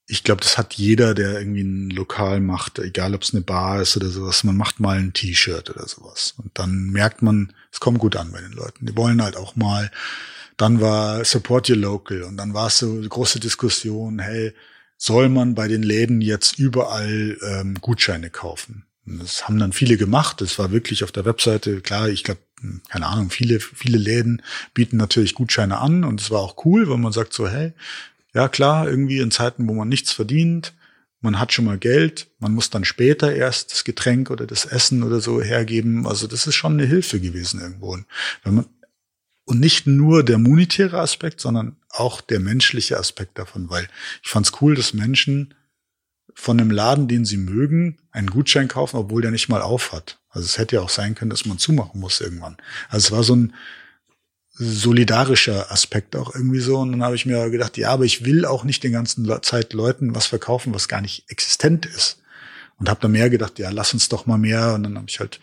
ich 0.08 0.24
glaube, 0.24 0.42
das 0.42 0.58
hat 0.58 0.74
jeder, 0.74 1.14
der 1.14 1.40
irgendwie 1.40 1.62
ein 1.62 1.90
Lokal 1.92 2.40
macht, 2.40 2.80
egal 2.80 3.14
ob 3.14 3.22
es 3.22 3.34
eine 3.34 3.44
Bar 3.44 3.82
ist 3.82 3.96
oder 3.96 4.10
sowas, 4.10 4.44
man 4.44 4.58
macht 4.58 4.80
mal 4.80 4.98
ein 4.98 5.14
T-Shirt 5.14 5.70
oder 5.70 5.88
sowas. 5.88 6.34
Und 6.38 6.58
dann 6.58 6.90
merkt 6.90 7.22
man, 7.22 7.54
es 7.72 7.80
kommt 7.80 8.00
gut 8.00 8.16
an 8.16 8.32
bei 8.32 8.42
den 8.42 8.54
Leuten. 8.54 8.88
Die 8.88 8.98
wollen 8.98 9.22
halt 9.22 9.38
auch 9.38 9.56
mal, 9.56 9.92
dann 10.58 10.82
war 10.82 11.24
Support 11.24 11.70
Your 11.70 11.78
Local 11.78 12.24
und 12.24 12.38
dann 12.38 12.54
war 12.54 12.68
es 12.68 12.80
so 12.80 12.92
eine 12.92 13.08
große 13.08 13.40
Diskussion, 13.40 14.20
hey, 14.20 14.54
soll 14.98 15.30
man 15.30 15.56
bei 15.56 15.68
den 15.68 15.84
Läden 15.84 16.22
jetzt 16.22 16.58
überall 16.58 17.38
ähm, 17.42 17.76
Gutscheine 17.80 18.30
kaufen? 18.30 18.89
Das 19.06 19.48
haben 19.48 19.60
dann 19.60 19.74
viele 19.74 19.98
gemacht. 19.98 20.42
Das 20.42 20.60
war 20.60 20.72
wirklich 20.72 21.04
auf 21.04 21.12
der 21.12 21.26
Webseite, 21.26 21.82
klar, 21.82 22.10
ich 22.10 22.24
glaube, 22.24 22.42
keine 22.90 23.08
Ahnung, 23.08 23.30
viele, 23.30 23.60
viele 23.60 23.98
Läden 23.98 24.42
bieten 24.74 24.98
natürlich 24.98 25.34
Gutscheine 25.34 25.80
an 25.80 26.04
und 26.04 26.22
es 26.22 26.30
war 26.30 26.42
auch 26.42 26.66
cool, 26.66 26.90
weil 26.90 26.98
man 26.98 27.14
sagt 27.14 27.34
so, 27.34 27.48
hey, 27.48 27.74
ja 28.34 28.48
klar, 28.50 28.88
irgendwie 28.88 29.20
in 29.20 29.32
Zeiten, 29.32 29.68
wo 29.68 29.74
man 29.74 29.88
nichts 29.88 30.12
verdient, 30.12 30.74
man 31.22 31.40
hat 31.40 31.52
schon 31.52 31.66
mal 31.66 31.78
Geld, 31.78 32.28
man 32.40 32.54
muss 32.54 32.70
dann 32.70 32.86
später 32.86 33.34
erst 33.34 33.72
das 33.72 33.84
Getränk 33.84 34.30
oder 34.30 34.46
das 34.46 34.66
Essen 34.66 35.04
oder 35.04 35.20
so 35.20 35.42
hergeben. 35.42 36.08
Also 36.08 36.28
das 36.28 36.48
ist 36.48 36.56
schon 36.56 36.74
eine 36.74 36.86
Hilfe 36.86 37.20
gewesen 37.20 37.60
irgendwo. 37.60 37.98
Man, 38.44 38.66
und 39.46 39.60
nicht 39.60 39.88
nur 39.88 40.24
der 40.24 40.38
monetäre 40.38 41.00
Aspekt, 41.00 41.42
sondern 41.42 41.76
auch 41.90 42.22
der 42.22 42.40
menschliche 42.40 42.98
Aspekt 42.98 43.38
davon, 43.38 43.70
weil 43.70 43.88
ich 44.24 44.30
fand 44.30 44.46
es 44.46 44.62
cool, 44.62 44.76
dass 44.76 44.94
Menschen 44.94 45.56
von 46.34 46.60
einem 46.60 46.72
Laden, 46.72 47.08
den 47.08 47.26
sie 47.26 47.38
mögen, 47.38 47.98
einen 48.12 48.30
Gutschein 48.30 48.68
kaufen, 48.68 48.98
obwohl 48.98 49.22
der 49.22 49.32
nicht 49.32 49.50
mal 49.50 49.62
auf 49.62 49.92
hat. 49.92 50.20
Also 50.30 50.46
es 50.46 50.58
hätte 50.58 50.76
ja 50.76 50.82
auch 50.82 50.90
sein 50.90 51.16
können, 51.16 51.32
dass 51.32 51.46
man 51.46 51.58
zumachen 51.58 52.00
muss 52.00 52.22
irgendwann. 52.22 52.58
Also 52.90 53.08
es 53.08 53.12
war 53.12 53.24
so 53.24 53.36
ein, 53.36 53.54
solidarischer 54.60 55.72
Aspekt 55.72 56.18
auch 56.18 56.36
irgendwie 56.36 56.60
so. 56.60 56.80
Und 56.80 56.92
dann 56.92 57.04
habe 57.04 57.16
ich 57.16 57.26
mir 57.26 57.50
gedacht, 57.50 57.78
ja, 57.78 57.92
aber 57.92 58.04
ich 58.04 58.26
will 58.26 58.46
auch 58.46 58.66
nicht 58.66 58.84
den 58.84 58.92
ganzen 58.92 59.28
Zeit 59.42 59.74
Leuten 59.74 60.14
was 60.14 60.28
verkaufen, 60.28 60.74
was 60.74 60.90
gar 60.90 61.02
nicht 61.02 61.24
existent 61.30 61.86
ist. 61.86 62.22
Und 62.78 62.90
habe 62.90 63.00
da 63.02 63.08
mehr 63.08 63.30
gedacht, 63.30 63.58
ja, 63.58 63.70
lass 63.70 63.94
uns 63.94 64.10
doch 64.10 64.26
mal 64.26 64.38
mehr. 64.38 64.74
Und 64.74 64.84
dann 64.84 64.98
habe 64.98 65.08
ich 65.08 65.20
halt 65.20 65.40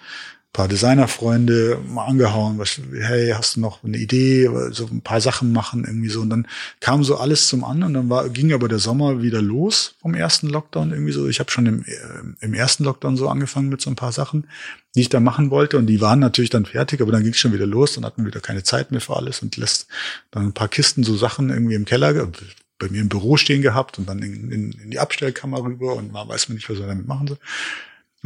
paar 0.57 0.69
Designerfreunde 0.69 1.79
mal 1.87 2.07
angehauen, 2.07 2.57
was, 2.57 2.81
hey, 2.91 3.35
hast 3.37 3.57
du 3.57 3.61
noch 3.61 3.85
eine 3.85 3.99
Idee, 3.99 4.49
so 4.71 4.87
ein 4.87 5.03
paar 5.03 5.21
Sachen 5.21 5.53
machen 5.53 5.85
irgendwie 5.85 6.09
so 6.09 6.23
und 6.23 6.31
dann 6.31 6.49
kam 6.81 7.05
so 7.05 7.19
alles 7.19 7.49
zum 7.49 7.63
an 7.63 7.83
und 7.83 7.93
dann 7.93 8.09
war, 8.09 8.31
ging 8.31 8.55
aber 8.55 8.67
der 8.67 8.79
Sommer 8.79 9.21
wieder 9.21 9.43
los 9.43 9.97
vom 10.01 10.15
ersten 10.15 10.49
Lockdown 10.49 10.93
irgendwie 10.93 11.13
so. 11.13 11.29
Ich 11.29 11.41
habe 11.41 11.51
schon 11.51 11.67
im, 11.67 11.85
äh, 11.85 11.95
im 12.41 12.55
ersten 12.55 12.85
Lockdown 12.85 13.19
so 13.19 13.29
angefangen 13.29 13.69
mit 13.69 13.83
so 13.83 13.91
ein 13.91 13.97
paar 13.97 14.13
Sachen, 14.13 14.47
die 14.95 15.03
ich 15.03 15.11
da 15.11 15.21
machen 15.21 15.51
wollte 15.51 15.77
und 15.77 15.89
die 15.89 16.01
waren 16.01 16.21
natürlich 16.21 16.49
dann 16.49 16.65
fertig, 16.65 17.03
aber 17.03 17.13
dann 17.13 17.23
ging 17.23 17.33
es 17.33 17.39
schon 17.39 17.53
wieder 17.53 17.67
los, 17.67 17.93
dann 17.93 18.07
hatten 18.07 18.25
wieder 18.25 18.41
keine 18.41 18.63
Zeit 18.63 18.93
mehr 18.93 19.03
für 19.03 19.15
alles 19.15 19.43
und 19.43 19.59
lässt 19.59 19.89
dann 20.31 20.47
ein 20.47 20.55
paar 20.55 20.69
Kisten 20.69 21.05
so 21.05 21.19
Sachen 21.19 21.51
irgendwie 21.51 21.75
im 21.75 21.85
Keller 21.85 22.31
bei 22.79 22.89
mir 22.89 23.03
im 23.03 23.11
Büro 23.11 23.37
stehen 23.37 23.61
gehabt 23.61 23.99
und 23.99 24.09
dann 24.09 24.21
in, 24.21 24.51
in, 24.51 24.73
in 24.73 24.91
die 24.91 25.01
Abstellkammer 25.01 25.63
rüber 25.63 25.97
und 25.97 26.13
man 26.13 26.27
weiß 26.27 26.49
man 26.49 26.57
nicht, 26.57 26.71
was 26.71 26.81
er 26.81 26.87
damit 26.87 27.07
machen 27.07 27.29
soll. 27.29 27.39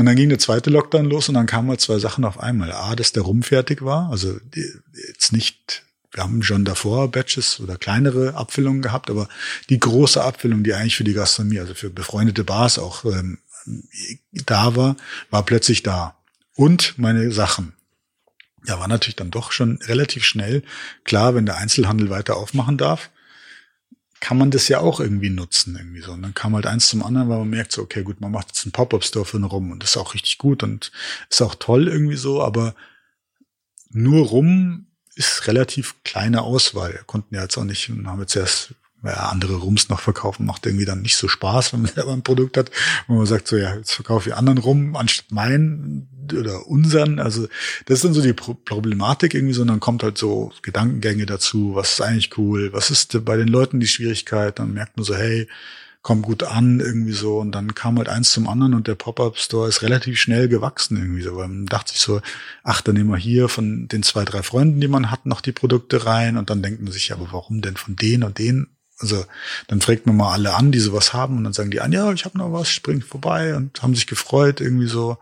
Und 0.01 0.07
dann 0.07 0.17
ging 0.17 0.31
der 0.31 0.39
zweite 0.39 0.71
Lockdown 0.71 1.05
los 1.05 1.29
und 1.29 1.35
dann 1.35 1.45
kamen 1.45 1.69
halt 1.69 1.83
zwei 1.83 1.99
Sachen 1.99 2.25
auf 2.25 2.41
einmal. 2.41 2.73
A, 2.73 2.97
dass 2.97 3.13
der 3.13 3.23
Rum 3.23 3.43
fertig 3.43 3.85
war, 3.85 4.09
also 4.11 4.41
jetzt 5.09 5.31
nicht, 5.35 5.83
wir 6.11 6.23
haben 6.23 6.43
schon 6.43 6.65
davor 6.65 7.11
Batches 7.11 7.61
oder 7.61 7.77
kleinere 7.77 8.33
Abfüllungen 8.33 8.81
gehabt, 8.81 9.11
aber 9.11 9.29
die 9.69 9.79
große 9.79 10.25
Abfüllung, 10.25 10.65
die 10.65 10.73
eigentlich 10.73 10.97
für 10.97 11.05
die 11.05 11.13
Gastronomie, 11.13 11.61
also 11.61 11.75
für 11.75 11.91
befreundete 11.91 12.45
Bars 12.45 12.79
auch 12.79 13.05
ähm, 13.05 13.41
da 14.47 14.75
war, 14.75 14.97
war 15.29 15.45
plötzlich 15.45 15.83
da. 15.83 16.17
Und 16.57 16.95
meine 16.97 17.31
Sachen. 17.31 17.75
Da 18.65 18.81
war 18.81 18.89
natürlich 18.89 19.17
dann 19.17 19.31
doch 19.31 19.53
schon 19.53 19.81
relativ 19.83 20.25
schnell 20.25 20.63
klar, 21.05 21.35
wenn 21.35 21.45
der 21.45 21.59
Einzelhandel 21.59 22.09
weiter 22.09 22.39
aufmachen 22.39 22.79
darf, 22.79 23.11
kann 24.21 24.37
man 24.37 24.51
das 24.51 24.69
ja 24.69 24.81
auch 24.81 25.01
irgendwie 25.01 25.31
nutzen 25.31 25.77
irgendwie 25.77 26.03
so. 26.03 26.13
Und 26.13 26.23
dann 26.23 26.35
kam 26.35 26.55
halt 26.55 26.67
eins 26.67 26.89
zum 26.89 27.03
anderen, 27.03 27.29
weil 27.29 27.39
man 27.39 27.51
merkt 27.51 27.73
so, 27.73 27.83
okay, 27.83 28.03
gut, 28.03 28.21
man 28.21 28.31
macht 28.31 28.49
jetzt 28.49 28.65
einen 28.65 28.73
Pop-up-Store 28.73 29.25
für 29.25 29.39
einen 29.39 29.45
Rum 29.45 29.71
und 29.73 29.83
das 29.83 29.91
ist 29.91 29.97
auch 29.97 30.15
richtig 30.15 30.39
gut 30.39 30.63
und 30.63 30.93
ist 31.31 31.43
auch 31.43 31.55
toll 31.55 31.89
irgendwie 31.89 32.17
so, 32.17 32.43
aber 32.43 32.75
nur 33.91 34.27
Rum 34.27 34.87
ist 35.15 35.47
relativ 35.47 35.97
kleine 36.05 36.43
Auswahl. 36.43 36.93
Wir 36.93 37.03
konnten 37.05 37.35
ja 37.35 37.43
jetzt 37.43 37.57
auch 37.57 37.65
nicht, 37.65 37.89
haben 37.89 38.21
jetzt 38.21 38.37
erst 38.37 38.75
ja, 39.03 39.31
andere 39.31 39.57
Rums 39.57 39.89
noch 39.89 40.01
verkaufen, 40.01 40.47
macht 40.47 40.67
irgendwie 40.67 40.85
dann 40.85 41.03
nicht 41.03 41.17
so 41.17 41.27
Spaß, 41.27 41.73
wenn 41.73 41.83
man 41.83 41.91
selber 41.95 42.13
ein 42.13 42.23
Produkt 42.23 42.57
hat, 42.57 42.71
wo 43.07 43.15
man 43.15 43.27
sagt 43.27 43.49
so, 43.49 43.57
ja, 43.57 43.75
jetzt 43.75 43.93
verkaufe 43.93 44.29
ich 44.29 44.35
anderen 44.35 44.59
Rum 44.59 44.97
anstatt 44.97 45.31
meinen 45.31 46.09
oder 46.35 46.67
unseren. 46.67 47.19
Also 47.19 47.49
das 47.87 47.97
ist 47.99 48.05
dann 48.05 48.15
so 48.15 48.23
die 48.23 48.33
Problematik 48.33 49.35
irgendwie, 49.35 49.55
sondern 49.55 49.81
kommt 49.81 50.03
halt 50.03 50.19
so 50.19 50.53
Gedankengänge 50.63 51.27
dazu, 51.27 51.75
was 51.75 51.93
ist 51.93 52.01
eigentlich 52.01 52.37
cool, 52.39 52.73
was 52.73 52.91
ist 52.91 53.25
bei 53.25 53.37
den 53.37 53.49
Leuten 53.49 53.81
die 53.81 53.87
Schwierigkeit, 53.87 54.59
dann 54.59 54.75
merkt 54.75 54.97
man 54.97 55.05
so, 55.05 55.15
hey, 55.15 55.49
kommt 56.03 56.23
gut 56.23 56.43
an 56.43 56.81
irgendwie 56.81 57.13
so. 57.13 57.39
Und 57.39 57.53
dann 57.53 57.75
kam 57.75 57.99
halt 57.99 58.09
eins 58.09 58.33
zum 58.33 58.49
anderen 58.49 58.75
und 58.75 58.87
der 58.87 58.95
Pop-up-Store 58.95 59.69
ist 59.69 59.83
relativ 59.83 60.19
schnell 60.19 60.49
gewachsen 60.49 60.97
irgendwie 60.97 61.23
so, 61.23 61.37
weil 61.37 61.49
man 61.49 61.67
dachte 61.67 61.93
sich 61.93 62.01
so, 62.01 62.21
ach, 62.63 62.81
dann 62.81 62.95
nehmen 62.95 63.11
wir 63.11 63.19
hier 63.19 63.49
von 63.49 63.89
den 63.89 64.03
zwei, 64.03 64.25
drei 64.25 64.43
Freunden, 64.43 64.81
die 64.81 64.89
man 64.89 65.11
hat, 65.11 65.27
noch 65.27 65.41
die 65.41 65.53
Produkte 65.53 66.07
rein. 66.07 66.37
Und 66.37 66.51
dann 66.51 66.63
denkt 66.63 66.83
man 66.83 66.93
sich, 66.93 67.13
aber 67.13 67.29
warum 67.33 67.61
denn 67.61 67.77
von 67.77 67.97
denen 67.97 68.23
und 68.23 68.39
denen? 68.39 68.69
Also 68.99 69.25
dann 69.69 69.81
fragt 69.81 70.07
man 70.07 70.17
mal 70.17 70.33
alle 70.33 70.55
an, 70.55 70.73
die 70.73 70.79
sowas 70.79 71.13
haben. 71.13 71.39
Und 71.39 71.45
dann 71.45 71.53
sagen 71.53 71.71
die 71.71 71.81
an, 71.81 71.93
ja, 71.93 72.13
ich 72.13 72.25
habe 72.25 72.39
noch 72.39 72.53
was, 72.53 72.69
springt 72.69 73.05
vorbei. 73.05 73.55
Und 73.55 73.83
haben 73.83 73.95
sich 73.95 74.07
gefreut 74.07 74.61
irgendwie 74.61 74.89
so. 74.89 75.19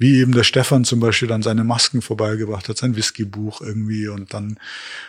Wie 0.00 0.20
eben 0.20 0.30
der 0.30 0.44
Stefan 0.44 0.84
zum 0.84 1.00
Beispiel 1.00 1.26
dann 1.26 1.42
seine 1.42 1.64
Masken 1.64 2.02
vorbeigebracht 2.02 2.68
hat, 2.68 2.78
sein 2.78 2.94
Whiskybuch 2.94 3.60
irgendwie 3.60 4.06
und 4.06 4.32
dann 4.32 4.58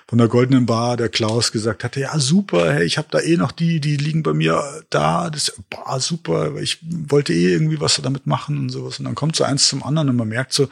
von 0.08 0.18
der 0.18 0.28
Goldenen 0.28 0.66
Bar 0.66 0.98
der 0.98 1.10
Klaus 1.10 1.52
gesagt 1.52 1.84
hatte, 1.84 2.00
ja 2.00 2.18
super, 2.20 2.74
hey, 2.74 2.86
ich 2.86 2.98
habe 2.98 3.08
da 3.12 3.20
eh 3.20 3.38
noch 3.38 3.52
die, 3.52 3.80
die 3.80 3.98
liegen 3.98 4.24
bei 4.24 4.34
mir 4.34 4.84
da, 4.90 5.30
das 5.30 5.54
boah, 5.70 6.00
super, 6.00 6.56
ich 6.56 6.80
wollte 6.82 7.34
eh 7.34 7.54
irgendwie 7.54 7.80
was 7.80 8.02
damit 8.02 8.26
machen 8.26 8.58
und 8.58 8.70
sowas. 8.70 8.98
Und 8.98 9.06
dann 9.06 9.16
kommt 9.16 9.36
so 9.36 9.44
eins 9.44 9.68
zum 9.68 9.84
anderen 9.84 10.10
und 10.10 10.16
man 10.16 10.28
merkt 10.28 10.54
so, 10.54 10.70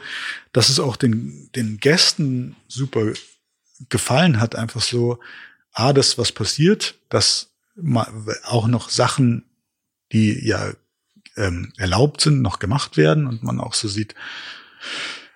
dass 0.52 0.68
es 0.68 0.80
auch 0.80 0.96
den, 0.96 1.48
den 1.54 1.78
Gästen 1.78 2.56
super 2.66 3.12
gefallen 3.88 4.40
hat, 4.40 4.56
einfach 4.56 4.82
so, 4.82 5.20
A, 5.72 5.92
das, 5.92 6.18
was 6.18 6.32
passiert, 6.32 6.96
dass 7.08 7.50
auch 8.44 8.66
noch 8.66 8.90
Sachen, 8.90 9.44
die 10.10 10.44
ja 10.44 10.72
ähm, 11.38 11.72
erlaubt 11.76 12.20
sind, 12.20 12.42
noch 12.42 12.58
gemacht 12.58 12.96
werden 12.96 13.26
und 13.26 13.42
man 13.42 13.60
auch 13.60 13.74
so 13.74 13.88
sieht, 13.88 14.14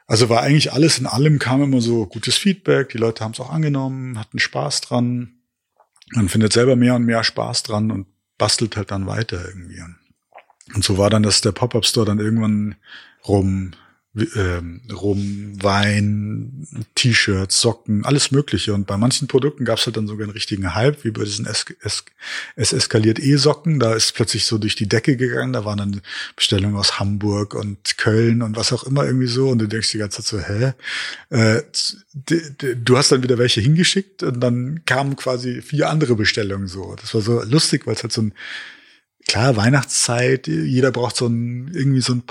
also 0.07 0.28
war 0.28 0.42
eigentlich 0.42 0.72
alles 0.72 0.98
in 0.98 1.07
allem 1.07 1.38
kam 1.38 1.62
immer 1.62 1.80
so 1.80 2.07
gutes 2.07 2.36
Feedback, 2.36 2.90
die 2.90 2.98
Leute 2.98 3.24
haben 3.24 3.32
es 3.32 3.40
auch 3.40 3.50
angenommen, 3.50 4.18
hatten 4.18 4.38
Spaß 4.38 4.82
dran, 4.82 5.34
man 6.11 6.28
findet 6.28 6.53
selber 6.53 6.76
mehr 6.76 6.94
und 6.96 7.05
mehr 7.05 7.24
Spaß 7.24 7.62
dran 7.62 7.90
und 7.90 8.07
bastelt 8.36 8.76
halt 8.76 8.90
dann 8.90 9.07
weiter 9.07 9.42
irgendwie. 9.44 9.80
Und 10.74 10.84
so 10.84 10.98
war 10.98 11.11
dann, 11.11 11.22
dass 11.22 11.40
der 11.40 11.53
Pop-Up-Store 11.53 12.07
dann 12.07 12.18
irgendwann 12.18 12.76
rum 13.26 13.72
ähm, 14.15 14.83
Rum, 14.93 15.63
Wein, 15.63 16.67
T-Shirts, 16.95 17.61
Socken, 17.61 18.05
alles 18.05 18.31
Mögliche. 18.31 18.75
Und 18.75 18.87
bei 18.87 18.99
manchen 18.99 19.27
Produkten 19.27 19.65
gab 19.65 19.79
es 19.79 19.87
halt 19.87 19.97
dann 19.97 20.07
sogar 20.07 20.25
einen 20.25 20.33
richtigen 20.33 20.75
Hype, 20.75 21.05
wie 21.05 21.11
bei 21.11 21.25
diesen 21.25 21.47
es, 21.47 21.65
es, 21.81 22.05
es 22.55 22.73
eskaliert 22.75 23.19
E-Socken. 23.19 23.79
Da 23.79 23.95
ist 23.95 24.13
plötzlich 24.13 24.45
so 24.45 24.59
durch 24.59 24.77
die 24.77 24.89
Decke 24.89 25.17
gegangen. 25.17 25.55
Da 25.55 25.65
waren 25.65 25.79
dann 25.79 26.03
Bestellungen 26.37 26.77
aus 26.77 26.99
Hamburg 26.99 27.55
und 27.55 27.97
Köln 27.97 28.43
und 28.43 28.57
was 28.57 28.73
auch 28.73 28.85
immer 28.85 29.07
irgendwie 29.07 29.29
so. 29.29 29.49
Und 29.49 29.61
du 29.61 29.67
denkst 29.67 29.93
die 29.93 29.99
ganze 29.99 30.23
Zeit 30.23 30.27
so, 30.27 30.41
hä? 30.41 30.75
Äh, 31.31 31.63
du 32.77 32.99
hast 32.99 33.13
dann 33.13 33.23
wieder 33.23 33.39
welche 33.39 33.63
hingeschickt 33.63 34.23
und 34.23 34.41
dann 34.41 34.83
kamen 34.85 35.17
quasi 35.17 35.63
vier 35.63 35.89
andere 35.89 36.17
Bestellungen 36.17 36.69
so. 36.69 36.97
Das 37.01 37.15
war 37.15 37.23
so 37.23 37.43
lustig, 37.45 37.87
weil 37.87 37.95
es 37.95 38.03
halt 38.03 38.13
so 38.13 38.23
ein 38.23 38.35
klar, 39.27 39.57
Weihnachtszeit, 39.57 40.47
jeder 40.47 40.91
braucht 40.91 41.16
so 41.16 41.27
ein, 41.27 41.70
irgendwie 41.75 42.01
so 42.01 42.12
ein 42.12 42.25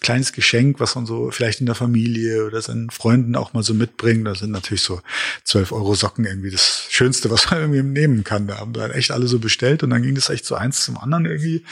kleines 0.00 0.32
Geschenk, 0.32 0.80
was 0.80 0.94
man 0.94 1.06
so 1.06 1.30
vielleicht 1.30 1.60
in 1.60 1.66
der 1.66 1.74
Familie 1.74 2.46
oder 2.46 2.60
seinen 2.60 2.90
Freunden 2.90 3.36
auch 3.36 3.52
mal 3.52 3.62
so 3.62 3.74
mitbringt. 3.74 4.26
Da 4.26 4.34
sind 4.34 4.50
natürlich 4.50 4.82
so 4.82 5.00
12 5.44 5.72
Euro 5.72 5.94
Socken 5.94 6.24
irgendwie 6.24 6.50
das 6.50 6.86
Schönste, 6.90 7.30
was 7.30 7.50
man 7.50 7.60
irgendwie 7.60 7.82
nehmen 7.82 8.24
kann. 8.24 8.46
Da 8.46 8.58
haben 8.58 8.74
wir 8.74 8.94
echt 8.94 9.10
alle 9.10 9.28
so 9.28 9.38
bestellt 9.38 9.82
und 9.82 9.90
dann 9.90 10.02
ging 10.02 10.14
das 10.14 10.30
echt 10.30 10.44
so 10.44 10.54
eins 10.54 10.84
zum 10.84 10.98
anderen 10.98 11.26
irgendwie. 11.26 11.64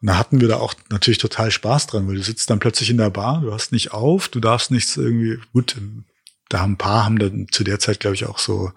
Und 0.00 0.08
da 0.08 0.16
hatten 0.16 0.40
wir 0.40 0.48
da 0.48 0.56
auch 0.56 0.74
natürlich 0.88 1.18
total 1.18 1.50
Spaß 1.50 1.86
dran, 1.86 2.08
weil 2.08 2.16
du 2.16 2.22
sitzt 2.22 2.48
dann 2.50 2.58
plötzlich 2.58 2.90
in 2.90 2.96
der 2.96 3.10
Bar, 3.10 3.42
du 3.42 3.52
hast 3.52 3.70
nicht 3.70 3.92
auf, 3.92 4.28
du 4.28 4.40
darfst 4.40 4.70
nichts 4.70 4.96
irgendwie, 4.96 5.38
gut, 5.52 5.76
da 6.48 6.60
haben 6.60 6.72
ein 6.72 6.78
paar 6.78 7.04
haben 7.04 7.18
dann 7.18 7.46
zu 7.50 7.64
der 7.64 7.78
Zeit, 7.78 8.00
glaube 8.00 8.16
ich, 8.16 8.26
auch 8.26 8.38
so 8.38 8.72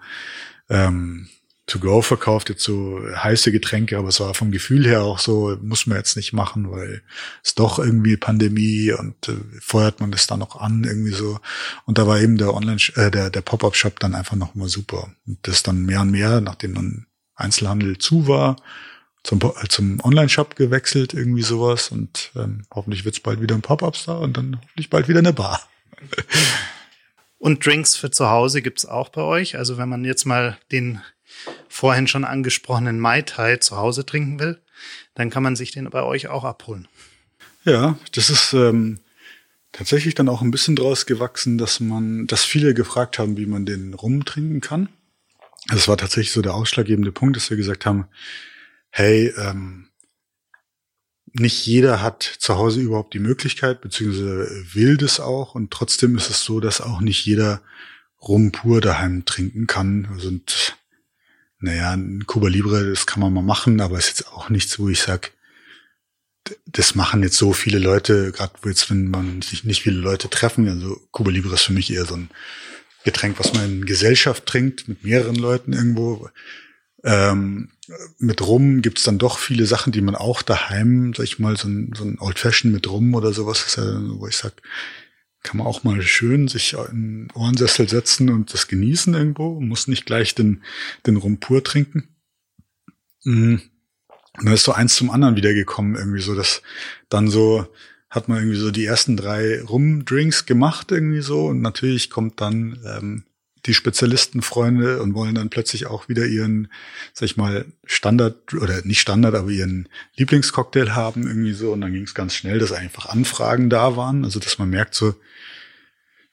ähm, 0.68 1.28
to 1.66 1.78
go 1.78 2.02
verkauft, 2.02 2.50
jetzt 2.50 2.62
so 2.62 3.00
heiße 3.14 3.50
Getränke, 3.50 3.96
aber 3.96 4.08
es 4.08 4.20
war 4.20 4.34
vom 4.34 4.50
Gefühl 4.50 4.86
her 4.86 5.02
auch 5.02 5.18
so, 5.18 5.56
muss 5.62 5.86
man 5.86 5.96
jetzt 5.96 6.16
nicht 6.16 6.32
machen, 6.32 6.70
weil 6.70 7.02
es 7.42 7.54
doch 7.54 7.78
irgendwie 7.78 8.16
Pandemie 8.16 8.92
und 8.92 9.28
äh, 9.28 9.36
feuert 9.60 10.00
man 10.00 10.10
das 10.10 10.26
dann 10.26 10.40
noch 10.40 10.56
an 10.56 10.84
irgendwie 10.84 11.12
so. 11.12 11.40
Und 11.86 11.96
da 11.96 12.06
war 12.06 12.20
eben 12.20 12.36
der 12.36 12.52
Online, 12.52 12.80
äh, 12.96 13.10
der, 13.10 13.30
der 13.30 13.40
Pop-up-Shop 13.40 13.98
dann 13.98 14.14
einfach 14.14 14.36
noch 14.36 14.54
mal 14.54 14.68
super. 14.68 15.10
Und 15.26 15.38
das 15.42 15.62
dann 15.62 15.86
mehr 15.86 16.02
und 16.02 16.10
mehr, 16.10 16.42
nachdem 16.42 16.74
dann 16.74 17.06
Einzelhandel 17.34 17.96
zu 17.96 18.28
war, 18.28 18.56
zum, 19.22 19.40
äh, 19.40 19.68
zum 19.68 20.00
Online-Shop 20.00 20.56
gewechselt, 20.56 21.14
irgendwie 21.14 21.42
sowas. 21.42 21.88
Und 21.90 22.30
ähm, 22.36 22.66
hoffentlich 22.74 23.06
wird's 23.06 23.20
bald 23.20 23.40
wieder 23.40 23.54
ein 23.54 23.62
Pop-up-Star 23.62 24.20
und 24.20 24.36
dann 24.36 24.58
hoffentlich 24.60 24.90
bald 24.90 25.08
wieder 25.08 25.20
eine 25.20 25.32
Bar. 25.32 25.66
Und 27.38 27.64
Drinks 27.64 27.96
für 27.96 28.10
zu 28.10 28.28
Hause 28.30 28.62
gibt's 28.62 28.86
auch 28.86 29.08
bei 29.08 29.22
euch. 29.22 29.56
Also 29.56 29.78
wenn 29.78 29.88
man 29.88 30.04
jetzt 30.04 30.24
mal 30.24 30.58
den 30.72 31.02
vorhin 31.68 32.06
schon 32.06 32.24
angesprochenen 32.24 33.00
Mai 33.00 33.22
Tai 33.22 33.56
zu 33.56 33.76
Hause 33.76 34.06
trinken 34.06 34.38
will, 34.38 34.60
dann 35.14 35.30
kann 35.30 35.42
man 35.42 35.56
sich 35.56 35.72
den 35.72 35.88
bei 35.90 36.02
euch 36.02 36.28
auch 36.28 36.44
abholen. 36.44 36.88
Ja, 37.64 37.98
das 38.12 38.30
ist 38.30 38.52
ähm, 38.52 39.00
tatsächlich 39.72 40.14
dann 40.14 40.28
auch 40.28 40.42
ein 40.42 40.50
bisschen 40.50 40.76
draus 40.76 41.06
gewachsen, 41.06 41.58
dass 41.58 41.80
man, 41.80 42.26
dass 42.26 42.44
viele 42.44 42.74
gefragt 42.74 43.18
haben, 43.18 43.36
wie 43.36 43.46
man 43.46 43.66
den 43.66 43.94
rumtrinken 43.94 44.60
kann. 44.60 44.88
Das 45.68 45.88
war 45.88 45.96
tatsächlich 45.96 46.32
so 46.32 46.42
der 46.42 46.54
ausschlaggebende 46.54 47.12
Punkt, 47.12 47.36
dass 47.36 47.48
wir 47.48 47.56
gesagt 47.56 47.86
haben, 47.86 48.06
hey, 48.90 49.32
ähm, 49.38 49.88
nicht 51.32 51.66
jeder 51.66 52.00
hat 52.00 52.22
zu 52.22 52.56
Hause 52.56 52.80
überhaupt 52.80 53.12
die 53.12 53.18
Möglichkeit, 53.18 53.80
beziehungsweise 53.80 54.48
will 54.72 54.96
das 54.96 55.18
auch. 55.18 55.54
Und 55.54 55.72
trotzdem 55.72 56.16
ist 56.16 56.30
es 56.30 56.44
so, 56.44 56.60
dass 56.60 56.80
auch 56.80 57.00
nicht 57.00 57.24
jeder 57.24 57.60
Rum 58.22 58.52
pur 58.52 58.80
daheim 58.80 59.24
trinken 59.24 59.66
kann. 59.66 60.08
Also, 60.12 60.30
naja, 61.64 61.92
ein 61.92 62.26
Cuba 62.26 62.48
Libre, 62.48 62.90
das 62.90 63.06
kann 63.06 63.20
man 63.20 63.32
mal 63.32 63.42
machen, 63.42 63.80
aber 63.80 63.98
ist 63.98 64.08
jetzt 64.08 64.28
auch 64.28 64.48
nichts, 64.50 64.78
wo 64.78 64.88
ich 64.88 65.02
sag, 65.02 65.32
das 66.66 66.94
machen 66.94 67.22
jetzt 67.22 67.36
so 67.36 67.52
viele 67.52 67.78
Leute, 67.78 68.30
gerade 68.32 68.52
jetzt, 68.66 68.90
wenn 68.90 69.08
man 69.08 69.42
sich 69.42 69.64
nicht 69.64 69.82
viele 69.82 69.98
Leute 69.98 70.28
treffen. 70.28 70.68
Also 70.68 71.00
Cuba 71.10 71.30
Libre 71.30 71.54
ist 71.54 71.62
für 71.62 71.72
mich 71.72 71.92
eher 71.92 72.04
so 72.04 72.16
ein 72.16 72.30
Getränk, 73.04 73.38
was 73.38 73.54
man 73.54 73.64
in 73.64 73.86
Gesellschaft 73.86 74.46
trinkt, 74.46 74.88
mit 74.88 75.04
mehreren 75.04 75.36
Leuten 75.36 75.72
irgendwo. 75.72 76.28
Ähm, 77.02 77.70
mit 78.18 78.40
Rum 78.40 78.82
gibt's 78.82 79.02
dann 79.02 79.18
doch 79.18 79.38
viele 79.38 79.66
Sachen, 79.66 79.92
die 79.92 80.00
man 80.00 80.14
auch 80.14 80.42
daheim, 80.42 81.12
sag 81.14 81.24
ich 81.24 81.38
mal, 81.38 81.56
so 81.56 81.68
ein, 81.68 81.92
so 81.96 82.04
ein 82.04 82.18
Old 82.18 82.38
Fashion 82.38 82.72
mit 82.72 82.88
Rum 82.88 83.14
oder 83.14 83.32
sowas 83.32 83.64
ist 83.66 83.76
ja, 83.76 84.00
wo 84.18 84.26
ich 84.26 84.36
sag, 84.36 84.54
kann 85.44 85.58
man 85.58 85.66
auch 85.66 85.84
mal 85.84 86.02
schön 86.02 86.48
sich 86.48 86.74
in 86.90 87.28
Ohrensessel 87.34 87.88
setzen 87.88 88.30
und 88.30 88.52
das 88.52 88.66
genießen 88.66 89.14
irgendwo. 89.14 89.60
Muss 89.60 89.86
nicht 89.86 90.06
gleich 90.06 90.34
den, 90.34 90.64
den 91.06 91.16
Rum 91.16 91.38
pur 91.38 91.62
trinken. 91.62 92.08
Mhm. 93.22 93.62
Und 94.36 94.46
dann 94.46 94.54
ist 94.54 94.64
so 94.64 94.72
eins 94.72 94.96
zum 94.96 95.10
anderen 95.10 95.36
wieder 95.36 95.54
gekommen, 95.54 95.94
irgendwie 95.94 96.20
so, 96.20 96.34
dass 96.34 96.62
dann 97.08 97.28
so 97.28 97.68
hat 98.10 98.28
man 98.28 98.38
irgendwie 98.38 98.58
so 98.58 98.70
die 98.70 98.84
ersten 98.84 99.16
drei 99.16 99.62
Rum-Drinks 99.62 100.46
gemacht 100.46 100.90
irgendwie 100.90 101.20
so 101.20 101.46
und 101.46 101.60
natürlich 101.60 102.10
kommt 102.10 102.40
dann 102.40 102.78
ähm, 102.84 103.24
die 103.66 103.74
Spezialistenfreunde 103.74 105.02
und 105.02 105.14
wollen 105.14 105.34
dann 105.34 105.50
plötzlich 105.50 105.86
auch 105.86 106.08
wieder 106.08 106.26
ihren, 106.26 106.68
sag 107.12 107.26
ich 107.26 107.36
mal, 107.36 107.64
Standard 107.84 108.54
oder 108.54 108.84
nicht 108.84 109.00
Standard, 109.00 109.34
aber 109.34 109.50
ihren 109.50 109.88
Lieblingscocktail 110.16 110.94
haben 110.94 111.26
irgendwie 111.26 111.54
so. 111.54 111.72
Und 111.72 111.80
dann 111.80 111.92
ging 111.92 112.02
es 112.02 112.14
ganz 112.14 112.34
schnell, 112.34 112.58
dass 112.58 112.72
einfach 112.72 113.06
Anfragen 113.06 113.70
da 113.70 113.96
waren. 113.96 114.24
Also 114.24 114.38
dass 114.38 114.58
man 114.58 114.68
merkt, 114.68 114.94
so 114.94 115.14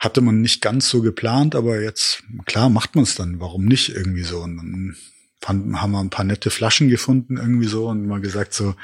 hatte 0.02 0.22
man 0.22 0.41
nicht 0.41 0.62
ganz 0.62 0.89
so 0.89 1.04
geplant, 1.04 1.54
aber 1.54 1.80
jetzt, 1.80 2.24
klar, 2.45 2.70
macht 2.72 2.95
man 2.95 3.04
es 3.04 3.14
dann. 3.14 3.39
Warum 3.39 3.66
nicht 3.66 3.89
irgendwie 3.89 4.24
so? 4.24 4.39
Und 4.41 4.58
dann 4.58 4.97
fanden, 5.39 5.80
haben 5.80 5.91
wir 5.91 5.99
ein 5.99 6.10
paar 6.10 6.26
nette 6.26 6.49
Flaschen 6.49 6.89
gefunden 6.89 7.38
irgendwie 7.38 7.68
so 7.68 7.88
und 7.88 8.08
mal 8.08 8.20
gesagt 8.20 8.56
so, 8.56 8.76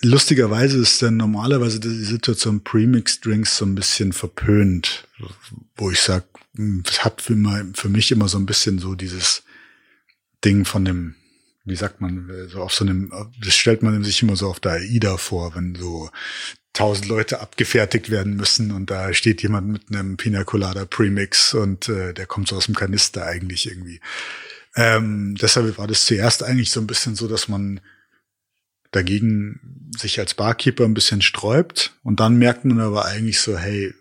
lustigerweise 0.00 0.78
ist 0.78 1.02
dann 1.02 1.18
normalerweise 1.18 1.80
die 1.80 2.04
Situation 2.04 2.64
Premix 2.64 3.20
Drinks 3.20 3.58
so 3.58 3.66
ein 3.66 3.74
bisschen 3.74 4.14
verpönt, 4.14 5.06
wo 5.76 5.90
ich 5.90 6.00
sag, 6.00 6.24
hm, 6.56 6.82
es 6.88 7.04
hat 7.04 7.20
für 7.20 7.88
mich 7.88 8.10
immer 8.10 8.28
so 8.28 8.38
ein 8.38 8.46
bisschen 8.46 8.78
so 8.78 8.94
dieses 8.94 9.42
Ding 10.46 10.64
von 10.64 10.86
dem, 10.86 11.14
wie 11.64 11.76
sagt 11.76 12.00
man, 12.00 12.30
so 12.48 12.62
auf 12.62 12.72
so 12.72 12.84
einem, 12.84 13.12
das 13.42 13.54
stellt 13.54 13.82
man 13.82 14.04
sich 14.04 14.22
immer 14.22 14.36
so 14.36 14.48
auf 14.48 14.60
der 14.60 14.72
AIDA 14.72 15.16
vor, 15.16 15.54
wenn 15.54 15.74
so 15.74 16.10
tausend 16.74 17.08
Leute 17.08 17.40
abgefertigt 17.40 18.10
werden 18.10 18.36
müssen 18.36 18.72
und 18.72 18.90
da 18.90 19.14
steht 19.14 19.42
jemand 19.42 19.68
mit 19.68 19.82
einem 19.90 20.16
Pina 20.16 20.44
Colada 20.44 20.84
Premix 20.84 21.54
und 21.54 21.88
äh, 21.88 22.12
der 22.12 22.26
kommt 22.26 22.48
so 22.48 22.56
aus 22.56 22.66
dem 22.66 22.74
Kanister 22.74 23.24
eigentlich 23.24 23.66
irgendwie. 23.66 24.00
Ähm, 24.76 25.36
deshalb 25.40 25.78
war 25.78 25.86
das 25.86 26.04
zuerst 26.04 26.42
eigentlich 26.42 26.70
so 26.70 26.80
ein 26.80 26.88
bisschen 26.88 27.14
so, 27.14 27.28
dass 27.28 27.48
man 27.48 27.80
dagegen 28.90 29.90
sich 29.96 30.18
als 30.18 30.34
Barkeeper 30.34 30.84
ein 30.84 30.94
bisschen 30.94 31.22
sträubt 31.22 31.96
und 32.02 32.18
dann 32.18 32.36
merkt 32.36 32.64
man 32.64 32.80
aber 32.80 33.04
eigentlich 33.04 33.40
so, 33.40 33.56
hey, 33.56 33.94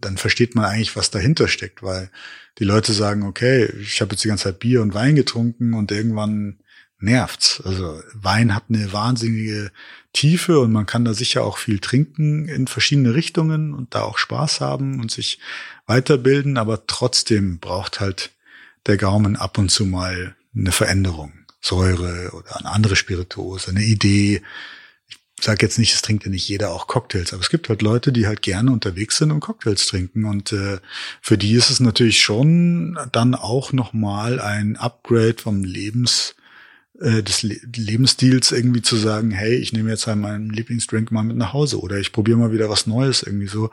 dann 0.00 0.18
versteht 0.18 0.54
man 0.54 0.66
eigentlich, 0.66 0.96
was 0.96 1.10
dahinter 1.10 1.48
steckt, 1.48 1.82
weil 1.82 2.10
die 2.58 2.64
Leute 2.64 2.92
sagen, 2.92 3.22
okay, 3.22 3.64
ich 3.80 4.00
habe 4.00 4.12
jetzt 4.12 4.24
die 4.24 4.28
ganze 4.28 4.44
Zeit 4.44 4.58
Bier 4.58 4.82
und 4.82 4.94
Wein 4.94 5.16
getrunken 5.16 5.72
und 5.72 5.90
irgendwann 5.90 6.58
nervt's. 7.02 7.62
Also 7.64 8.02
Wein 8.14 8.54
hat 8.54 8.64
eine 8.68 8.92
wahnsinnige 8.92 9.72
Tiefe 10.12 10.58
und 10.60 10.72
man 10.72 10.86
kann 10.86 11.04
da 11.04 11.14
sicher 11.14 11.44
auch 11.44 11.58
viel 11.58 11.78
trinken 11.78 12.48
in 12.48 12.66
verschiedene 12.66 13.14
Richtungen 13.14 13.74
und 13.74 13.94
da 13.94 14.02
auch 14.02 14.18
Spaß 14.18 14.60
haben 14.60 15.00
und 15.00 15.10
sich 15.10 15.38
weiterbilden, 15.86 16.58
aber 16.58 16.86
trotzdem 16.86 17.58
braucht 17.58 18.00
halt 18.00 18.30
der 18.86 18.96
Gaumen 18.96 19.36
ab 19.36 19.58
und 19.58 19.70
zu 19.70 19.86
mal 19.86 20.34
eine 20.54 20.72
Veränderung. 20.72 21.32
Säure 21.60 22.30
oder 22.32 22.56
eine 22.58 22.70
andere 22.70 22.96
Spirituose, 22.96 23.70
eine 23.70 23.82
Idee. 23.82 24.42
Ich 25.08 25.44
sage 25.44 25.64
jetzt 25.64 25.78
nicht, 25.78 25.94
es 25.94 26.02
trinkt 26.02 26.24
ja 26.24 26.30
nicht 26.30 26.48
jeder 26.48 26.70
auch 26.70 26.86
Cocktails, 26.86 27.32
aber 27.32 27.42
es 27.42 27.50
gibt 27.50 27.68
halt 27.68 27.82
Leute, 27.82 28.12
die 28.12 28.26
halt 28.26 28.42
gerne 28.42 28.72
unterwegs 28.72 29.18
sind 29.18 29.30
und 29.30 29.40
Cocktails 29.40 29.86
trinken. 29.86 30.24
Und 30.24 30.52
äh, 30.52 30.78
für 31.20 31.38
die 31.38 31.52
ist 31.52 31.70
es 31.70 31.80
natürlich 31.80 32.22
schon 32.22 32.98
dann 33.12 33.34
auch 33.34 33.72
nochmal 33.72 34.40
ein 34.40 34.76
Upgrade 34.76 35.36
vom 35.38 35.62
Lebens 35.62 36.34
äh, 37.00 37.22
des 37.22 37.42
Le 37.42 37.56
Lebensstils 37.74 38.52
irgendwie 38.52 38.82
zu 38.82 38.96
sagen, 38.96 39.30
hey, 39.30 39.54
ich 39.56 39.72
nehme 39.72 39.90
jetzt 39.90 40.06
halt 40.06 40.18
meinen 40.18 40.50
Lieblingsdrink 40.50 41.10
mal 41.10 41.22
mit 41.22 41.36
nach 41.36 41.52
Hause 41.52 41.80
oder 41.80 41.98
ich 41.98 42.12
probiere 42.12 42.38
mal 42.38 42.52
wieder 42.52 42.70
was 42.70 42.86
Neues 42.86 43.22
irgendwie 43.22 43.48
so. 43.48 43.70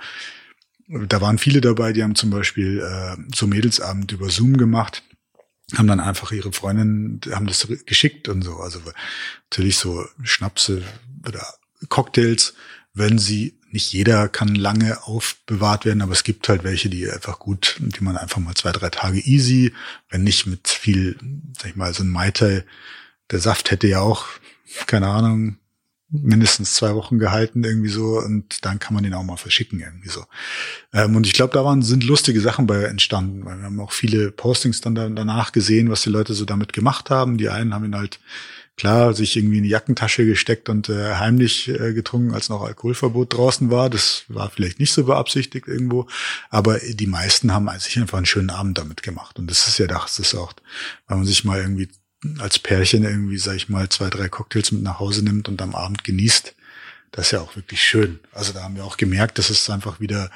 Da 0.88 1.20
waren 1.20 1.38
viele 1.38 1.60
dabei, 1.60 1.92
die 1.92 2.04
haben 2.04 2.16
zum 2.16 2.30
Beispiel 2.30 2.80
äh, 2.80 3.18
so 3.36 3.46
Mädelsabend 3.46 4.12
über 4.12 4.30
Zoom 4.30 4.58
gemacht 4.58 5.04
haben 5.76 5.88
dann 5.88 6.00
einfach 6.00 6.32
ihre 6.32 6.54
Freundin, 6.54 7.20
haben 7.32 7.48
das 7.48 7.68
geschickt 7.86 8.30
und 8.30 8.42
so. 8.42 8.58
Also 8.58 8.80
natürlich 9.50 9.78
so 9.78 10.06
Schnapse 10.24 10.84
oder 11.28 11.46
Cocktails, 11.90 12.54
wenn 12.94 13.20
sie, 13.20 13.60
nicht 13.70 13.92
jeder 13.92 14.30
kann 14.30 14.56
lange 14.56 15.04
aufbewahrt 15.04 15.84
werden, 15.84 16.02
aber 16.02 16.14
es 16.14 16.24
gibt 16.24 16.48
halt 16.48 16.64
welche, 16.64 16.90
die 16.90 17.10
einfach 17.12 17.38
gut, 17.40 17.76
die 17.80 18.04
man 18.04 18.16
einfach 18.16 18.40
mal 18.40 18.56
zwei, 18.56 18.72
drei 18.72 18.90
Tage 18.90 19.20
easy, 19.20 19.74
wenn 20.10 20.24
nicht 20.24 20.46
mit 20.48 20.70
viel, 20.70 21.18
sag 21.58 21.72
ich 21.72 21.76
mal, 21.76 21.94
so 21.94 22.04
ein 22.04 22.10
Maite, 22.10 22.66
der 23.32 23.40
Saft 23.40 23.72
hätte 23.72 23.88
ja 23.88 24.00
auch, 24.00 24.26
keine 24.86 25.08
Ahnung, 25.08 25.58
mindestens 26.10 26.74
zwei 26.74 26.96
Wochen 26.96 27.20
gehalten 27.20 27.64
irgendwie 27.64 27.90
so 27.90 28.20
und 28.20 28.64
dann 28.66 28.80
kann 28.80 28.94
man 28.94 29.04
den 29.04 29.14
auch 29.14 29.24
mal 29.24 29.36
verschicken 29.36 29.82
irgendwie 29.82 30.10
so. 30.10 30.24
Ähm, 30.94 31.16
und 31.16 31.28
ich 31.28 31.34
glaube, 31.34 31.54
da 31.54 31.66
waren 31.66 31.82
sind 31.82 32.06
lustige 32.06 32.40
Sachen 32.40 32.66
bei 32.66 32.84
entstanden, 32.84 33.44
weil 33.44 33.58
wir 33.58 33.66
haben 33.66 33.80
auch 33.82 33.92
viele 33.92 34.32
Postings 34.32 34.80
dann 34.80 34.96
danach 34.96 35.52
gesehen, 35.52 35.90
was 35.90 36.04
die 36.04 36.10
Leute 36.10 36.34
so 36.34 36.46
damit 36.46 36.72
gemacht 36.72 37.10
haben. 37.10 37.38
Die 37.38 37.50
einen 37.50 37.74
haben 37.74 37.84
ihn 37.84 37.96
halt 37.96 38.20
klar 38.78 39.14
sich 39.14 39.36
irgendwie 39.36 39.58
in 39.58 39.64
die 39.64 39.70
Jackentasche 39.70 40.26
gesteckt 40.26 40.70
und 40.70 40.88
äh, 40.88 41.16
heimlich 41.16 41.68
äh, 41.68 41.94
getrunken, 41.94 42.34
als 42.34 42.48
noch 42.48 42.62
Alkoholverbot 42.62 43.34
draußen 43.34 43.70
war. 43.70 43.90
Das 43.90 44.24
war 44.28 44.50
vielleicht 44.50 44.80
nicht 44.80 44.94
so 44.94 45.04
beabsichtigt 45.04 45.68
irgendwo, 45.68 46.08
aber 46.50 46.78
die 46.80 47.08
meisten 47.08 47.52
haben 47.52 47.68
sich 47.80 47.98
einfach 48.00 48.18
einen 48.18 48.28
schönen 48.28 48.52
Abend 48.52 48.78
damit 48.78 49.04
gemacht. 49.04 49.40
Und 49.40 49.50
das 49.50 49.68
ist 49.68 49.80
ja 49.80 49.88
das 49.88 50.20
ist 50.20 50.36
auch, 50.36 50.54
weil 51.08 51.18
man 51.18 51.26
sich 51.26 51.44
mal 51.44 51.60
irgendwie 51.60 51.90
als 52.40 52.60
Pärchen 52.60 53.04
irgendwie, 53.04 53.38
sag 53.38 53.56
ich 53.56 53.70
mal, 53.70 53.90
zwei, 53.90 54.10
drei 54.10 54.30
Cocktails 54.30 54.72
mit 54.72 54.82
nach 54.82 55.00
Hause 55.00 55.24
nimmt 55.24 55.48
und 55.48 55.62
am 55.62 55.76
Abend 55.76 56.04
genießt. 56.04 56.56
Das 57.12 57.28
ist 57.28 57.32
ja 57.32 57.42
auch 57.42 57.56
wirklich 57.56 57.82
schön. 57.82 58.20
Also 58.32 58.54
da 58.54 58.64
haben 58.64 58.76
wir 58.76 58.86
auch 58.86 58.98
gemerkt, 58.98 59.38
dass 59.38 59.50
es 59.50 59.70
einfach 59.70 60.00
wieder 60.00 60.30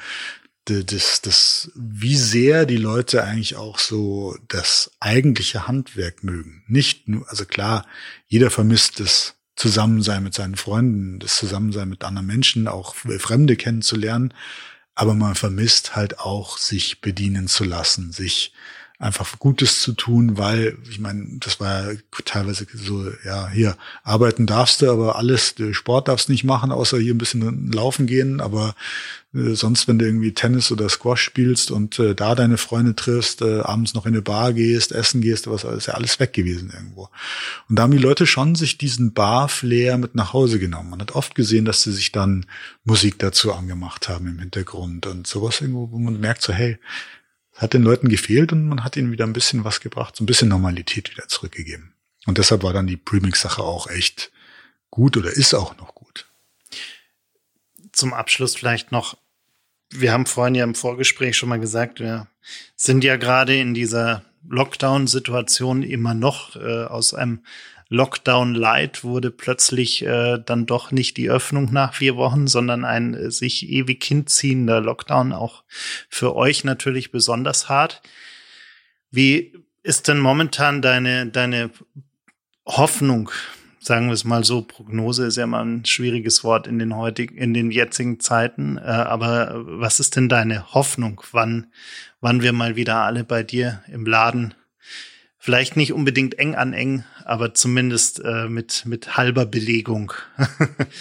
das, 0.64 1.20
das, 1.22 1.72
wie 1.74 2.16
sehr 2.16 2.66
die 2.66 2.76
Leute 2.76 3.24
eigentlich 3.24 3.56
auch 3.56 3.78
so 3.78 4.36
das 4.48 4.92
eigentliche 5.00 5.66
Handwerk 5.66 6.22
mögen. 6.22 6.62
Nicht 6.68 7.08
nur, 7.08 7.28
also 7.28 7.44
klar, 7.44 7.86
jeder 8.26 8.50
vermisst 8.50 9.00
das 9.00 9.34
Zusammensein 9.56 10.22
mit 10.22 10.34
seinen 10.34 10.56
Freunden, 10.56 11.18
das 11.18 11.36
Zusammensein 11.36 11.88
mit 11.88 12.04
anderen 12.04 12.26
Menschen, 12.26 12.68
auch 12.68 12.94
Fremde 12.94 13.56
kennenzulernen. 13.56 14.32
Aber 14.94 15.14
man 15.14 15.34
vermisst 15.34 15.96
halt 15.96 16.20
auch, 16.20 16.58
sich 16.58 17.00
bedienen 17.00 17.48
zu 17.48 17.64
lassen, 17.64 18.12
sich 18.12 18.52
einfach 19.02 19.38
Gutes 19.40 19.82
zu 19.82 19.92
tun, 19.94 20.38
weil, 20.38 20.78
ich 20.88 21.00
meine, 21.00 21.26
das 21.40 21.58
war 21.58 21.92
ja 21.92 21.98
teilweise 22.24 22.66
so, 22.72 23.10
ja, 23.24 23.48
hier, 23.48 23.76
arbeiten 24.04 24.46
darfst 24.46 24.80
du, 24.80 24.90
aber 24.90 25.16
alles, 25.16 25.56
Sport 25.72 26.06
darfst 26.06 26.28
nicht 26.28 26.44
machen, 26.44 26.70
außer 26.70 26.98
hier 26.98 27.12
ein 27.12 27.18
bisschen 27.18 27.72
laufen 27.72 28.06
gehen, 28.06 28.40
aber 28.40 28.76
äh, 29.34 29.54
sonst, 29.54 29.88
wenn 29.88 29.98
du 29.98 30.06
irgendwie 30.06 30.34
Tennis 30.34 30.70
oder 30.70 30.88
Squash 30.88 31.20
spielst 31.20 31.72
und 31.72 31.98
äh, 31.98 32.14
da 32.14 32.36
deine 32.36 32.58
Freunde 32.58 32.94
triffst, 32.94 33.42
äh, 33.42 33.60
abends 33.60 33.94
noch 33.94 34.06
in 34.06 34.14
eine 34.14 34.22
Bar 34.22 34.52
gehst, 34.52 34.92
essen 34.92 35.20
gehst, 35.20 35.48
was 35.48 35.64
ist 35.64 35.86
ja 35.86 35.94
alles 35.94 36.20
weg 36.20 36.32
gewesen 36.32 36.70
irgendwo. 36.72 37.08
Und 37.68 37.76
da 37.76 37.82
haben 37.82 37.92
die 37.92 37.98
Leute 37.98 38.26
schon 38.26 38.54
sich 38.54 38.78
diesen 38.78 39.12
Bar-Flair 39.14 39.98
mit 39.98 40.14
nach 40.14 40.32
Hause 40.32 40.60
genommen. 40.60 40.90
Man 40.90 41.00
hat 41.00 41.16
oft 41.16 41.34
gesehen, 41.34 41.64
dass 41.64 41.82
sie 41.82 41.92
sich 41.92 42.12
dann 42.12 42.46
Musik 42.84 43.18
dazu 43.18 43.52
angemacht 43.52 44.08
haben 44.08 44.28
im 44.28 44.38
Hintergrund 44.38 45.06
und 45.08 45.26
sowas 45.26 45.60
irgendwo, 45.60 45.90
wo 45.90 45.98
man 45.98 46.20
merkt 46.20 46.42
so, 46.42 46.52
hey, 46.52 46.78
hat 47.62 47.74
den 47.74 47.82
Leuten 47.84 48.08
gefehlt 48.08 48.52
und 48.52 48.66
man 48.66 48.82
hat 48.82 48.96
ihnen 48.96 49.12
wieder 49.12 49.24
ein 49.24 49.32
bisschen 49.32 49.64
was 49.64 49.80
gebracht, 49.80 50.16
so 50.16 50.24
ein 50.24 50.26
bisschen 50.26 50.48
Normalität 50.48 51.10
wieder 51.10 51.28
zurückgegeben. 51.28 51.94
Und 52.26 52.38
deshalb 52.38 52.64
war 52.64 52.72
dann 52.72 52.88
die 52.88 52.96
Premix-Sache 52.96 53.62
auch 53.62 53.88
echt 53.88 54.32
gut 54.90 55.16
oder 55.16 55.30
ist 55.30 55.54
auch 55.54 55.76
noch 55.76 55.94
gut. 55.94 56.26
Zum 57.92 58.12
Abschluss 58.14 58.56
vielleicht 58.56 58.90
noch, 58.90 59.16
wir 59.90 60.12
haben 60.12 60.26
vorhin 60.26 60.56
ja 60.56 60.64
im 60.64 60.74
Vorgespräch 60.74 61.36
schon 61.36 61.48
mal 61.48 61.60
gesagt, 61.60 62.00
wir 62.00 62.26
sind 62.74 63.04
ja 63.04 63.16
gerade 63.16 63.56
in 63.56 63.74
dieser 63.74 64.24
Lockdown-Situation 64.48 65.84
immer 65.84 66.14
noch 66.14 66.56
äh, 66.56 66.84
aus 66.84 67.14
einem 67.14 67.44
Lockdown 67.92 68.54
Light 68.54 69.04
wurde 69.04 69.30
plötzlich 69.30 70.02
äh, 70.02 70.38
dann 70.44 70.64
doch 70.64 70.92
nicht 70.92 71.18
die 71.18 71.28
Öffnung 71.28 71.70
nach 71.74 71.92
vier 71.92 72.16
Wochen, 72.16 72.46
sondern 72.46 72.86
ein 72.86 73.12
äh, 73.12 73.30
sich 73.30 73.68
ewig 73.68 74.02
hinziehender 74.02 74.80
Lockdown, 74.80 75.34
auch 75.34 75.62
für 76.08 76.34
euch 76.34 76.64
natürlich 76.64 77.12
besonders 77.12 77.68
hart. 77.68 78.00
Wie 79.10 79.52
ist 79.82 80.08
denn 80.08 80.20
momentan 80.20 80.80
deine, 80.80 81.26
deine 81.26 81.68
Hoffnung, 82.64 83.30
sagen 83.78 84.06
wir 84.06 84.14
es 84.14 84.24
mal 84.24 84.42
so, 84.42 84.62
Prognose 84.62 85.26
ist 85.26 85.36
ja 85.36 85.46
mal 85.46 85.62
ein 85.62 85.84
schwieriges 85.84 86.44
Wort 86.44 86.66
in 86.66 86.78
den 86.78 86.96
heutigen, 86.96 87.36
in 87.36 87.52
den 87.52 87.70
jetzigen 87.70 88.20
Zeiten, 88.20 88.78
äh, 88.78 88.80
aber 88.80 89.64
was 89.66 90.00
ist 90.00 90.16
denn 90.16 90.30
deine 90.30 90.72
Hoffnung, 90.72 91.20
wann, 91.32 91.66
wann 92.22 92.40
wir 92.40 92.54
mal 92.54 92.74
wieder 92.74 93.02
alle 93.02 93.22
bei 93.22 93.42
dir 93.42 93.82
im 93.88 94.06
Laden 94.06 94.54
vielleicht 95.42 95.76
nicht 95.76 95.92
unbedingt 95.92 96.38
eng 96.38 96.54
an 96.54 96.72
eng, 96.72 97.04
aber 97.26 97.54
zumindest 97.54 98.20
äh, 98.24 98.48
mit, 98.48 98.84
mit 98.86 99.16
halber 99.16 99.46
Belegung 99.46 100.12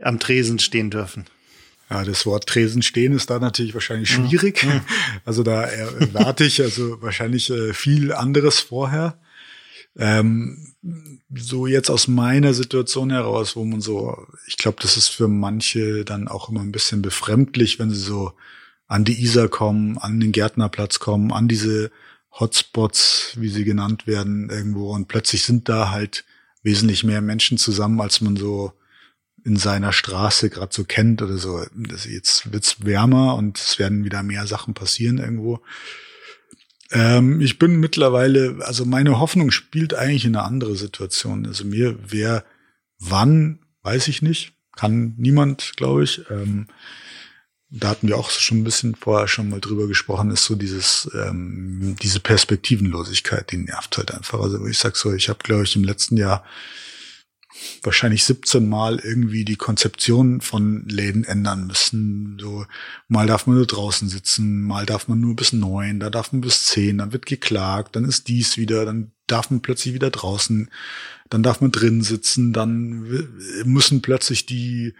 am 0.00 0.18
Tresen 0.18 0.58
stehen 0.58 0.90
dürfen. 0.90 1.26
Ja, 1.90 2.04
das 2.04 2.24
Wort 2.24 2.46
Tresen 2.46 2.82
stehen 2.82 3.12
ist 3.12 3.30
da 3.30 3.40
natürlich 3.40 3.74
wahrscheinlich 3.74 4.10
schwierig. 4.10 4.64
Mhm. 4.64 4.80
Also 5.24 5.42
da 5.42 5.62
erwarte 5.62 6.44
ich 6.44 6.62
also 6.62 7.02
wahrscheinlich 7.02 7.50
äh, 7.50 7.74
viel 7.74 8.12
anderes 8.12 8.60
vorher. 8.60 9.18
Ähm, 9.96 10.72
so 11.34 11.66
jetzt 11.66 11.90
aus 11.90 12.06
meiner 12.06 12.54
Situation 12.54 13.10
heraus, 13.10 13.56
wo 13.56 13.64
man 13.64 13.80
so, 13.80 14.26
ich 14.46 14.56
glaube, 14.56 14.78
das 14.80 14.96
ist 14.96 15.08
für 15.08 15.26
manche 15.26 16.04
dann 16.04 16.28
auch 16.28 16.48
immer 16.48 16.60
ein 16.60 16.72
bisschen 16.72 17.02
befremdlich, 17.02 17.78
wenn 17.78 17.90
sie 17.90 18.00
so 18.00 18.32
an 18.86 19.04
die 19.04 19.20
Isar 19.22 19.48
kommen, 19.48 19.98
an 19.98 20.20
den 20.20 20.32
Gärtnerplatz 20.32 21.00
kommen, 21.00 21.32
an 21.32 21.48
diese 21.48 21.90
Hotspots, 22.38 23.34
wie 23.36 23.48
sie 23.48 23.64
genannt 23.64 24.06
werden, 24.06 24.50
irgendwo. 24.50 24.92
Und 24.92 25.08
plötzlich 25.08 25.44
sind 25.44 25.68
da 25.68 25.90
halt 25.90 26.24
wesentlich 26.62 27.04
mehr 27.04 27.20
Menschen 27.20 27.58
zusammen, 27.58 28.00
als 28.00 28.20
man 28.20 28.36
so 28.36 28.72
in 29.44 29.56
seiner 29.56 29.92
Straße 29.92 30.50
gerade 30.50 30.74
so 30.74 30.84
kennt 30.84 31.22
oder 31.22 31.38
so. 31.38 31.64
Das, 31.74 32.04
jetzt 32.04 32.52
wird's 32.52 32.84
wärmer 32.84 33.36
und 33.36 33.58
es 33.58 33.78
werden 33.78 34.04
wieder 34.04 34.22
mehr 34.22 34.46
Sachen 34.46 34.74
passieren 34.74 35.18
irgendwo. 35.18 35.60
Ähm, 36.90 37.40
ich 37.40 37.58
bin 37.58 37.80
mittlerweile, 37.80 38.58
also 38.60 38.84
meine 38.84 39.18
Hoffnung 39.18 39.50
spielt 39.50 39.94
eigentlich 39.94 40.24
in 40.24 40.36
eine 40.36 40.44
andere 40.44 40.76
Situation. 40.76 41.46
Also 41.46 41.64
mir 41.64 42.12
wäre, 42.12 42.44
wann, 42.98 43.60
weiß 43.82 44.08
ich 44.08 44.22
nicht, 44.22 44.52
kann 44.76 45.14
niemand, 45.16 45.72
glaube 45.76 46.04
ich. 46.04 46.22
Ähm, 46.30 46.66
da 47.70 47.90
hatten 47.90 48.08
wir 48.08 48.18
auch 48.18 48.30
schon 48.30 48.58
ein 48.58 48.64
bisschen 48.64 48.96
vorher 48.96 49.28
schon 49.28 49.48
mal 49.48 49.60
drüber 49.60 49.86
gesprochen, 49.86 50.30
ist 50.30 50.44
so 50.44 50.56
dieses, 50.56 51.08
ähm, 51.14 51.96
diese 52.02 52.18
Perspektivenlosigkeit, 52.18 53.52
die 53.52 53.58
nervt 53.58 53.96
halt 53.96 54.12
einfach. 54.12 54.40
Also 54.40 54.66
ich 54.66 54.78
sag 54.78 54.96
so, 54.96 55.12
ich 55.12 55.28
habe, 55.28 55.38
glaube 55.42 55.62
ich, 55.62 55.76
im 55.76 55.84
letzten 55.84 56.16
Jahr 56.16 56.44
wahrscheinlich 57.82 58.24
17 58.24 58.68
Mal 58.68 58.98
irgendwie 58.98 59.44
die 59.44 59.56
Konzeption 59.56 60.40
von 60.40 60.86
Läden 60.88 61.24
ändern 61.24 61.66
müssen. 61.66 62.38
So, 62.40 62.66
mal 63.08 63.26
darf 63.26 63.46
man 63.46 63.56
nur 63.56 63.66
draußen 63.66 64.08
sitzen, 64.08 64.62
mal 64.62 64.86
darf 64.86 65.08
man 65.08 65.20
nur 65.20 65.36
bis 65.36 65.52
neun, 65.52 66.00
da 66.00 66.10
darf 66.10 66.32
man 66.32 66.40
bis 66.40 66.66
zehn, 66.66 66.98
dann 66.98 67.12
wird 67.12 67.26
geklagt, 67.26 67.96
dann 67.96 68.04
ist 68.04 68.28
dies 68.28 68.56
wieder, 68.56 68.84
dann 68.84 69.12
darf 69.26 69.50
man 69.50 69.60
plötzlich 69.60 69.94
wieder 69.94 70.10
draußen, 70.10 70.70
dann 71.28 71.42
darf 71.42 71.60
man 71.60 71.70
drin 71.70 72.02
sitzen, 72.02 72.52
dann 72.52 73.28
müssen 73.64 74.02
plötzlich 74.02 74.46
die 74.46 74.94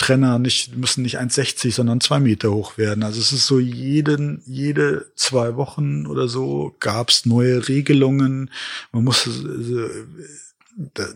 Trenner 0.00 0.38
nicht, 0.38 0.78
müssen 0.78 1.02
nicht 1.02 1.20
1,60, 1.20 1.74
sondern 1.74 2.00
zwei 2.00 2.20
Meter 2.20 2.50
hoch 2.52 2.78
werden. 2.78 3.02
Also 3.02 3.20
es 3.20 3.32
ist 3.32 3.46
so 3.46 3.58
jeden, 3.58 4.42
jede 4.46 5.12
zwei 5.14 5.56
Wochen 5.56 6.06
oder 6.06 6.26
so 6.26 6.74
gab's 6.80 7.26
neue 7.26 7.68
Regelungen. 7.68 8.50
Man 8.92 9.04
muss, 9.04 9.26
also, 9.26 9.90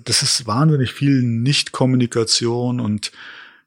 das 0.04 0.22
ist 0.22 0.46
wahnsinnig 0.46 0.92
viel 0.92 1.22
Nichtkommunikation 1.22 2.78
und 2.78 3.10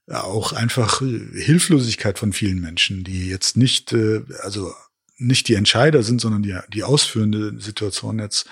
auch 0.08 0.54
einfach 0.54 1.00
Hilflosigkeit 1.00 2.20
von 2.20 2.32
vielen 2.32 2.62
Menschen, 2.62 3.04
die 3.04 3.28
jetzt 3.28 3.58
nicht, 3.58 3.94
äh, 3.94 4.22
also 4.44 4.72
nicht 5.18 5.48
die 5.48 5.56
Entscheider 5.56 6.04
sind, 6.04 6.22
sondern 6.22 6.44
die, 6.44 6.56
die 6.72 6.84
ausführende 6.84 7.60
Situation 7.60 8.20
jetzt 8.20 8.48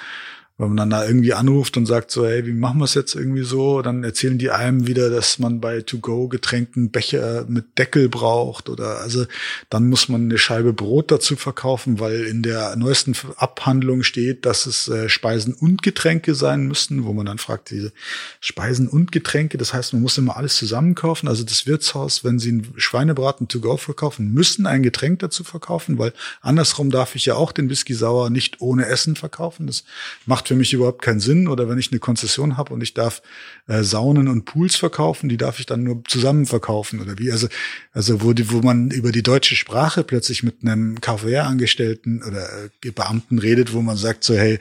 wenn 0.58 0.70
man 0.70 0.78
dann 0.78 0.90
da 0.90 1.06
irgendwie 1.06 1.34
anruft 1.34 1.76
und 1.76 1.86
sagt 1.86 2.12
so, 2.12 2.26
hey, 2.26 2.46
wie 2.46 2.54
machen 2.54 2.80
wir 2.80 2.86
es 2.86 2.94
jetzt 2.94 3.14
irgendwie 3.14 3.44
so? 3.44 3.82
Dann 3.82 4.06
erzählen 4.06 4.38
die 4.38 4.52
einem 4.52 4.88
wieder, 4.88 5.10
dass 5.10 5.38
man 5.38 5.60
bei 5.60 5.82
To-Go-Getränken 5.82 6.92
Becher 6.92 7.44
mit 7.50 7.78
Deckel 7.78 8.08
braucht 8.08 8.70
oder 8.70 9.02
also 9.02 9.26
dann 9.70 9.90
muss 9.90 10.08
man 10.08 10.24
eine 10.24 10.38
Scheibe 10.38 10.72
Brot 10.72 11.12
dazu 11.12 11.36
verkaufen, 11.36 12.00
weil 12.00 12.24
in 12.24 12.42
der 12.42 12.78
neuesten 12.78 13.18
Abhandlung 13.36 14.04
steht, 14.04 14.46
dass 14.46 14.66
es 14.66 14.88
äh, 14.88 15.10
Speisen 15.10 15.54
und 15.54 15.84
Getränke 15.84 16.36
sein 16.36 16.68
müssen, 16.68 17.04
wo 17.04 17.12
man 17.12 17.26
dann 17.26 17.38
fragt, 17.38 17.70
diese 17.72 17.92
Speisen 18.40 18.88
und 18.88 19.12
Getränke, 19.12 19.58
das 19.58 19.74
heißt, 19.74 19.92
man 19.92 20.04
muss 20.04 20.18
immer 20.18 20.38
alles 20.38 20.56
zusammen 20.56 20.96
kaufen. 20.96 21.28
Also 21.28 21.44
das 21.44 21.68
Wirtshaus, 21.68 22.24
wenn 22.24 22.40
sie 22.40 22.50
einen 22.50 22.74
Schweinebraten 22.78 23.50
To-Go 23.50 23.76
verkaufen, 23.76 24.34
müssen 24.34 24.68
ein 24.68 24.84
Getränk 24.84 25.20
dazu 25.20 25.44
verkaufen, 25.44 25.98
weil 25.98 26.14
andersrum 26.40 26.92
darf 26.92 27.16
ich 27.16 27.26
ja 27.26 27.36
auch 27.36 27.52
den 27.52 27.70
Whisky 27.70 27.94
Sauer 27.94 28.30
nicht 28.30 28.62
ohne 28.62 28.86
Essen 28.86 29.18
verkaufen. 29.18 29.68
Das 29.68 29.84
macht 30.26 30.45
macht 30.46 30.50
für 30.50 30.56
mich 30.56 30.74
überhaupt 30.74 31.02
keinen 31.02 31.20
Sinn. 31.20 31.48
Oder 31.48 31.68
wenn 31.68 31.80
ich 31.80 31.92
eine 31.92 32.00
Konzession 32.00 32.58
habe 32.58 32.74
und 32.74 32.82
ich 32.82 32.94
darf 32.94 33.22
äh, 33.68 33.82
Saunen 33.84 34.28
und 34.28 34.46
Pools 34.46 34.76
verkaufen, 34.76 35.28
die 35.28 35.38
darf 35.38 35.60
ich 35.60 35.66
dann 35.66 35.84
nur 35.84 36.04
zusammen 36.08 36.46
verkaufen 36.46 37.02
oder 37.02 37.18
wie? 37.18 37.32
Also, 37.32 37.48
also 37.94 38.22
wo, 38.22 38.34
die, 38.34 38.52
wo 38.52 38.62
man 38.62 38.92
über 38.92 39.12
die 39.12 39.24
deutsche 39.24 39.56
Sprache 39.56 40.04
plötzlich 40.04 40.44
mit 40.44 40.58
einem 40.62 41.02
KVR-Angestellten 41.02 42.22
oder 42.24 42.48
äh, 42.66 42.92
Beamten 42.92 43.40
redet, 43.40 43.74
wo 43.74 43.82
man 43.82 43.98
sagt 43.98 44.24
so, 44.24 44.36
hey, 44.36 44.60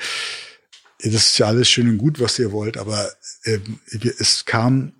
das 1.00 1.26
ist 1.26 1.38
ja 1.38 1.46
alles 1.46 1.68
schön 1.68 1.88
und 1.88 1.98
gut, 1.98 2.18
was 2.18 2.38
ihr 2.38 2.50
wollt, 2.50 2.78
aber 2.78 3.10
äh, 3.42 3.58
es 4.18 4.46
kam 4.46 4.94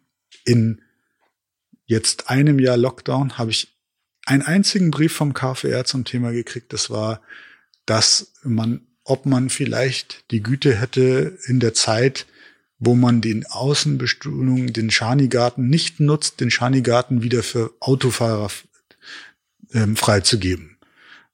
in 0.45 0.82
jetzt 1.87 2.28
einem 2.28 2.59
Jahr 2.59 2.76
Lockdown, 2.76 3.39
habe 3.39 3.53
ich 3.53 3.68
einen 4.26 4.43
einzigen 4.43 4.91
Brief 4.91 5.14
vom 5.14 5.32
KVR 5.32 5.85
zum 5.85 6.05
Thema 6.05 6.32
gekriegt. 6.32 6.72
Das 6.72 6.91
war, 6.91 7.22
dass 7.87 8.32
man 8.43 8.87
ob 9.05 9.26
man 9.26 9.50
vielleicht 9.50 10.24
die 10.30 10.42
Güte 10.42 10.74
hätte 10.74 11.38
in 11.46 11.61
der 11.61 11.74
Zeit, 11.74 12.26
wo 12.78 12.94
man 12.94 13.20
den 13.20 13.46
Außenbestuhlung, 13.46 14.72
den 14.72 14.90
Schanigarten 14.90 15.68
nicht 15.68 16.00
nutzt, 16.00 16.40
den 16.40 16.50
Schanigarten 16.50 17.22
wieder 17.22 17.42
für 17.42 17.72
Autofahrer 17.80 18.50
ähm, 19.72 19.96
freizugeben. 19.96 20.78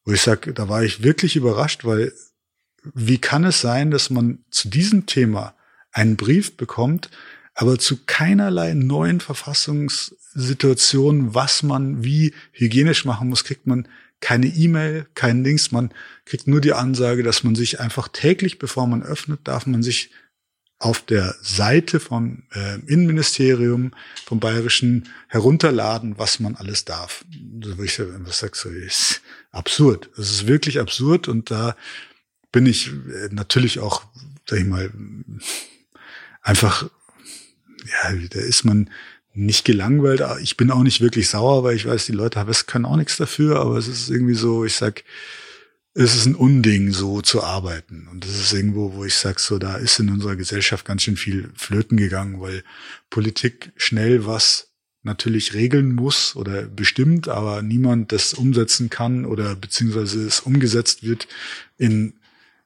Wo 0.04 0.12
ich 0.12 0.20
sage, 0.20 0.52
da 0.52 0.68
war 0.68 0.82
ich 0.82 1.02
wirklich 1.02 1.36
überrascht, 1.36 1.84
weil 1.84 2.12
wie 2.94 3.18
kann 3.18 3.44
es 3.44 3.60
sein, 3.60 3.90
dass 3.90 4.10
man 4.10 4.44
zu 4.50 4.68
diesem 4.68 5.06
Thema 5.06 5.54
einen 5.92 6.16
Brief 6.16 6.56
bekommt, 6.56 7.10
aber 7.54 7.78
zu 7.78 7.98
keinerlei 8.06 8.74
neuen 8.74 9.20
Verfassungssituationen, 9.20 11.34
was 11.34 11.62
man 11.62 12.04
wie 12.04 12.34
hygienisch 12.52 13.04
machen 13.04 13.28
muss, 13.28 13.44
kriegt 13.44 13.66
man 13.66 13.86
keine 14.20 14.46
E-Mail, 14.46 15.06
kein 15.14 15.42
Links. 15.44 15.72
Man 15.72 15.92
kriegt 16.24 16.46
nur 16.46 16.60
die 16.60 16.72
Ansage, 16.72 17.22
dass 17.22 17.42
man 17.42 17.54
sich 17.54 17.80
einfach 17.80 18.08
täglich, 18.08 18.58
bevor 18.58 18.86
man 18.86 19.02
öffnet, 19.02 19.40
darf 19.44 19.66
man 19.66 19.82
sich 19.82 20.10
auf 20.78 21.04
der 21.04 21.34
Seite 21.42 22.00
vom 22.00 22.44
äh, 22.54 22.78
Innenministerium, 22.86 23.92
vom 24.24 24.40
Bayerischen 24.40 25.08
herunterladen, 25.28 26.18
was 26.18 26.40
man 26.40 26.56
alles 26.56 26.86
darf. 26.86 27.24
So 27.62 27.76
würde 27.76 27.84
ich 27.84 27.98
was 27.98 28.38
sagst 28.38 28.64
du, 28.64 28.70
ist 28.70 29.20
absurd. 29.50 30.08
Es 30.16 30.30
ist 30.30 30.46
wirklich 30.46 30.80
absurd 30.80 31.28
und 31.28 31.50
da 31.50 31.76
bin 32.50 32.64
ich 32.64 32.88
äh, 32.88 33.28
natürlich 33.30 33.78
auch, 33.78 34.04
sag 34.48 34.58
ich 34.58 34.64
mal, 34.64 34.90
einfach, 36.40 36.88
ja, 37.84 38.12
da 38.30 38.40
ist 38.40 38.64
man 38.64 38.88
nicht 39.40 39.64
gelangweilt. 39.64 40.22
Ich 40.42 40.56
bin 40.56 40.70
auch 40.70 40.82
nicht 40.82 41.00
wirklich 41.00 41.28
sauer, 41.28 41.64
weil 41.64 41.76
ich 41.76 41.86
weiß, 41.86 42.06
die 42.06 42.12
Leute 42.12 42.44
können 42.66 42.84
auch 42.84 42.96
nichts 42.96 43.16
dafür, 43.16 43.60
aber 43.60 43.76
es 43.76 43.88
ist 43.88 44.10
irgendwie 44.10 44.34
so, 44.34 44.64
ich 44.64 44.74
sag, 44.74 45.02
es 45.94 46.14
ist 46.14 46.26
ein 46.26 46.34
Unding, 46.34 46.92
so 46.92 47.20
zu 47.20 47.42
arbeiten. 47.42 48.06
Und 48.10 48.24
das 48.24 48.38
ist 48.38 48.52
irgendwo, 48.52 48.94
wo 48.94 49.04
ich 49.04 49.14
sag, 49.14 49.40
so, 49.40 49.58
da 49.58 49.76
ist 49.76 49.98
in 49.98 50.10
unserer 50.10 50.36
Gesellschaft 50.36 50.84
ganz 50.84 51.02
schön 51.02 51.16
viel 51.16 51.50
flöten 51.56 51.96
gegangen, 51.96 52.40
weil 52.40 52.62
Politik 53.08 53.72
schnell 53.76 54.26
was 54.26 54.68
natürlich 55.02 55.54
regeln 55.54 55.94
muss 55.94 56.36
oder 56.36 56.62
bestimmt, 56.62 57.28
aber 57.28 57.62
niemand 57.62 58.12
das 58.12 58.34
umsetzen 58.34 58.90
kann 58.90 59.24
oder 59.24 59.56
beziehungsweise 59.56 60.26
es 60.26 60.40
umgesetzt 60.40 61.02
wird 61.02 61.26
in 61.78 62.12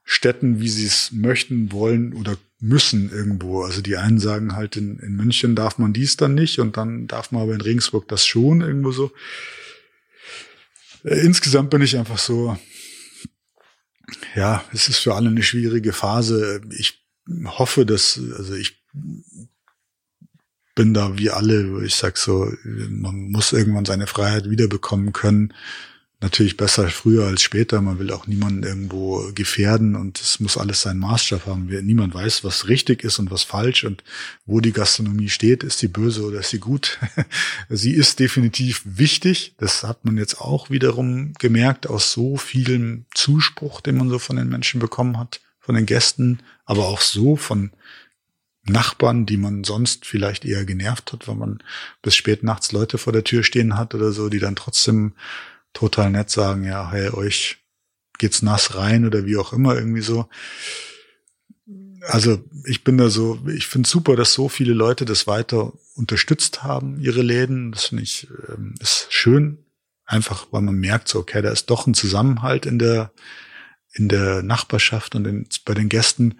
Städten, 0.03 0.59
wie 0.59 0.67
sie 0.67 0.85
es 0.85 1.11
möchten, 1.13 1.71
wollen 1.71 2.13
oder 2.13 2.37
müssen 2.59 3.11
irgendwo. 3.11 3.63
Also 3.63 3.81
die 3.81 3.97
einen 3.97 4.19
sagen 4.19 4.55
halt, 4.55 4.77
in, 4.77 4.99
in 4.99 5.15
München 5.15 5.55
darf 5.55 5.77
man 5.77 5.93
dies 5.93 6.17
dann 6.17 6.35
nicht 6.35 6.59
und 6.59 6.77
dann 6.77 7.07
darf 7.07 7.31
man 7.31 7.43
aber 7.43 7.53
in 7.53 7.61
Regensburg 7.61 8.07
das 8.07 8.25
schon 8.25 8.61
irgendwo 8.61 8.91
so. 8.91 9.11
Äh, 11.03 11.19
insgesamt 11.19 11.69
bin 11.69 11.81
ich 11.81 11.97
einfach 11.97 12.17
so, 12.17 12.57
ja, 14.35 14.63
es 14.73 14.87
ist 14.87 14.99
für 14.99 15.15
alle 15.15 15.29
eine 15.29 15.43
schwierige 15.43 15.93
Phase. 15.93 16.61
Ich 16.77 17.05
hoffe, 17.45 17.85
dass, 17.85 18.19
also 18.37 18.53
ich 18.53 18.83
bin 20.75 20.93
da 20.93 21.17
wie 21.17 21.29
alle, 21.29 21.83
ich 21.85 21.95
sag 21.95 22.17
so, 22.17 22.51
man 22.63 23.31
muss 23.31 23.53
irgendwann 23.53 23.85
seine 23.85 24.07
Freiheit 24.07 24.49
wiederbekommen 24.49 25.13
können 25.13 25.53
natürlich 26.25 26.57
besser 26.57 26.89
früher 26.89 27.27
als 27.27 27.43
später. 27.43 27.81
Man 27.81 27.99
will 27.99 28.11
auch 28.11 28.25
niemanden 28.25 28.63
irgendwo 28.63 29.31
gefährden 29.33 29.95
und 29.95 30.19
es 30.19 30.39
muss 30.39 30.57
alles 30.57 30.81
seinen 30.81 30.99
Maßstab 30.99 31.45
haben. 31.45 31.67
Niemand 31.67 32.15
weiß, 32.15 32.43
was 32.43 32.67
richtig 32.67 33.03
ist 33.03 33.19
und 33.19 33.29
was 33.29 33.43
falsch 33.43 33.83
und 33.83 34.03
wo 34.47 34.59
die 34.59 34.73
Gastronomie 34.73 35.29
steht. 35.29 35.63
Ist 35.63 35.79
sie 35.79 35.87
böse 35.87 36.23
oder 36.23 36.39
ist 36.39 36.49
sie 36.49 36.59
gut? 36.59 36.99
sie 37.69 37.91
ist 37.91 38.19
definitiv 38.19 38.81
wichtig. 38.85 39.53
Das 39.59 39.83
hat 39.83 40.03
man 40.03 40.17
jetzt 40.17 40.41
auch 40.41 40.71
wiederum 40.71 41.33
gemerkt 41.37 41.87
aus 41.87 42.11
so 42.11 42.37
vielem 42.37 43.05
Zuspruch, 43.13 43.79
den 43.79 43.97
man 43.97 44.09
so 44.09 44.17
von 44.17 44.35
den 44.35 44.49
Menschen 44.49 44.79
bekommen 44.79 45.19
hat, 45.19 45.41
von 45.59 45.75
den 45.75 45.85
Gästen, 45.85 46.39
aber 46.65 46.87
auch 46.87 47.01
so 47.01 47.35
von 47.35 47.69
Nachbarn, 48.63 49.27
die 49.27 49.37
man 49.37 49.63
sonst 49.63 50.07
vielleicht 50.07 50.43
eher 50.43 50.65
genervt 50.65 51.13
hat, 51.13 51.27
weil 51.27 51.35
man 51.35 51.59
bis 52.01 52.15
spät 52.15 52.41
nachts 52.41 52.71
Leute 52.71 52.97
vor 52.97 53.13
der 53.13 53.23
Tür 53.23 53.43
stehen 53.43 53.77
hat 53.77 53.93
oder 53.93 54.11
so, 54.11 54.27
die 54.27 54.39
dann 54.39 54.55
trotzdem 54.55 55.13
total 55.75 56.09
nett 56.09 56.31
sagen, 56.31 56.63
ja, 56.63 56.89
hey, 56.89 57.11
euch 57.11 57.57
geht's 58.17 58.41
nass 58.41 58.75
rein 58.75 59.05
oder 59.05 59.25
wie 59.25 59.37
auch 59.37 59.53
immer, 59.53 59.75
irgendwie 59.75 60.01
so. 60.01 60.27
Also 62.07 62.43
ich 62.65 62.83
bin 62.83 62.97
da 62.97 63.09
so, 63.09 63.39
ich 63.47 63.67
finde 63.67 63.87
super, 63.87 64.15
dass 64.15 64.33
so 64.33 64.49
viele 64.49 64.73
Leute 64.73 65.05
das 65.05 65.27
weiter 65.27 65.73
unterstützt 65.95 66.63
haben, 66.63 66.99
ihre 66.99 67.21
Läden. 67.21 67.71
Das 67.71 67.85
finde 67.85 68.03
ich, 68.03 68.27
ähm, 68.49 68.75
ist 68.79 69.07
schön. 69.09 69.59
Einfach, 70.05 70.47
weil 70.51 70.61
man 70.61 70.75
merkt 70.75 71.07
so, 71.07 71.19
okay, 71.19 71.41
da 71.41 71.49
ist 71.49 71.69
doch 71.69 71.87
ein 71.87 71.95
Zusammenhalt 71.95 72.67
in 72.67 72.77
der, 72.77 73.11
in 73.91 74.07
der 74.07 74.43
Nachbarschaft 74.43 75.15
und 75.15 75.25
in, 75.25 75.47
bei 75.65 75.73
den 75.73 75.89
Gästen. 75.89 76.39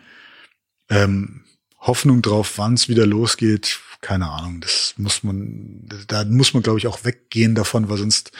Ähm, 0.89 1.45
Hoffnung 1.79 2.21
drauf, 2.21 2.57
wann 2.57 2.75
es 2.75 2.89
wieder 2.89 3.05
losgeht, 3.05 3.79
keine 4.01 4.29
Ahnung. 4.29 4.61
Das 4.61 4.93
muss 4.97 5.23
man, 5.23 5.87
da 6.07 6.25
muss 6.25 6.53
man, 6.53 6.63
glaube 6.63 6.79
ich, 6.79 6.87
auch 6.87 7.03
weggehen 7.03 7.55
davon, 7.55 7.89
weil 7.89 7.97
sonst 7.97 8.31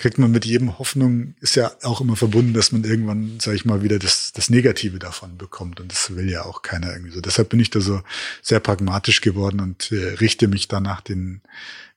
kriegt 0.00 0.16
man 0.16 0.30
mit 0.30 0.46
jedem 0.46 0.78
Hoffnung, 0.78 1.34
ist 1.42 1.56
ja 1.56 1.72
auch 1.82 2.00
immer 2.00 2.16
verbunden, 2.16 2.54
dass 2.54 2.72
man 2.72 2.84
irgendwann, 2.84 3.38
sage 3.38 3.58
ich 3.58 3.66
mal, 3.66 3.82
wieder 3.82 3.98
das, 3.98 4.32
das 4.32 4.48
Negative 4.48 4.98
davon 4.98 5.36
bekommt. 5.36 5.78
Und 5.78 5.92
das 5.92 6.16
will 6.16 6.30
ja 6.30 6.46
auch 6.46 6.62
keiner 6.62 6.90
irgendwie 6.90 7.12
so. 7.12 7.20
Deshalb 7.20 7.50
bin 7.50 7.60
ich 7.60 7.68
da 7.68 7.82
so 7.82 8.00
sehr 8.40 8.60
pragmatisch 8.60 9.20
geworden 9.20 9.60
und 9.60 9.92
äh, 9.92 10.14
richte 10.14 10.48
mich 10.48 10.68
da 10.68 10.80
nach 10.80 11.02
den 11.02 11.42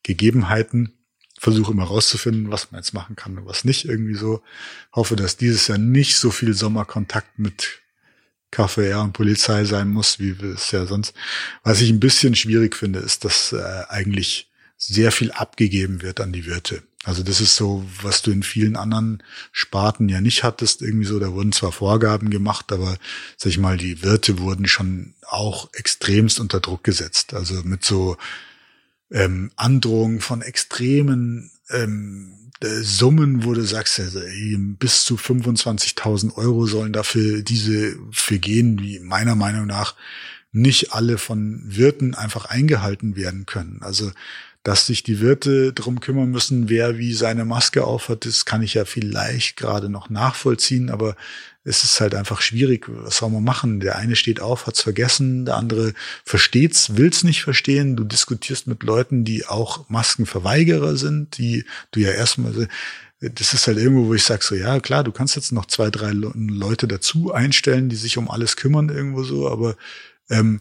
Gegebenheiten. 0.04 0.91
Versuche 1.39 1.72
immer 1.72 1.86
rauszufinden, 1.86 2.51
was 2.51 2.74
man 2.74 2.82
jetzt 2.82 2.93
machen 2.93 3.16
kann 3.16 3.38
und 3.38 3.45
was 3.45 3.64
nicht 3.64 3.86
irgendwie 3.86 4.16
so. 4.16 4.43
Hoffe, 4.91 5.16
dass 5.16 5.38
dieses 5.38 5.70
Jahr 5.70 5.78
nicht 5.78 6.18
so 6.18 6.30
viel 6.30 6.54
Sommerkontakt 6.54 7.39
mit 7.39 7.80
KVR 8.51 9.01
und 9.01 9.14
Polizei 9.14 9.64
sein 9.64 9.88
muss, 9.88 10.20
wie 10.20 10.32
es 10.54 10.72
ja 10.72 10.86
sonst. 10.86 11.14
Was 11.64 11.80
ich 11.80 11.89
ein 11.89 12.01
bisschen 12.01 12.36
schwierig 12.36 12.76
finde, 12.76 12.99
ist, 12.99 13.24
dass 13.24 13.54
äh, 13.54 13.64
eigentlich 13.88 14.51
sehr 14.78 15.14
viel 15.14 15.32
abgegeben 15.32 16.01
wird 16.01 16.20
an 16.20 16.34
die 16.34 16.45
Wirte. 16.45 16.84
Also 17.04 17.22
das 17.22 17.41
ist 17.41 17.58
so, 17.58 17.86
was 18.01 18.22
du 18.22 18.32
in 18.32 18.43
vielen 18.43 18.78
anderen 18.78 19.22
Sparten 19.51 20.08
ja 20.08 20.22
nicht 20.22 20.43
hattest. 20.43 20.82
Irgendwie 20.82 21.06
so, 21.06 21.20
da 21.20 21.34
wurden 21.34 21.51
zwar 21.51 21.74
Vorgaben 21.74 22.30
gemacht, 22.30 22.72
aber 22.72 22.97
sag 23.38 23.49
ich 23.49 23.58
mal, 23.58 23.78
die 23.78 24.01
Wirte 24.04 24.39
wurden 24.39 24.68
schon 24.68 25.14
auch 25.28 25.70
extremst 25.74 26.39
unter 26.39 26.62
Druck 26.62 26.84
gesetzt. 26.84 27.34
Also 27.34 27.62
mit 27.64 27.84
so 27.84 28.18
ähm, 29.12 29.51
Androhungen 29.58 30.22
von 30.22 30.41
extremen 30.41 31.51
ähm, 31.70 32.43
äh, 32.62 32.82
Summen, 32.82 33.43
wo 33.43 33.54
du 33.54 33.64
sagst, 33.64 33.99
also, 33.99 34.22
bis 34.80 35.04
zu 35.04 35.16
25.000 35.16 36.38
Euro 36.38 36.66
sollen 36.68 36.93
dafür 36.93 37.41
diese 37.41 37.97
für 38.12 38.39
gehen, 38.39 38.78
die 38.78 38.99
meiner 38.99 39.36
Meinung 39.36 39.68
nach 39.68 39.95
nicht 40.54 40.93
alle 40.93 41.18
von 41.18 41.64
Wirten 41.66 42.16
einfach 42.16 42.45
eingehalten 42.45 43.16
werden 43.16 43.45
können. 43.45 43.80
Also 43.82 44.12
dass 44.64 44.86
sich 44.86 45.03
die 45.03 45.20
Wirte 45.20 45.74
drum 45.74 45.99
kümmern 45.99 46.30
müssen, 46.30 46.70
wer 46.70 46.97
wie 46.97 47.14
seine 47.14 47.43
Maske 47.43 47.84
aufhat, 47.84 48.26
das 48.26 48.45
kann 48.45 48.61
ich 48.61 48.76
ja 48.76 48.86
vielleicht 48.86 49.57
gerade 49.57 49.89
noch 49.89 50.09
nachvollziehen, 50.09 50.89
aber 50.89 51.16
es 51.66 51.84
ist 51.84 51.99
halt 51.99 52.16
einfach 52.16 52.41
schwierig. 52.41 52.86
Was 52.88 53.18
soll 53.18 53.30
man 53.30 53.43
machen? 53.43 53.80
Der 53.80 53.97
eine 53.97 54.16
steht 54.16 54.39
auf, 54.39 54.66
hat's 54.66 54.82
vergessen, 54.82 55.45
der 55.45 55.55
andere 55.55 55.93
versteht's, 56.26 56.95
will's 56.95 57.24
nicht 57.24 57.43
verstehen. 57.43 57.95
Du 57.95 58.03
diskutierst 58.05 58.68
mit 58.68 58.84
Leuten, 58.84 59.26
die 59.26 59.45
auch 59.45 59.89
Maskenverweigerer 59.89 60.95
sind, 60.95 61.38
die 61.38 61.66
du 61.91 61.99
ja 61.99 62.11
erstmal 62.11 62.68
das 63.20 63.53
ist 63.53 63.68
halt 63.68 63.78
irgendwo, 63.78 64.07
wo 64.07 64.14
ich 64.14 64.24
sage 64.24 64.43
so, 64.43 64.53
ja 64.53 64.82
klar, 64.82 65.03
du 65.03 65.14
kannst 65.14 65.38
jetzt 65.38 65.53
noch 65.53 65.66
zwei, 65.68 65.89
drei 65.89 66.11
Leute 66.11 66.89
dazu 66.89 67.32
einstellen, 67.32 67.88
die 67.88 67.95
sich 67.95 68.18
um 68.18 68.30
alles 68.30 68.57
kümmern 68.57 68.89
irgendwo 68.89 69.24
so, 69.24 69.49
aber 69.49 69.78
ähm, 70.30 70.59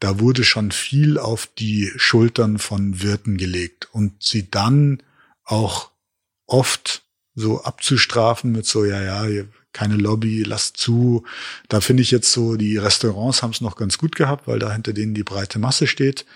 da 0.00 0.20
wurde 0.20 0.44
schon 0.44 0.70
viel 0.70 1.18
auf 1.18 1.48
die 1.58 1.92
Schultern 1.96 2.58
von 2.58 3.02
Wirten 3.02 3.36
gelegt 3.36 3.88
und 3.92 4.22
sie 4.22 4.50
dann 4.50 5.02
auch 5.44 5.90
oft 6.46 7.02
so 7.34 7.62
abzustrafen 7.62 8.52
mit 8.52 8.66
so, 8.66 8.84
ja, 8.84 9.26
ja, 9.26 9.44
keine 9.72 9.96
Lobby, 9.96 10.42
lasst 10.42 10.76
zu. 10.76 11.24
Da 11.68 11.80
finde 11.80 12.02
ich 12.02 12.10
jetzt 12.10 12.32
so, 12.32 12.56
die 12.56 12.76
Restaurants 12.76 13.42
haben 13.42 13.52
es 13.52 13.60
noch 13.60 13.76
ganz 13.76 13.98
gut 13.98 14.16
gehabt, 14.16 14.48
weil 14.48 14.58
da 14.58 14.72
hinter 14.72 14.92
denen 14.92 15.14
die 15.14 15.22
breite 15.22 15.58
Masse 15.58 15.86
steht. 15.86 16.26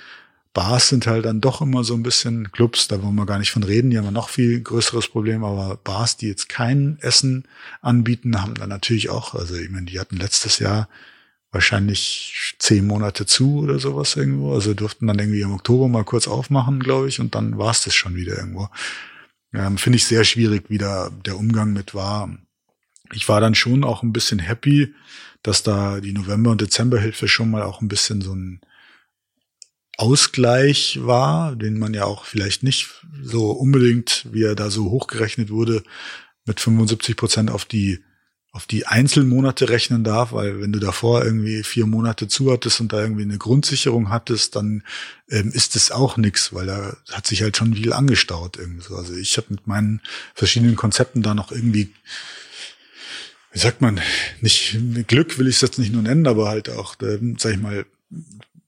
Bars 0.55 0.89
sind 0.89 1.07
halt 1.07 1.25
dann 1.25 1.41
doch 1.41 1.63
immer 1.63 1.83
so 1.83 1.95
ein 1.95 2.03
bisschen 2.03 2.53
Clubs, 2.53 2.87
da 2.87 3.03
wollen 3.03 3.15
wir 3.15 3.25
gar 3.25 3.39
nicht 3.39 3.53
von 3.53 3.63
reden, 3.63 3.91
die 3.91 3.97
haben 3.97 4.07
ein 4.07 4.13
noch 4.13 4.29
viel 4.29 4.61
größeres 4.61 5.09
Problem, 5.09 5.45
aber 5.45 5.77
Bars, 5.83 6.19
die 6.19 6.29
jetzt 6.29 6.51
kein 6.51 6.99
Essen 7.01 7.49
anbieten, 7.81 8.43
haben 8.43 8.55
dann 8.55 8.69
natürlich 8.69 9.09
auch, 9.09 9.35
also 9.35 9.55
ich 9.55 9.71
meine, 9.71 9.87
die 9.87 9.99
hatten 9.99 10.19
letztes 10.19 10.59
Jahr 10.59 10.89
wahrscheinlich 11.53 12.57
zehn 12.59 12.87
Monate 12.87 13.27
zu 13.27 13.61
oder 13.61 13.79
sowas 13.79 14.17
irgendwo. 14.17 14.55
Also 14.55 14.75
durften 14.75 15.07
dann 15.07 15.19
irgendwie 15.19 15.43
im 15.43 15.53
Oktober 15.53 15.87
mal 15.87 16.05
kurz 16.05 16.27
aufmachen, 16.27 16.81
glaube 16.81 17.09
ich, 17.09 17.21
und 17.21 17.35
dann 17.35 17.59
war 17.59 17.71
es 17.71 17.85
das 17.85 17.95
schon 17.95 18.17
wieder 18.17 18.37
irgendwo. 18.37 18.69
Ähm, 19.53 19.77
Finde 19.77 19.97
ich 19.97 20.07
sehr 20.07 20.25
schwierig, 20.25 20.65
wie 20.69 20.79
da 20.79 21.11
der 21.11 21.37
Umgang 21.37 21.75
mit 21.75 21.95
war. 21.95 22.35
Ich 23.13 23.29
war 23.29 23.41
dann 23.41 23.55
schon 23.55 23.85
auch 23.85 24.03
ein 24.03 24.15
bisschen 24.15 24.39
happy, 24.39 24.95
dass 25.43 25.63
da 25.63 26.01
die 26.01 26.13
November- 26.13 26.51
und 26.51 26.63
Dezemberhilfe 26.63 27.29
schon 27.29 27.51
mal 27.51 27.63
auch 27.63 27.83
ein 27.83 27.89
bisschen 27.89 28.23
so 28.23 28.35
ein 28.35 28.61
Ausgleich 29.99 30.99
war, 31.03 31.55
den 31.55 31.79
man 31.79 31.93
ja 31.93 32.07
auch 32.07 32.25
vielleicht 32.25 32.63
nicht 32.63 33.05
so 33.23 33.51
unbedingt, 33.51 34.27
wie 34.33 34.43
er 34.43 34.55
da 34.55 34.71
so 34.71 34.91
hochgerechnet 34.91 35.51
wurde, 35.51 35.83
mit 36.47 36.61
75 36.61 37.17
Prozent 37.17 37.51
auf 37.51 37.67
die 37.67 38.03
auf 38.55 38.67
die 38.67 38.87
Einzelmonate 38.87 39.71
rechnen 39.71 40.05
darf, 40.05 40.33
weil 40.33 40.61
wenn 40.61 40.73
du 40.73 40.79
davor 40.79 41.25
irgendwie 41.25 41.63
vier 41.63 41.87
Monate 41.87 42.29
zu 42.29 42.53
hattest 42.53 42.83
und 42.83 42.93
da 42.93 43.01
irgendwie 43.01 43.23
eine 43.23 43.39
Grundsicherung 43.39 44.11
hattest, 44.11 44.57
dann 44.57 44.83
ähm, 45.31 45.51
ist 45.53 45.75
es 45.75 45.91
auch 45.91 46.19
nix, 46.19 46.53
weil 46.53 46.67
da 46.67 46.95
hat 47.11 47.27
sich 47.27 47.43
halt 47.43 47.57
schon 47.57 47.75
viel 47.75 47.95
angestaut 47.95 48.59
irgendwie 48.59 48.83
so. 48.83 48.95
Also 48.95 49.15
ich 49.15 49.39
habe 49.39 49.47
mit 49.51 49.67
meinen 49.67 50.03
verschiedenen 50.35 50.77
Konzepten 50.77 51.23
da 51.23 51.35
noch 51.35 51.51
irgendwie, 51.51 51.95
wie 53.53 53.59
sagt 53.59 53.81
man, 53.81 54.01
nicht 54.43 54.79
Glück 55.07 55.39
will 55.39 55.49
ich 55.49 55.57
es 55.57 55.63
jetzt 55.63 55.79
nicht 55.79 55.93
nur 55.93 56.03
nennen, 56.03 56.27
aber 56.27 56.49
halt 56.49 56.69
auch, 56.69 57.01
äh, 57.01 57.19
sag 57.39 57.55
ich 57.55 57.61
mal, 57.61 57.87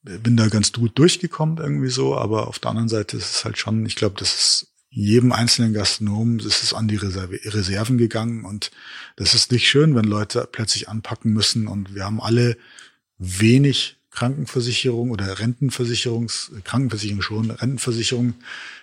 bin 0.02 0.38
da 0.38 0.48
ganz 0.48 0.72
gut 0.72 0.98
durchgekommen 0.98 1.58
irgendwie 1.58 1.90
so, 1.90 2.16
aber 2.16 2.48
auf 2.48 2.58
der 2.58 2.70
anderen 2.70 2.88
Seite 2.88 3.18
ist 3.18 3.36
es 3.36 3.44
halt 3.44 3.58
schon, 3.58 3.84
ich 3.84 3.96
glaube, 3.96 4.16
das 4.18 4.34
ist 4.34 4.73
jedem 4.94 5.32
einzelnen 5.32 5.74
Gastronomen 5.74 6.38
ist 6.38 6.62
es 6.62 6.72
an 6.72 6.86
die 6.86 6.96
Reserven 6.96 7.98
gegangen 7.98 8.44
und 8.44 8.70
das 9.16 9.34
ist 9.34 9.50
nicht 9.50 9.68
schön, 9.68 9.96
wenn 9.96 10.04
Leute 10.04 10.48
plötzlich 10.50 10.88
anpacken 10.88 11.32
müssen 11.32 11.66
und 11.66 11.96
wir 11.96 12.04
haben 12.04 12.20
alle 12.20 12.56
wenig 13.18 13.96
Krankenversicherung 14.12 15.10
oder 15.10 15.40
Rentenversicherungs, 15.40 16.52
Krankenversicherung 16.62 17.22
schon, 17.22 17.50
Rentenversicherung 17.50 18.34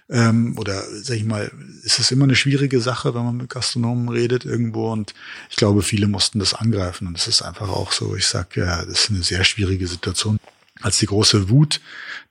ähm, 0.09 0.57
oder 0.57 0.83
sag 1.01 1.15
ich 1.15 1.23
mal, 1.23 1.49
ist 1.83 1.99
es 1.99 2.11
immer 2.11 2.25
eine 2.25 2.35
schwierige 2.35 2.81
Sache, 2.81 3.15
wenn 3.15 3.23
man 3.23 3.37
mit 3.37 3.49
Gastronomen 3.49 4.09
redet 4.09 4.43
irgendwo 4.43 4.91
und 4.91 5.13
ich 5.49 5.55
glaube, 5.55 5.81
viele 5.81 6.09
mussten 6.09 6.39
das 6.39 6.53
angreifen 6.53 7.07
und 7.07 7.17
es 7.17 7.29
ist 7.29 7.41
einfach 7.41 7.69
auch 7.69 7.93
so, 7.93 8.17
ich 8.17 8.27
sag 8.27 8.57
ja, 8.57 8.83
das 8.83 9.03
ist 9.03 9.09
eine 9.11 9.23
sehr 9.23 9.45
schwierige 9.45 9.87
Situation 9.87 10.39
als 10.81 10.97
die 10.99 11.05
große 11.05 11.49
Wut 11.49 11.81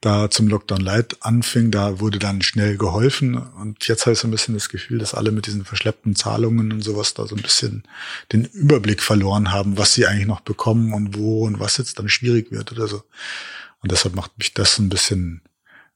da 0.01 0.31
zum 0.31 0.49
Lockdown 0.49 0.81
Light 0.81 1.17
anfing, 1.21 1.71
da 1.71 2.01
wurde 2.01 2.19
dann 2.19 2.43
schnell 2.43 2.77
geholfen. 2.79 3.37
Und 3.37 3.87
jetzt 3.87 4.07
habe 4.07 4.15
ich 4.15 4.19
so 4.19 4.29
ein 4.29 4.31
bisschen 4.31 4.55
das 4.55 4.69
Gefühl, 4.71 4.99
dass 4.99 5.15
alle 5.15 5.31
mit 5.31 5.47
diesen 5.47 5.65
verschleppten 5.65 6.17
Zahlungen 6.17 6.73
und 6.73 6.83
sowas 6.83 7.15
da 7.15 7.27
so 7.27 7.37
ein 7.37 7.43
bisschen 7.43 7.85
den 8.33 8.45
Überblick 8.45 9.03
verloren 9.03 9.53
haben, 9.53 9.77
was 9.77 9.95
sie 9.95 10.07
eigentlich 10.07 10.27
noch 10.27 10.41
bekommen 10.41 10.95
und 10.95 11.17
wo 11.17 11.47
und 11.47 11.61
was 11.61 11.77
jetzt 11.77 11.99
dann 11.99 12.09
schwierig 12.09 12.51
wird 12.51 12.73
oder 12.73 12.89
so. 12.89 13.03
Und 13.83 13.93
deshalb 13.93 14.15
macht 14.15 14.37
mich 14.39 14.55
das 14.55 14.79
ein 14.79 14.89
bisschen 14.89 15.43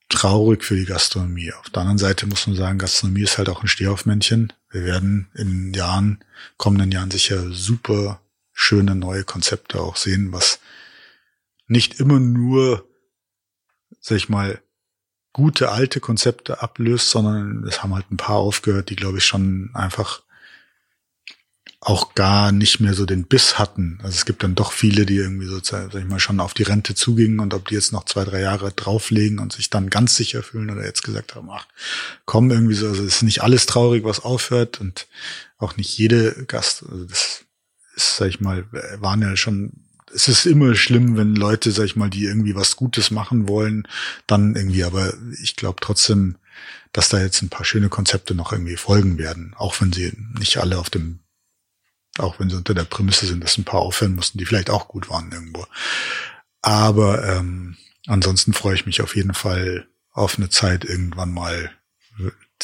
traurig 0.09 0.65
für 0.65 0.77
die 0.77 0.85
Gastronomie. 0.85 1.53
Auf 1.53 1.71
der 1.71 1.81
anderen 1.81 1.99
Seite 1.99 2.27
muss 2.27 2.47
man 2.47 2.57
sagen, 2.57 2.79
Gastronomie 2.79 3.23
ist 3.23 3.39
halt 3.39 3.49
auch 3.49 3.63
ein 3.63 3.69
Stehaufmännchen. 3.69 4.53
Wir 4.71 4.85
werden 4.85 5.29
in 5.35 5.73
Jahren, 5.73 6.23
kommenden 6.57 6.93
Jahren 6.93 7.11
sicher 7.11 7.51
super 7.51 8.21
schöne 8.53 8.95
neue 8.95 9.25
Konzepte 9.25 9.81
auch 9.81 9.97
sehen, 9.97 10.33
was 10.33 10.61
nicht 11.67 12.01
immer 12.01 12.21
nur, 12.21 12.89
sag 14.01 14.17
ich 14.17 14.29
mal, 14.29 14.61
gute 15.33 15.71
alte 15.71 16.01
Konzepte 16.01 16.63
ablöst, 16.63 17.11
sondern 17.11 17.65
es 17.67 17.83
haben 17.83 17.95
halt 17.95 18.11
ein 18.11 18.17
paar 18.17 18.37
aufgehört, 18.37 18.91
die, 18.91 18.97
glaube 18.97 19.19
ich, 19.19 19.25
schon 19.25 19.71
einfach 19.75 20.23
auch 21.81 22.15
gar 22.15 22.51
nicht 22.51 22.81
mehr 22.81 22.95
so 22.95 23.05
den 23.05 23.27
Biss 23.27 23.59
hatten. 23.59 23.99
Also 24.03 24.17
es 24.17 24.25
gibt 24.25 24.43
dann 24.43 24.55
doch 24.55 24.73
viele, 24.73 25.05
die 25.05 25.17
irgendwie 25.17 25.47
so, 25.47 25.61
sag 25.63 25.95
ich 25.95 26.05
mal, 26.07 26.19
schon 26.19 26.41
auf 26.41 26.55
die 26.55 26.63
Rente 26.63 26.95
zugingen 26.95 27.41
und 27.41 27.53
ob 27.53 27.69
die 27.69 27.75
jetzt 27.75 27.93
noch 27.93 28.07
zwei, 28.07 28.25
drei 28.25 28.41
Jahre 28.41 28.73
drauflegen 28.73 29.39
und 29.39 29.53
sich 29.53 29.69
dann 29.69 29.91
ganz 29.91 30.17
sicher 30.17 30.43
fühlen 30.43 30.71
oder 30.71 30.85
jetzt 30.85 31.03
gesagt 31.03 31.35
haben, 31.35 31.51
ach, 31.51 31.67
komm 32.25 32.51
irgendwie 32.51 32.75
so. 32.75 32.89
Also 32.89 33.03
es 33.03 33.17
ist 33.17 33.23
nicht 33.23 33.43
alles 33.43 33.67
traurig, 33.67 34.03
was 34.05 34.21
aufhört 34.21 34.81
und 34.81 35.07
auch 35.59 35.77
nicht 35.77 35.99
jede 35.99 36.47
Gast, 36.47 36.85
also 36.91 37.05
das 37.05 37.45
ist, 37.97 38.17
sag 38.17 38.29
ich 38.29 38.41
mal, 38.41 38.67
waren 39.01 39.21
ja 39.21 39.37
schon 39.37 39.84
es 40.15 40.29
ist 40.29 40.47
immer 40.47 40.75
schlimm, 40.75 41.17
wenn 41.17 41.35
Leute, 41.35 41.73
sag 41.73 41.85
ich 41.85 41.97
mal, 41.97 42.11
die 42.11 42.25
irgendwie 42.25 42.55
was 42.55 42.77
Gutes 42.77 43.11
machen 43.11 43.49
wollen, 43.49 43.89
dann 44.27 44.55
irgendwie, 44.55 44.85
aber 44.85 45.13
ich 45.43 45.57
glaube 45.57 45.79
trotzdem, 45.81 46.37
dass 46.93 47.09
da 47.09 47.21
jetzt 47.21 47.43
ein 47.43 47.49
paar 47.49 47.65
schöne 47.65 47.89
Konzepte 47.89 48.35
noch 48.35 48.53
irgendwie 48.53 48.77
folgen 48.77 49.19
werden, 49.19 49.55
auch 49.57 49.81
wenn 49.81 49.93
sie 49.93 50.13
nicht 50.39 50.59
alle 50.59 50.79
auf 50.79 50.91
dem, 50.91 51.19
auch 52.19 52.39
wenn 52.39 52.49
sie 52.49 52.57
unter 52.57 52.75
der 52.75 52.85
Prämisse 52.85 53.27
sind, 53.27 53.43
dass 53.43 53.59
ein 53.59 53.65
paar 53.65 53.81
aufhören 53.81 54.15
mussten, 54.15 54.39
die 54.39 54.47
vielleicht 54.47 54.71
auch 54.71 54.87
gut 54.87 55.11
waren 55.11 55.33
irgendwo. 55.33 55.67
Aber 56.63 57.27
ähm, 57.29 57.77
ansonsten 58.07 58.53
freue 58.53 58.77
ich 58.77 58.87
mich 58.87 59.03
auf 59.03 59.17
jeden 59.17 59.35
Fall 59.35 59.89
auf 60.13 60.39
eine 60.39 60.49
Zeit 60.49 60.85
irgendwann 60.85 61.33
mal 61.33 61.73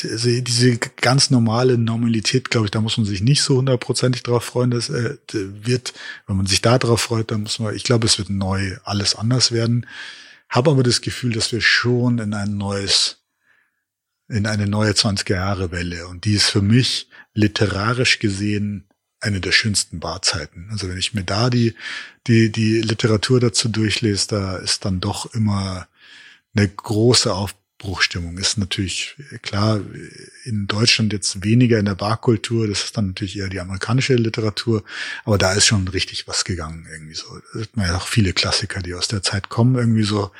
diese 0.02 0.78
ganz 0.78 1.30
normale 1.30 1.78
Normalität, 1.78 2.50
glaube 2.50 2.66
ich, 2.66 2.70
da 2.70 2.80
muss 2.80 2.96
man 2.96 3.06
sich 3.06 3.22
nicht 3.22 3.42
so 3.42 3.56
hundertprozentig 3.56 4.22
drauf 4.22 4.44
freuen. 4.44 4.70
Das 4.70 4.90
äh, 4.90 5.16
wird, 5.32 5.94
wenn 6.26 6.36
man 6.36 6.46
sich 6.46 6.62
da 6.62 6.78
drauf 6.78 7.02
freut, 7.02 7.30
dann 7.30 7.42
muss 7.42 7.58
man, 7.58 7.74
ich 7.74 7.84
glaube, 7.84 8.06
es 8.06 8.18
wird 8.18 8.30
neu 8.30 8.76
alles 8.84 9.14
anders 9.14 9.52
werden. 9.52 9.86
Habe 10.48 10.70
aber 10.70 10.82
das 10.82 11.00
Gefühl, 11.00 11.32
dass 11.32 11.52
wir 11.52 11.60
schon 11.60 12.18
in 12.18 12.34
ein 12.34 12.56
neues, 12.56 13.22
in 14.28 14.46
eine 14.46 14.66
neue 14.66 14.92
20er 14.92 15.34
Jahre 15.34 15.70
Welle 15.70 16.08
und 16.08 16.24
die 16.24 16.34
ist 16.34 16.50
für 16.50 16.62
mich 16.62 17.08
literarisch 17.34 18.18
gesehen 18.18 18.86
eine 19.20 19.40
der 19.40 19.52
schönsten 19.52 20.00
Barzeiten. 20.00 20.68
Also 20.70 20.88
wenn 20.88 20.98
ich 20.98 21.14
mir 21.14 21.24
da 21.24 21.50
die, 21.50 21.74
die, 22.26 22.50
die 22.50 22.80
Literatur 22.80 23.38
dazu 23.38 23.68
durchlese, 23.68 24.28
da 24.28 24.56
ist 24.56 24.84
dann 24.84 25.00
doch 25.00 25.32
immer 25.34 25.86
eine 26.54 26.68
große 26.68 27.32
Aufbruchstimmung. 27.80 28.36
Ist 28.36 28.58
natürlich 28.58 29.16
klar 29.40 29.80
in 30.44 30.66
Deutschland 30.66 31.12
jetzt 31.12 31.42
weniger 31.42 31.78
in 31.78 31.86
der 31.86 31.94
Barkultur. 31.94 32.68
Das 32.68 32.84
ist 32.84 32.96
dann 32.96 33.08
natürlich 33.08 33.38
eher 33.38 33.48
die 33.48 33.60
amerikanische 33.60 34.14
Literatur. 34.14 34.84
Aber 35.24 35.38
da 35.38 35.52
ist 35.54 35.66
schon 35.66 35.88
richtig 35.88 36.28
was 36.28 36.44
gegangen 36.44 36.86
irgendwie 36.90 37.14
so. 37.14 37.26
Da 37.54 37.60
hat 37.60 37.76
man 37.76 37.86
ja 37.86 37.96
auch 37.96 38.06
viele 38.06 38.34
Klassiker, 38.34 38.80
die 38.80 38.94
aus 38.94 39.08
der 39.08 39.22
Zeit 39.22 39.48
kommen 39.48 39.76
irgendwie 39.76 40.02
so. 40.02 40.30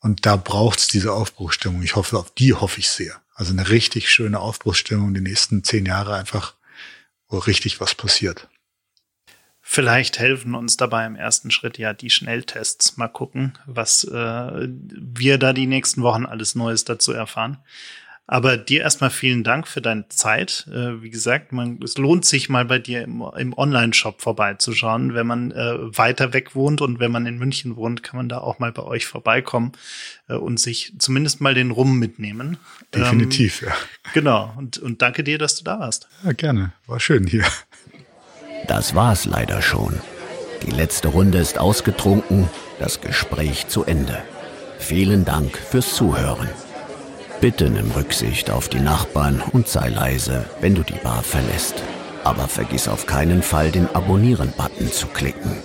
Und 0.00 0.26
da 0.26 0.36
braucht's 0.36 0.86
diese 0.86 1.12
Aufbruchstimmung. 1.12 1.82
Ich 1.82 1.96
hoffe, 1.96 2.18
auf 2.18 2.32
die 2.34 2.54
hoffe 2.54 2.78
ich 2.78 2.88
sehr. 2.88 3.20
Also 3.34 3.52
eine 3.52 3.68
richtig 3.68 4.08
schöne 4.08 4.38
Aufbruchsstimmung 4.38 5.12
die 5.12 5.20
nächsten 5.20 5.64
zehn 5.64 5.86
Jahre 5.86 6.14
einfach 6.14 6.54
wo 7.28 7.38
richtig 7.38 7.80
was 7.80 7.96
passiert. 7.96 8.48
Vielleicht 9.68 10.20
helfen 10.20 10.54
uns 10.54 10.76
dabei 10.76 11.06
im 11.06 11.16
ersten 11.16 11.50
Schritt 11.50 11.76
ja 11.76 11.92
die 11.92 12.08
Schnelltests. 12.08 12.96
Mal 12.98 13.08
gucken, 13.08 13.54
was 13.66 14.04
äh, 14.04 14.68
wir 14.70 15.38
da 15.38 15.52
die 15.52 15.66
nächsten 15.66 16.02
Wochen 16.02 16.24
alles 16.24 16.54
Neues 16.54 16.84
dazu 16.84 17.10
erfahren. 17.10 17.58
Aber 18.28 18.56
dir 18.56 18.82
erstmal 18.82 19.10
vielen 19.10 19.42
Dank 19.42 19.66
für 19.66 19.80
deine 19.80 20.08
Zeit. 20.08 20.68
Äh, 20.72 21.02
wie 21.02 21.10
gesagt, 21.10 21.50
man, 21.50 21.80
es 21.82 21.98
lohnt 21.98 22.24
sich 22.24 22.48
mal 22.48 22.64
bei 22.64 22.78
dir 22.78 23.02
im, 23.02 23.24
im 23.36 23.58
Online-Shop 23.58 24.22
vorbeizuschauen. 24.22 25.14
Wenn 25.14 25.26
man 25.26 25.50
äh, 25.50 25.76
weiter 25.98 26.32
weg 26.32 26.54
wohnt 26.54 26.80
und 26.80 27.00
wenn 27.00 27.10
man 27.10 27.26
in 27.26 27.36
München 27.36 27.74
wohnt, 27.74 28.04
kann 28.04 28.18
man 28.18 28.28
da 28.28 28.38
auch 28.38 28.60
mal 28.60 28.70
bei 28.70 28.84
euch 28.84 29.06
vorbeikommen 29.06 29.72
äh, 30.28 30.34
und 30.34 30.60
sich 30.60 30.92
zumindest 30.98 31.40
mal 31.40 31.54
den 31.54 31.72
Rum 31.72 31.98
mitnehmen. 31.98 32.56
Definitiv, 32.94 33.62
ähm, 33.62 33.68
ja. 33.68 33.74
Genau. 34.14 34.54
Und, 34.56 34.78
und 34.78 35.02
danke 35.02 35.24
dir, 35.24 35.38
dass 35.38 35.56
du 35.56 35.64
da 35.64 35.80
warst. 35.80 36.08
Ja, 36.24 36.32
gerne. 36.32 36.72
War 36.86 37.00
schön 37.00 37.26
hier. 37.26 37.44
Das 38.66 38.94
war's 38.94 39.26
leider 39.26 39.62
schon. 39.62 40.00
Die 40.62 40.70
letzte 40.70 41.08
Runde 41.08 41.38
ist 41.38 41.58
ausgetrunken, 41.58 42.48
das 42.78 43.00
Gespräch 43.00 43.68
zu 43.68 43.84
Ende. 43.84 44.18
Vielen 44.78 45.24
Dank 45.24 45.56
fürs 45.56 45.94
Zuhören. 45.94 46.48
Bitte 47.40 47.70
nimm 47.70 47.90
Rücksicht 47.90 48.50
auf 48.50 48.68
die 48.68 48.80
Nachbarn 48.80 49.42
und 49.52 49.68
sei 49.68 49.88
leise, 49.88 50.46
wenn 50.60 50.74
du 50.74 50.82
die 50.82 50.94
Bar 50.94 51.22
verlässt. 51.22 51.82
Aber 52.24 52.48
vergiss 52.48 52.88
auf 52.88 53.06
keinen 53.06 53.42
Fall, 53.42 53.70
den 53.70 53.94
Abonnieren-Button 53.94 54.90
zu 54.90 55.06
klicken. 55.06 55.58